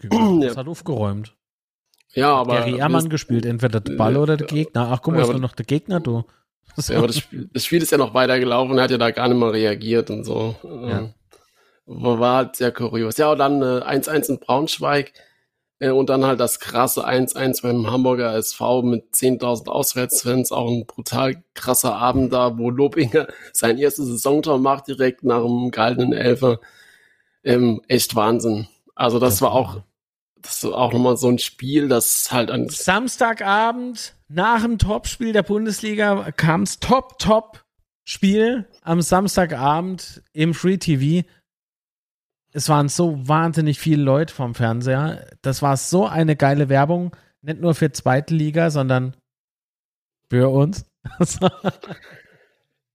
[0.42, 1.34] Das hat aufgeräumt.
[2.12, 4.90] ja aber, Gary Ehrmann gespielt, entweder der Ball oder der Gegner.
[4.92, 6.24] Ach, guck mal, Ja, ist doch noch der Gegner, du.
[6.76, 6.92] So.
[6.92, 9.28] ja, aber das, Spiel, das Spiel ist ja noch weitergelaufen, er hat ja da gar
[9.28, 10.54] nicht mal reagiert und so.
[10.62, 10.98] Ja.
[10.98, 11.14] Ähm,
[11.86, 13.16] War halt sehr kurios.
[13.16, 15.12] Ja, und dann äh, 1-1 in Braunschweig äh,
[15.80, 20.50] und dann halt das krasse 1-1 beim Hamburger SV mit 10.000 Auswärtsfans.
[20.52, 25.70] Auch ein brutal krasser Abend da, wo Lobinger sein erstes Saisontor macht, direkt nach dem
[25.70, 26.58] gehaltenen Elfer.
[27.44, 28.66] Ähm, echt Wahnsinn.
[28.96, 29.80] Also das, war war- auch
[30.40, 35.42] das ist auch nochmal so ein Spiel, das halt an Samstagabend nach dem Topspiel der
[35.42, 37.64] Bundesliga kam's Top Top
[38.04, 41.26] Spiel am Samstagabend im Free TV.
[42.52, 45.26] Es waren so wahnsinnig viele Leute vom Fernseher.
[45.42, 49.14] Das war so eine geile Werbung, nicht nur für zweite Liga, sondern
[50.30, 50.86] für uns.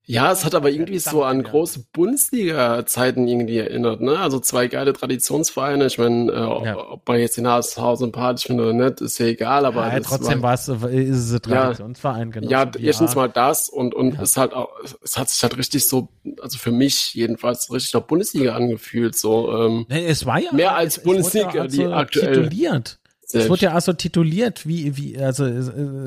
[0.05, 1.49] Ja, es hat aber irgendwie so an ja.
[1.49, 4.19] große Bundesliga-Zeiten irgendwie erinnert, ne?
[4.19, 5.85] Also zwei geile Traditionsvereine.
[5.85, 6.77] Ich meine, äh, Ja.
[6.77, 9.99] ob, ob man jetzt den HSV sympathisch findet oder nicht, ist ja egal, aber ja,
[9.99, 10.79] das trotzdem war, es, ist
[11.19, 12.49] es ein Traditionsverein, genau.
[12.49, 14.21] ja, erstens mal das und und Ja.
[14.23, 14.69] es hat auch,
[15.01, 16.09] es hat sich halt richtig so,
[16.41, 20.75] also für mich jedenfalls richtig nach Bundesliga angefühlt, so ähm, Nee, es war ja Mehr
[20.75, 22.99] als es- es Bundesliga, ja die also aktuell- tituliert.
[23.31, 25.61] Es wurde ja also tituliert, wie, wie, also äh,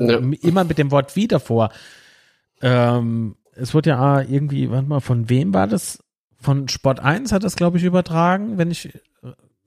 [0.07, 0.19] Ja.
[0.43, 1.71] immer mit dem Wort wie davor.
[2.61, 5.99] Ähm, es wurde ja irgendwie, warte mal, von wem war das?
[6.39, 8.89] Von Sport 1 hat das, glaube ich, übertragen, wenn ich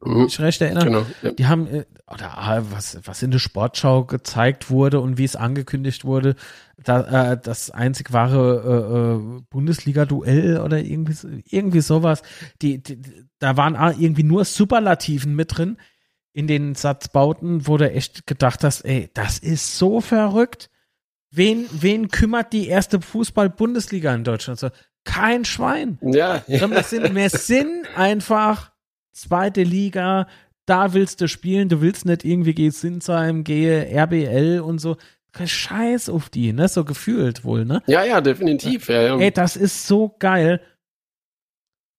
[0.02, 0.86] Mhm, mich recht erinnere.
[0.86, 1.06] genau.
[1.22, 1.32] Ja.
[1.32, 5.36] Die haben, äh, oder ah, was, was in der Sportschau gezeigt wurde und wie es
[5.36, 6.36] angekündigt wurde,
[6.82, 12.22] da, äh, das einzig wahre äh, äh, Bundesliga-Duell oder irgendwie, irgendwie sowas.
[12.62, 12.98] Die, die,
[13.38, 15.76] da waren ah, irgendwie nur Superlativen mit drin
[16.32, 20.69] in den Satzbauten, wo du echt gedacht hast, ey, das ist so verrückt.
[21.32, 24.58] Wen, wen kümmert die erste Fußball-Bundesliga in Deutschland?
[24.58, 24.70] So,
[25.04, 25.98] kein Schwein.
[26.02, 26.70] Ja, ja.
[26.70, 28.72] Wir sind, wir sind einfach
[29.12, 30.26] zweite Liga,
[30.66, 34.96] da willst du spielen, du willst nicht irgendwie geh Sinsheim, gehe RBL und so.
[35.44, 36.66] Scheiß auf die, ne?
[36.66, 37.82] So gefühlt wohl, ne?
[37.86, 38.88] ja, ja, definitiv.
[38.88, 39.18] Ja, ja.
[39.18, 40.60] Ey, das ist so geil.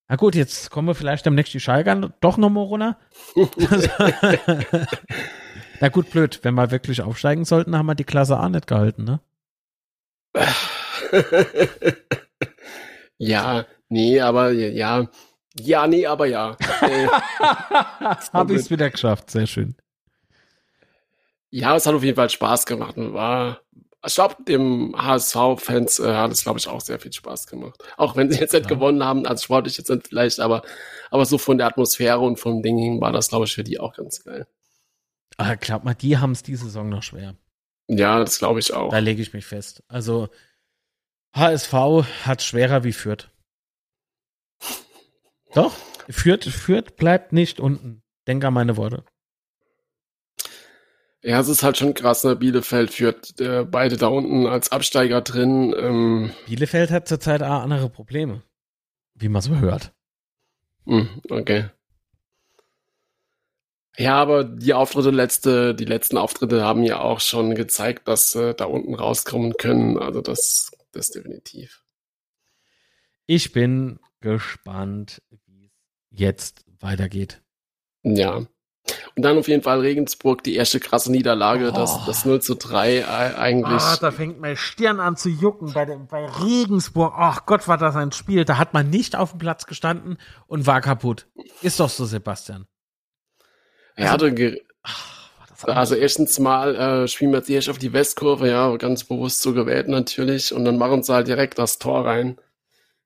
[0.09, 2.97] Na gut, jetzt kommen wir vielleicht demnächst die Schalker doch nochmal runter.
[5.81, 6.39] Na gut, blöd.
[6.43, 9.19] Wenn wir wirklich aufsteigen sollten, haben wir die Klasse A nicht gehalten, ne?
[13.17, 15.07] ja, nee, aber ja,
[15.59, 16.55] ja, nee, aber ja.
[16.81, 17.07] Äh,
[18.31, 19.75] Habe ich es wieder geschafft, sehr schön.
[21.49, 23.59] ja, es hat auf jeden Fall Spaß gemacht und war,
[24.05, 27.83] ich glaube, dem HSV-Fans äh, hat es, glaube ich, auch sehr viel Spaß gemacht.
[27.97, 28.75] Auch wenn sie jetzt nicht Ja.
[28.75, 30.61] gewonnen haben, also sportlich jetzt nicht vielleicht, aber,
[31.09, 33.79] aber so von der Atmosphäre und vom Ding hin war das, glaube ich, für die
[33.79, 34.47] auch ganz geil.
[35.41, 37.35] Aber glaub mal, die haben es diese Saison noch schwer.
[37.87, 38.91] Ja, das glaube ich auch.
[38.91, 39.83] Da lege ich mich fest.
[39.87, 40.29] Also
[41.35, 41.73] HSV
[42.25, 43.29] hat schwerer wie Fürth.
[45.53, 45.75] Doch,
[46.09, 48.03] Fürth, Fürth bleibt nicht unten.
[48.27, 49.03] Denk an meine Worte.
[51.23, 52.35] Ja, es ist halt schon krass, ne?
[52.35, 55.73] Bielefeld führt äh, beide da unten als Absteiger drin.
[55.77, 58.43] Ähm, Bielefeld hat zurzeit auch andere Probleme.
[59.15, 59.91] Wie man so hört.
[60.85, 61.69] Hm, okay.
[63.97, 68.53] Ja, aber die Auftritte letzte, die letzten Auftritte haben ja auch schon gezeigt, dass äh,
[68.53, 69.97] da unten rauskommen können.
[69.97, 71.83] Also das, das definitiv.
[73.25, 75.71] Ich bin gespannt, wie es
[76.09, 77.41] jetzt weitergeht.
[78.03, 78.45] Ja.
[79.15, 81.75] Und dann auf jeden Fall Regensburg, die erste krasse Niederlage, Oh.
[81.75, 83.81] das, das 0 zu 3 äh, eigentlich.
[83.81, 87.13] Ah, da fängt meine Stirn an zu jucken bei, dem, bei Regensburg.
[87.15, 88.43] Ach Gott, war das ein Spiel.
[88.45, 91.27] Da hat man nicht auf dem Platz gestanden und war kaputt.
[91.61, 92.65] Ist doch so, Sebastian.
[94.01, 94.61] Er hatte ge
[95.61, 99.03] War das also erstens mal äh, spielen wir jetzt erst auf die Westkurve, ja, ganz
[99.03, 100.53] bewusst so gewählt natürlich.
[100.53, 102.37] Und dann machen sie halt direkt das Tor rein.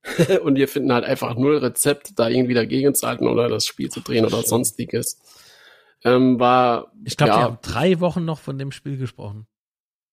[0.44, 3.90] und wir finden halt einfach null Rezept, da irgendwie dagegen zu halten oder das Spiel
[3.90, 5.20] zu drehen oder sonstiges.
[6.04, 9.48] Ähm, war, ich glaube, ja, wir haben drei Wochen noch von dem Spiel gesprochen.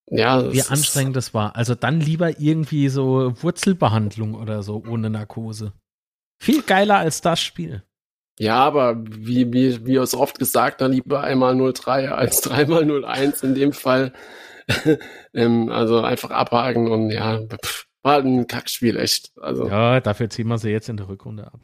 [0.06, 1.54] ja, Wie anstrengend das war.
[1.54, 5.72] Also dann lieber irgendwie so Wurzelbehandlung oder so ohne Narkose.
[6.40, 7.84] Viel geiler als das Spiel.
[8.38, 13.44] Ja, aber wie, wie, wie es oft gesagt, dann lieber einmal 0-3 als dreimal 0-1
[13.44, 14.12] in dem Fall.
[15.34, 19.32] ähm, also einfach abhaken und ja, pff, war ein Kackspiel, echt.
[19.38, 21.60] Also Ja, dafür ziehen wir sie jetzt in der Rückrunde ab.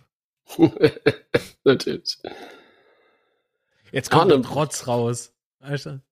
[1.64, 2.18] natürlich.
[3.92, 5.34] Jetzt kommt Ah, der ne- Trotz raus.
[5.60, 6.02] Weißt du?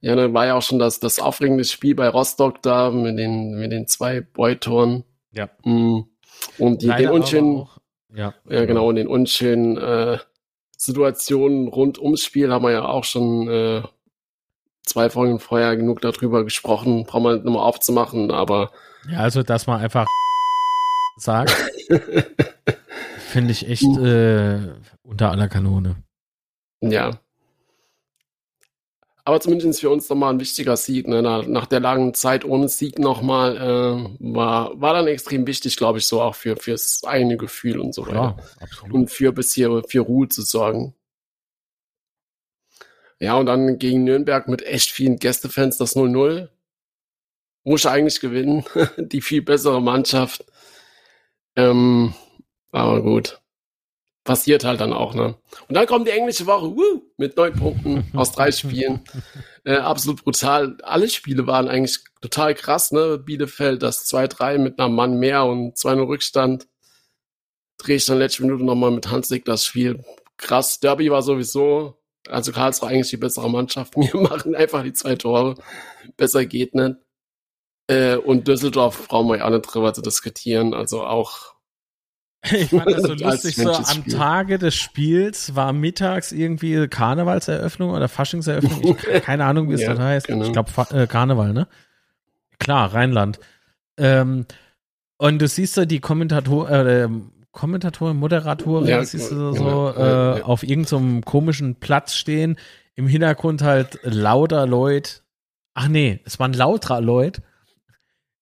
[0.00, 3.58] Ja, dann war ja auch schon das, das aufregende Spiel bei Rostock da mit den,
[3.58, 5.04] mit den zwei Boy-Toren.
[5.32, 5.48] Ja.
[5.64, 6.02] Mm.
[6.58, 7.78] Und die, Leider den unschönen, auch-
[8.14, 10.18] Ja, ja genau, und den unschönen äh,
[10.76, 13.82] Situationen rund ums Spiel haben wir ja auch schon äh,
[14.82, 17.04] zwei Folgen vorher genug darüber gesprochen.
[17.04, 18.70] Brauchen wir nicht nochmal aufzumachen, aber
[19.08, 20.06] Ja, also, dass man einfach
[21.16, 21.50] sagt,
[23.18, 24.58] finde ich echt äh,
[25.02, 25.96] unter aller Kanone.
[26.80, 27.18] ja.
[29.24, 31.06] Aber zumindest für uns nochmal ein wichtiger Sieg.
[31.06, 31.22] Ne?
[31.22, 36.06] Nach, der langen Zeit ohne Sieg nochmal äh, war, war dann extrem wichtig, glaube ich,
[36.06, 38.36] so auch für fürs eigene Gefühl und so weiter.
[38.60, 40.94] Ja, und für bis hier für Ruhe zu sorgen.
[43.20, 46.48] Ja, und dann gegen Nürnberg mit echt vielen Gästefans das 0-0.
[47.62, 48.64] Muss eigentlich gewinnen.
[48.96, 50.44] Die viel bessere Mannschaft.
[51.54, 52.14] Ähm,
[52.72, 53.41] aber gut.
[54.24, 55.36] Passiert halt dann auch, ne?
[55.68, 59.00] Und dann kommt die englische Woche, woo, mit neun Punkten aus drei Spielen.
[59.64, 60.76] Äh, absolut brutal.
[60.82, 63.18] Alle Spiele waren eigentlich total krass, ne?
[63.18, 66.68] Bielefeld das 2-3 mit einem Mann mehr und 2-0 Rückstand.
[67.78, 70.04] Drehe ich dann letzte Minute nochmal mit Hanslik das Spiel.
[70.36, 70.78] Krass.
[70.80, 73.96] Derby war sowieso, also Karlsruhe eigentlich die bessere Mannschaft.
[73.96, 75.56] Wir machen einfach die zwei Tore.
[76.16, 76.96] Besser geht nicht.
[77.88, 80.72] Äh, und Düsseldorf brauchen wir ja auch nicht drüber zu diskutieren.
[80.72, 81.51] Also auch
[82.50, 84.04] Ich fand das so lustig, so am.
[84.06, 88.96] Tage des Spiels war mittags irgendwie Karnevalseröffnung oder Faschingseröffnung.
[89.12, 90.26] Ich, keine Ahnung, wie es Ja, das heißt.
[90.26, 90.44] genau.
[90.46, 91.68] Ich glaube äh, Karneval, ne?
[92.58, 93.38] Klar, Rheinland.
[93.96, 94.46] Ähm,
[95.18, 97.08] und du siehst so die Kommentator, äh,
[97.52, 99.90] Kommentatoren, Moderatorin, Ja, siehst du so, genau.
[99.92, 100.44] äh, Ja, ja.
[100.44, 102.56] auf irgendeinem komischen Platz stehen.
[102.94, 105.20] Im Hintergrund halt lauter Leute.
[105.74, 107.42] Ach nee, es waren lauter Leute,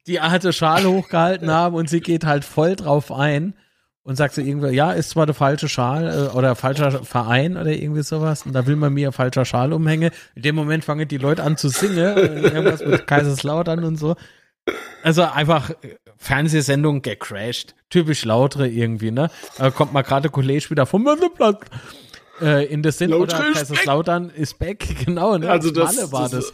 [0.06, 3.54] die alte Schale hochgehalten haben und sie geht halt voll drauf ein
[4.02, 7.70] und sagt so irgendwie, ja, ist zwar der falsche Schal äh, oder falscher Verein oder
[7.70, 10.10] irgendwie sowas und da will man mir falscher Schal umhängen.
[10.34, 14.16] In dem Moment fangen die Leute an zu singen, äh, irgendwas mit Kaiserslautern und so.
[15.02, 17.74] Also einfach äh, Fernsehsendung gecrashed.
[17.88, 19.30] Typisch lautere irgendwie, ne?
[19.58, 21.60] Da kommt mal gerade Kollege wieder vom Messeplatz
[22.40, 25.50] äh, in das Sinn oder Lautre ist Kaiserslautern ist back, genau, ne?
[25.50, 26.52] Also das- Malle war das- das.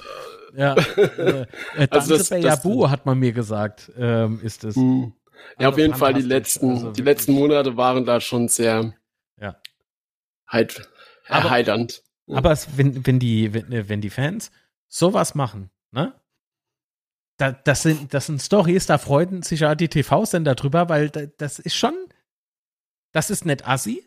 [0.56, 1.47] Ja, äh,
[1.90, 4.74] Also Danze das- Bayabu hat man mir gesagt, ähm, ist es.
[4.77, 5.12] Hm.
[5.58, 8.94] Ja, auf Also jeden Fall die letzten, Also die letzten Monate waren da schon sehr
[9.40, 9.60] Ja.
[10.46, 10.88] halt
[11.28, 12.02] Aber- erheiternd.
[12.28, 14.50] Aber es, wenn, wenn, die, wenn, äh, wenn die Fans
[14.88, 16.12] sowas machen, ne?
[17.38, 21.26] Da, das, sind, das sind Stories, da freuen sich ja die TV-Sender drüber, weil da,
[21.26, 21.94] das ist schon,
[23.12, 24.04] das ist nicht assi,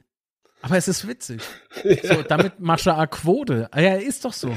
[0.61, 1.41] aber es ist witzig.
[2.03, 3.69] So, damit machst du eine Quote.
[3.72, 4.49] Ah Ja, ist doch so.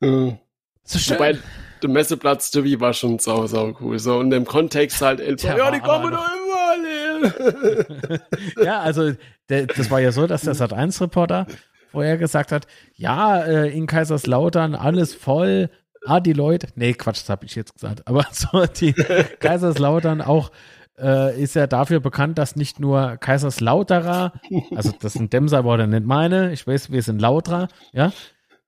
[0.00, 0.38] Ja.
[0.84, 1.16] So schön.
[1.16, 1.38] Wobei
[1.82, 3.98] der Messeplatz Derby war schon sau, sau cool.
[3.98, 8.20] So in dem Kontext halt, Der ja, die aber kommen doch immer alle.
[8.64, 9.12] ja, also
[9.48, 11.46] der, das war ja so, dass der Sat1-Reporter
[11.90, 15.70] vorher gesagt hat, ja, äh, in Kaiserslautern alles voll.
[16.04, 20.50] Ah, die Leute, nee, Quatsch, das habe ich jetzt gesagt, aber so die Kaiserslautern auch
[20.98, 24.32] äh, ist ja dafür bekannt, dass nicht nur Kaiserslauterer,
[24.74, 28.12] also das sind Demser Worte, nicht meine, ich weiß, wir sind Lauterer, ja,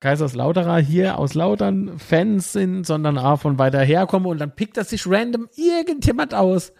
[0.01, 4.83] Kaiserslauterer hier aus Lautern Fans sind, sondern auch von weiter herkommen und dann pickt er
[4.83, 6.73] sich random irgendjemand aus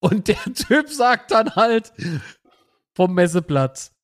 [0.00, 1.92] und der Typ sagt dann halt
[2.94, 3.92] vom Messeplatz.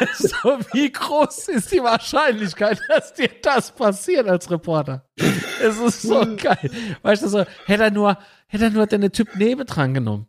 [0.00, 5.08] Also, wie groß ist die Wahrscheinlichkeit, dass dir das passiert als Reporter?
[5.16, 6.70] Es ist so geil.
[7.00, 8.18] Weißt du, so, hätte er nur,
[8.48, 10.26] hätte er nur den Typ nebendran genommen.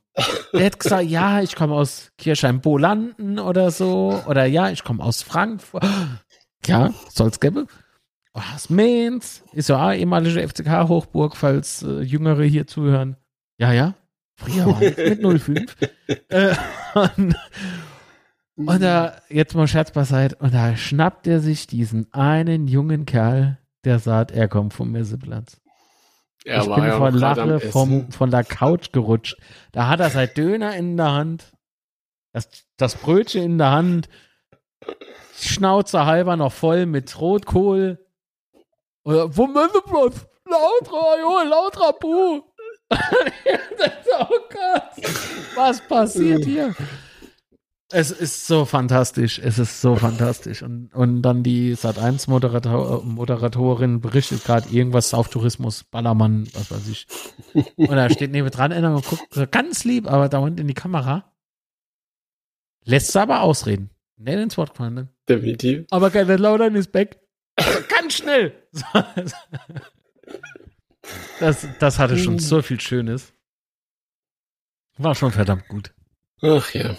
[0.54, 4.22] Der hätte gesagt, ja, ich komme aus Kirchheim-Bolanden oder so.
[4.28, 5.86] Oder ja, ich komme aus Frankfurt.
[6.70, 7.68] Ja, soll's geben.
[8.34, 9.44] Oh, aus Mainz.
[9.54, 13.18] Ist ja auch ehemalige FCK-Hochburg, falls äh, Jüngere hier zuhören.
[13.58, 13.96] Ja, ja.
[14.36, 15.76] Früher war ich mit 05.
[16.30, 16.56] äh,
[16.94, 17.36] und,
[18.56, 23.58] und da, jetzt mal Scherz beiseite, und da schnappt er sich diesen einen jungen Kerl,
[23.84, 25.60] der sagt, er kommt vom Messeplatz.
[26.46, 29.38] Er ich war bin ja vor Lache vom, von der Couch gerutscht.
[29.72, 31.52] Da hat er sein Döner in der Hand,
[32.32, 34.08] das, das Brötchen in der Hand,
[35.42, 38.06] Schnauze halber noch voll mit Rotkohl.
[39.04, 40.28] Oder, wo Messeplatz?
[40.46, 42.42] Lautra, jo, Lautra, Buh.
[42.92, 45.06] oh Gott,
[45.56, 46.76] was passiert hier?
[47.92, 50.62] Es ist so fantastisch, es ist so fantastisch.
[50.62, 56.88] Und, und dann die Sat1 Moderator, Moderatorin berichtet gerade irgendwas auf Tourismus, Ballermann, was weiß
[56.88, 57.08] ich.
[57.78, 61.32] Und da steht neben dran und guckt ganz lieb, aber dauernd in die Kamera.
[62.86, 63.90] Lässt sie aber ausreden.
[64.20, 64.94] Nicht ins Wort gefallen.
[64.94, 65.08] Ne?
[65.28, 65.86] Definitiv.
[65.90, 67.20] Aber keine Laudern ist back.
[67.90, 68.54] ganz schnell.
[71.40, 73.34] Das, das hatte schon so viel Schönes.
[74.98, 75.92] War schon verdammt gut.
[76.42, 76.96] Ach ja.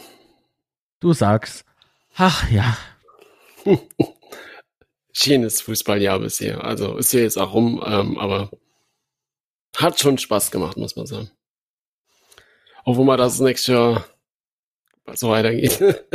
[0.98, 1.64] Du sagst,
[2.16, 2.76] ach ja,
[5.12, 6.64] Schönes Fußballjahr bisher.
[6.64, 8.50] Also ist ja jetzt auch rum, ähm, aber
[9.76, 11.30] hat schon Spaß gemacht, muss man sagen.
[12.86, 14.04] Mal, dass es nächstes Jahr
[15.14, 15.80] so weitergeht.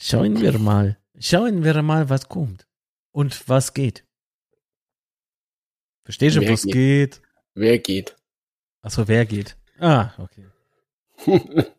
[0.00, 0.98] schauen wir mal.
[1.18, 2.66] Schauen wir mal, was kommt.
[3.12, 4.04] Und was geht.
[6.04, 6.72] Verstehst du, Wer was geht?
[6.72, 7.22] geht?
[7.54, 8.16] Wer geht?
[8.82, 9.56] Achso, wer geht?
[9.78, 10.46] Ah, okay.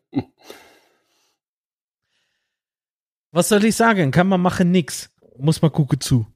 [3.32, 4.10] Was soll ich sagen?
[4.10, 5.10] Kann man machen nix.
[5.38, 6.26] Muss man gucken zu.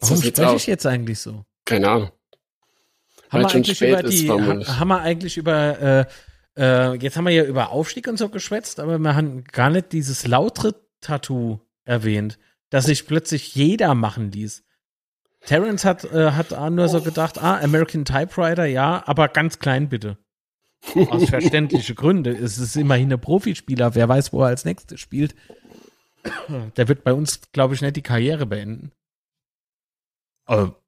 [0.00, 1.44] Warum spreche ich jetzt eigentlich so?
[1.64, 2.10] Keine Ahnung.
[3.30, 6.06] Haben wir eigentlich über die, haben wir eigentlich über,
[6.58, 9.92] äh, jetzt haben wir ja über Aufstieg und so geschwätzt, aber wir haben gar nicht
[9.92, 12.38] dieses Lautre-Tattoo erwähnt,
[12.70, 14.64] das sich plötzlich jeder machen ließ.
[15.46, 20.18] Terence hat, äh, hat nur so gedacht, ah, American Typewriter, ja, aber ganz klein bitte.
[21.10, 22.34] Aus verständlichen Gründen.
[22.34, 23.94] Es ist immerhin ein Profispieler.
[23.94, 25.34] Wer weiß, wo er als nächstes spielt.
[26.76, 28.92] Der wird bei uns, glaube ich, nicht die Karriere beenden.
[30.44, 30.80] Aber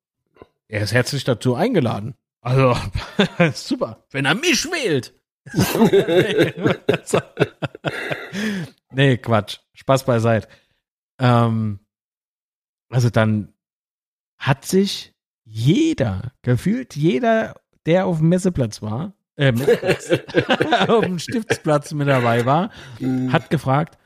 [0.68, 2.14] er ist herzlich dazu eingeladen.
[2.40, 2.76] Also,
[3.54, 4.04] super.
[4.10, 5.14] Wenn er mich wählt.
[8.92, 9.58] nee, Quatsch.
[9.74, 10.48] Spaß beiseite.
[11.18, 11.80] Ähm,
[12.90, 13.52] also dann
[14.38, 15.14] hat sich
[15.44, 17.54] jeder, gefühlt jeder,
[17.86, 20.10] der auf dem Messeplatz war, äh, Messeplatz,
[20.88, 23.32] auf dem Stiftsplatz mit dabei war, Mhm.
[23.32, 23.98] hat gefragt,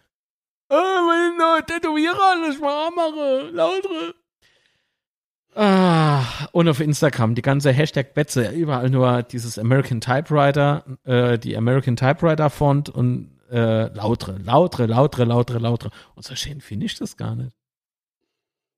[0.71, 4.15] äh, wenn ich Tätowierer alles mal mache, lautere.
[5.57, 11.57] Ah, und auf Instagram die ganze Hashtag Betze, überall nur dieses American Typewriter, äh, die
[11.57, 15.91] American Typewriter Font und äh, lautere, lautere, lautere, lautere, lautere.
[16.17, 17.57] Und so schön finde ich das gar nicht.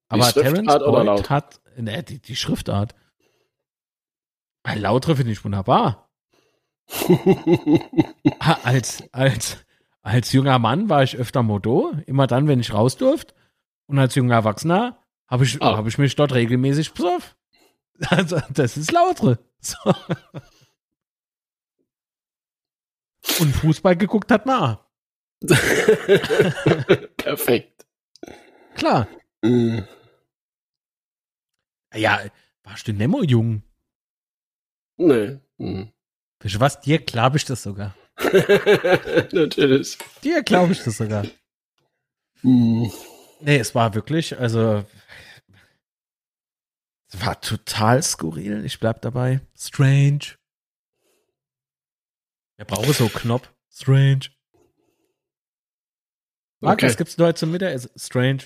[0.09, 2.95] Aber Terence Boyd hat, ne, die, die Schriftart.
[4.63, 6.11] Ein lautere finde ich wunderbar.
[8.63, 9.65] Als, als,
[10.03, 13.35] als junger Mann war ich öfter Modo, immer dann, wenn ich raus durfte.
[13.87, 14.99] Und als junger Erwachsener
[15.29, 15.77] habe ich, Ah.
[15.77, 17.33] hab ich mich dort regelmäßig besoffen.
[18.11, 19.39] Also, das ist lautere.
[19.61, 19.79] So.
[23.41, 24.79] Und Fußball geguckt hat man.
[27.17, 27.87] Perfekt.
[28.77, 29.09] Klar.
[29.43, 29.87] Mhm.
[31.95, 32.21] Ja,
[32.65, 33.63] warst du Nemo jung?
[34.99, 35.39] Nee.
[35.59, 35.93] Mhm.
[36.41, 36.81] Für was?
[36.81, 37.95] Dir glaube ich das sogar.
[39.33, 39.97] Natürlich.
[40.23, 41.25] Dir glaube ich das sogar.
[42.43, 42.91] Mhm.
[43.41, 44.85] Nee, es war wirklich, also
[47.25, 48.65] war total skurril.
[48.65, 49.41] Ich bleib dabei.
[49.57, 50.37] Strange.
[52.57, 53.49] Er brauche so Knopf.
[53.73, 54.21] Strange.
[56.61, 56.87] Marc, Okay.
[56.87, 57.91] was gibt's denn heute zum Mittagessen?
[57.97, 58.45] Strange.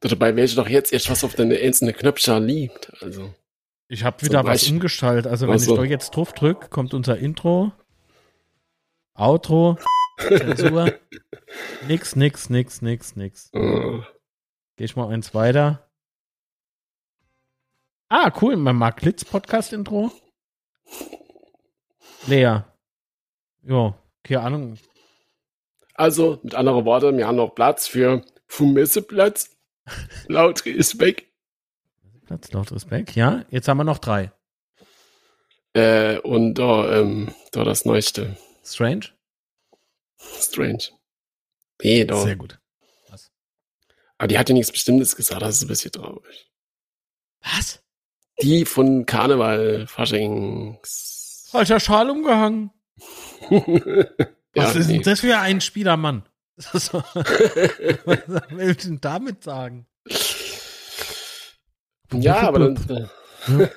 [0.00, 2.92] Dabei weiß ich doch jetzt erst, was auf deine einzelnen Knöpfchen liegt.
[3.02, 3.34] Also.
[3.88, 5.26] Ich habe wieder was umgestaltet.
[5.26, 5.72] Also wenn Ach so.
[5.74, 7.72] ich da jetzt drauf drück, kommt unser Intro,
[9.14, 9.78] Outro,
[10.18, 10.92] Zensur.
[11.88, 13.50] nix, nix, nix, nix, nix.
[13.54, 14.00] Äh,
[14.76, 15.83] Geh ich mal eins weiter.
[18.16, 20.12] Ah, cool, mein Mark Litz Podcast Intro.
[22.28, 22.60] Lea.
[23.64, 24.78] Jo, keine Ahnung.
[25.94, 29.56] Also, mit anderen Worten, wir haben noch Platz für Fumesseplatz.
[30.28, 31.32] Laut ist weg.
[32.26, 33.16] Platz laut Respekt.
[33.16, 34.30] Ja, jetzt haben wir noch drei.
[35.72, 38.36] Äh, und da, ähm, da das Neueste.
[38.64, 39.06] Strange.
[40.20, 40.84] Strange.
[41.82, 42.18] Nee, da.
[42.18, 42.60] Sehr gut.
[44.18, 46.48] Aber die hat ja nichts Bestimmtes gesagt, das ist ein bisschen traurig.
[47.42, 47.83] Was?
[48.42, 51.48] Die von Karneval, Faschings.
[51.50, 52.70] Falscher Schal umgehangen.
[53.50, 55.02] Was ja, ist denn nee.
[55.02, 56.24] das für ein Spielermann?
[56.56, 59.86] Was will ich denn damit sagen?
[62.12, 63.10] ja, aber dann,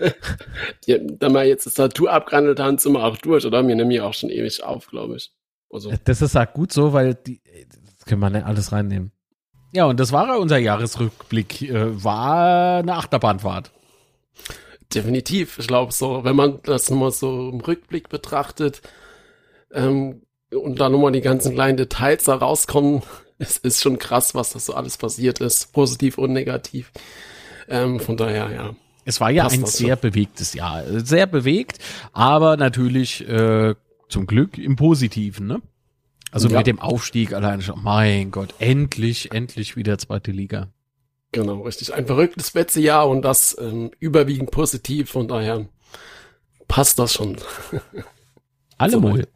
[0.85, 3.67] ja, da wir jetzt das Tattoo abgehandelt haben, sind wir auch durch, oder?
[3.67, 5.31] Wir nehmen ja auch schon ewig auf, glaube ich.
[5.69, 7.41] Also, Das ist auch gut so, weil die,
[7.97, 9.11] das können wir nicht alles reinnehmen.
[9.73, 11.63] Ja, und das war unser Jahresrückblick.
[11.63, 13.71] Äh, war eine Achterbahnfahrt.
[14.93, 15.59] Definitiv.
[15.59, 18.81] Ich glaube so, wenn man das mal so im Rückblick betrachtet,
[19.73, 20.21] ähm,
[20.53, 23.01] und da nochmal die ganzen kleinen Details da rauskommen,
[23.37, 26.91] es ist schon krass, was das so alles passiert ist, positiv und negativ.
[27.67, 28.75] Ähm, von daher, ja.
[29.03, 29.85] Es war ja Passt ein das so.
[29.85, 30.83] sehr bewegtes Jahr.
[31.03, 31.79] Sehr bewegt,
[32.13, 33.75] aber natürlich äh,
[34.09, 35.61] zum Glück im Positiven, ne?
[36.31, 36.57] Also Ja.
[36.57, 37.81] mit dem Aufstieg allein schon.
[37.83, 40.67] Mein Gott, endlich, endlich wieder zweite Liga.
[41.31, 41.93] Genau, richtig.
[41.93, 45.67] Ein verrücktes letzte Jahr und das ähm, überwiegend positiv, von daher
[46.67, 47.37] passt das schon.
[48.77, 49.27] Allemal.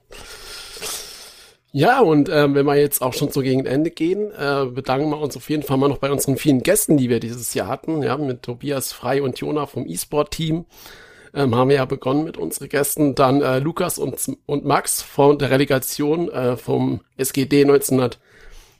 [1.74, 5.20] Ja, und ähm, wenn wir jetzt auch schon so gegen Ende gehen, äh, bedanken wir
[5.20, 8.04] uns auf jeden Fall mal noch bei unseren vielen Gästen, die wir dieses Jahr hatten.
[8.04, 10.66] Ja, mit Tobias Frei und Jona vom E-Sport-Team
[11.34, 13.16] ähm, haben wir ja begonnen mit unseren Gästen.
[13.16, 17.64] Dann äh, Lukas und, und Max von der Relegation äh, vom SGD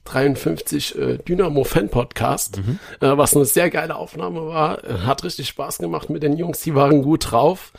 [0.04, 4.84] 1953 äh, Dynamo Fan Podcast, äh, was eine sehr geile Aufnahme war.
[4.84, 7.72] Äh, hat richtig Spaß gemacht mit den Jungs, die waren gut drauf.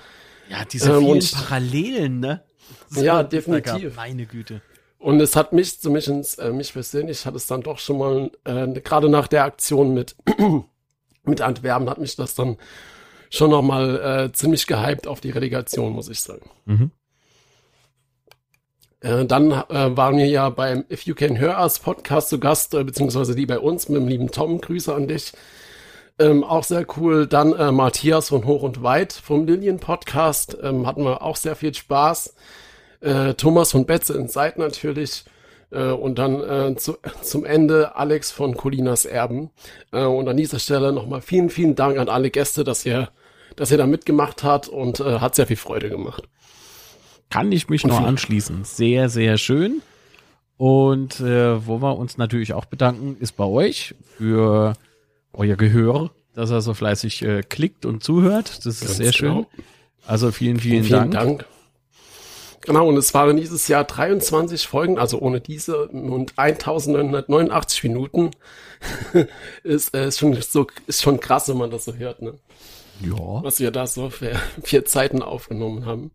[0.50, 2.44] Ja, diese Ähm, vielen und- Parallelen, ne?
[2.92, 3.96] Ja, Das da definitiv.
[3.96, 4.62] Meine Güte.
[5.00, 8.68] Und es hat mich, zumindest äh, mich persönlich, hat es dann doch schon mal, äh,
[8.80, 10.16] gerade nach der Aktion mit,
[11.24, 12.58] mit Antwerpen, hat mich das dann
[13.30, 16.50] schon noch mal äh, ziemlich gehypt auf die Relegation, muss ich sagen.
[16.66, 16.92] Mhm.
[19.04, 22.74] Äh, dann äh, waren wir ja beim If You Can Hear Us Podcast zu Gast,
[22.74, 24.62] äh, beziehungsweise die bei uns mit dem lieben Tom.
[24.62, 25.34] Grüße an dich.
[26.20, 27.28] Ähm, auch sehr cool.
[27.28, 30.58] Dann äh, Matthias von Hoch und Weit vom Lilien Podcast.
[30.64, 32.34] Ähm, hatten wir auch sehr viel Spaß.
[33.02, 35.26] Äh, Thomas von Betze in Zeit natürlich.
[35.72, 39.50] Äh, und dann äh, zu, zum Ende Alex von Colinas Erben.
[39.92, 43.10] Äh, und an dieser Stelle nochmal vielen, vielen Dank an alle Gäste, dass ihr,
[43.58, 46.24] dass ihr da mitgemacht habt und äh, hat sehr viel Freude gemacht.
[47.30, 48.64] Kann ich mich nur anschließen.
[48.64, 49.82] Sehr, sehr schön.
[50.58, 54.74] Und äh, wo wir uns natürlich auch bedanken, ist bei euch für
[55.34, 58.58] euer Gehör, dass er so fleißig äh, klickt und zuhört.
[58.60, 59.30] Das ist Ganz sehr schön.
[59.30, 59.48] genau.
[60.06, 61.40] Also vielen, vielen, Vielen Dank.
[61.40, 61.46] Dank.
[62.66, 68.32] Genau, und es waren dieses Jahr 23 Folgen, also ohne diese und 1989 Minuten.
[69.64, 72.36] ist, äh, ist, schon so, ist schon krass, wenn man das so hört, ne?
[73.02, 73.44] Ja.
[73.44, 76.12] Was wir da so für vier Zeiten aufgenommen haben.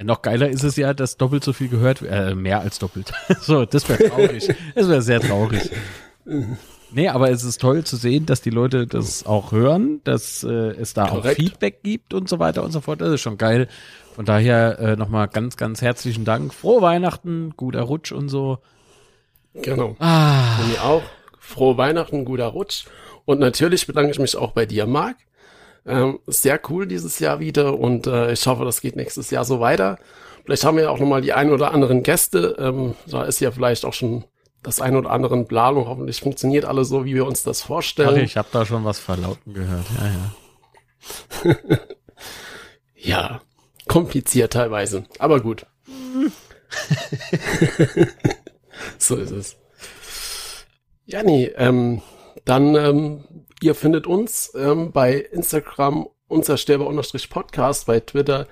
[0.00, 3.12] Ja, Noch geiler ist es ja, dass doppelt so viel gehört, äh, mehr als doppelt.
[3.40, 4.48] so, das wäre traurig.
[4.74, 5.70] das wäre sehr traurig.
[6.92, 10.48] Nee, aber es ist toll zu sehen, dass die Leute das auch hören, dass äh,
[10.48, 11.36] es da auch Korrekt.
[11.36, 13.02] Feedback gibt und so weiter und so fort.
[13.02, 13.68] Das ist schon geil.
[14.14, 16.54] Von daher äh, nochmal ganz, ganz herzlichen Dank.
[16.54, 18.58] Frohe Weihnachten, guter Rutsch und so.
[19.54, 19.96] Genau.
[19.98, 21.02] Ah, Von mir auch.
[21.38, 22.86] Frohe Weihnachten, guter Rutsch.
[23.26, 25.16] Und natürlich bedanke ich mich auch bei dir, Marc.
[25.86, 29.60] Ähm, sehr cool dieses Jahr wieder und äh, ich hoffe, das geht nächstes Jahr so
[29.60, 29.98] weiter.
[30.44, 32.56] Vielleicht haben wir ja auch nochmal die ein oder anderen Gäste.
[32.58, 34.24] Ähm, da ist ja vielleicht auch schon
[34.62, 35.86] das ein oder andere in Planung.
[35.86, 38.24] Hoffentlich funktioniert alles so, wie wir uns das ach, vorstellen.
[38.24, 39.86] ich habe da schon was verlauten gehört.
[41.44, 41.78] Ja, ja.
[43.02, 43.40] Ja,
[43.88, 45.64] kompliziert teilweise, aber gut.
[48.98, 49.56] so ist es.
[51.06, 52.02] Ja, nee, ähm,
[52.44, 53.24] dann, ähm,
[53.62, 58.46] ihr findet uns ähm, bei Instagram unzerstörbar-podcast, bei Twitter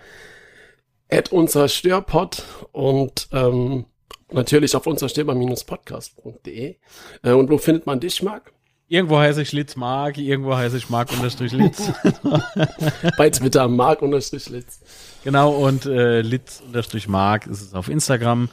[1.11, 3.87] at unzerstörpod und ähm,
[4.31, 6.77] natürlich auf unzerstörbar-podcast.de.
[7.23, 8.53] Äh, und wo findet man dich, Marc?
[8.91, 11.93] Irgendwo heiße ich Litz Mark, irgendwo heiße ich Mark unterstrich Litz.
[13.19, 14.81] Bei Twitter mark-litz.
[15.25, 18.49] Genau, und äh, Litz unterstrich Mark ist es auf Instagram.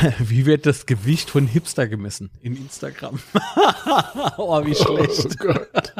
[0.18, 3.18] Wie wird das Gewicht von Hipster gemessen in Instagram?
[4.36, 5.36] oh, wie schlecht.
[5.40, 5.94] Oh Gott.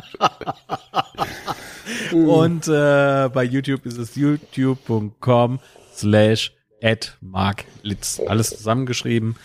[2.12, 5.60] Und äh, bei YouTube ist es youtube.com
[5.94, 6.52] slash
[6.82, 8.20] at Mark Litz.
[8.27, 9.36] Alles zusammengeschrieben.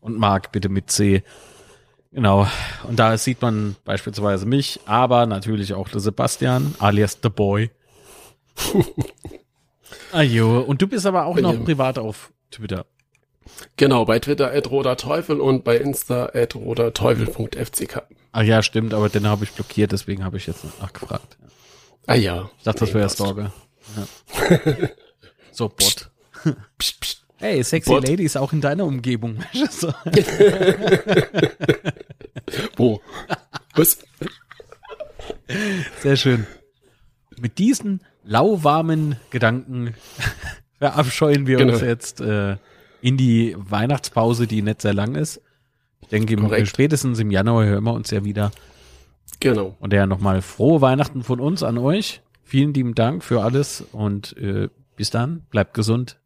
[0.00, 1.22] Und Mark bitte mit C.
[2.12, 2.46] Genau.
[2.84, 7.70] Und da sieht man beispielsweise mich, aber natürlich auch der Sebastian, alias The Boy.
[10.12, 10.60] Ajo.
[10.60, 12.86] Und du bist aber auch noch privat auf Twitter.
[13.76, 18.02] Genau, bei Twitter at roter Teufel und bei Insta at roterteufel.fck.
[18.32, 21.36] Ah ja, stimmt, aber den habe ich blockiert, deswegen habe ich jetzt nachgefragt.
[22.06, 22.50] Ah ja.
[22.58, 23.08] Ich dachte, das wäre.
[23.08, 23.52] Stalker.
[23.96, 24.88] Ja.
[25.52, 26.10] so, Bot.
[26.78, 27.24] Psst, psst.
[27.38, 28.08] Hey, sexy Bot.
[28.08, 29.38] Ladies auch in deiner Umgebung.
[32.76, 33.00] Wo?
[33.74, 33.98] Was?
[36.00, 36.46] Sehr schön.
[37.38, 39.94] Mit diesen lauwarmen Gedanken
[40.78, 41.90] verabscheuen wir uns Genau.
[41.90, 42.56] jetzt äh,
[43.04, 45.42] in die Weihnachtspause, die nicht sehr lang ist.
[46.00, 46.68] Ich denke, im, Korrekt.
[46.68, 48.50] spätestens im Januar hören wir uns ja wieder.
[49.40, 49.76] Genau.
[49.78, 52.22] Und daher nochmal frohe Weihnachten von uns an euch.
[52.44, 55.42] Vielen lieben Dank für alles und äh, bis dann.
[55.50, 56.18] Bleibt gesund.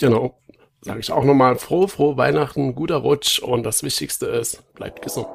[0.00, 0.40] Genau.
[0.80, 5.28] Sage ich auch nochmal frohe, frohe Weihnachten, guter Rutsch und das Wichtigste ist, bleibt gesund.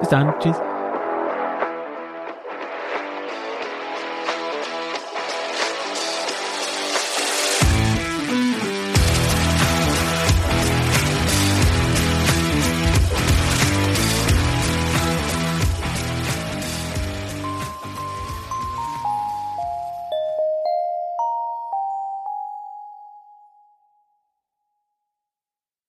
[0.00, 0.34] Bis dann.
[0.40, 0.56] Tschüss.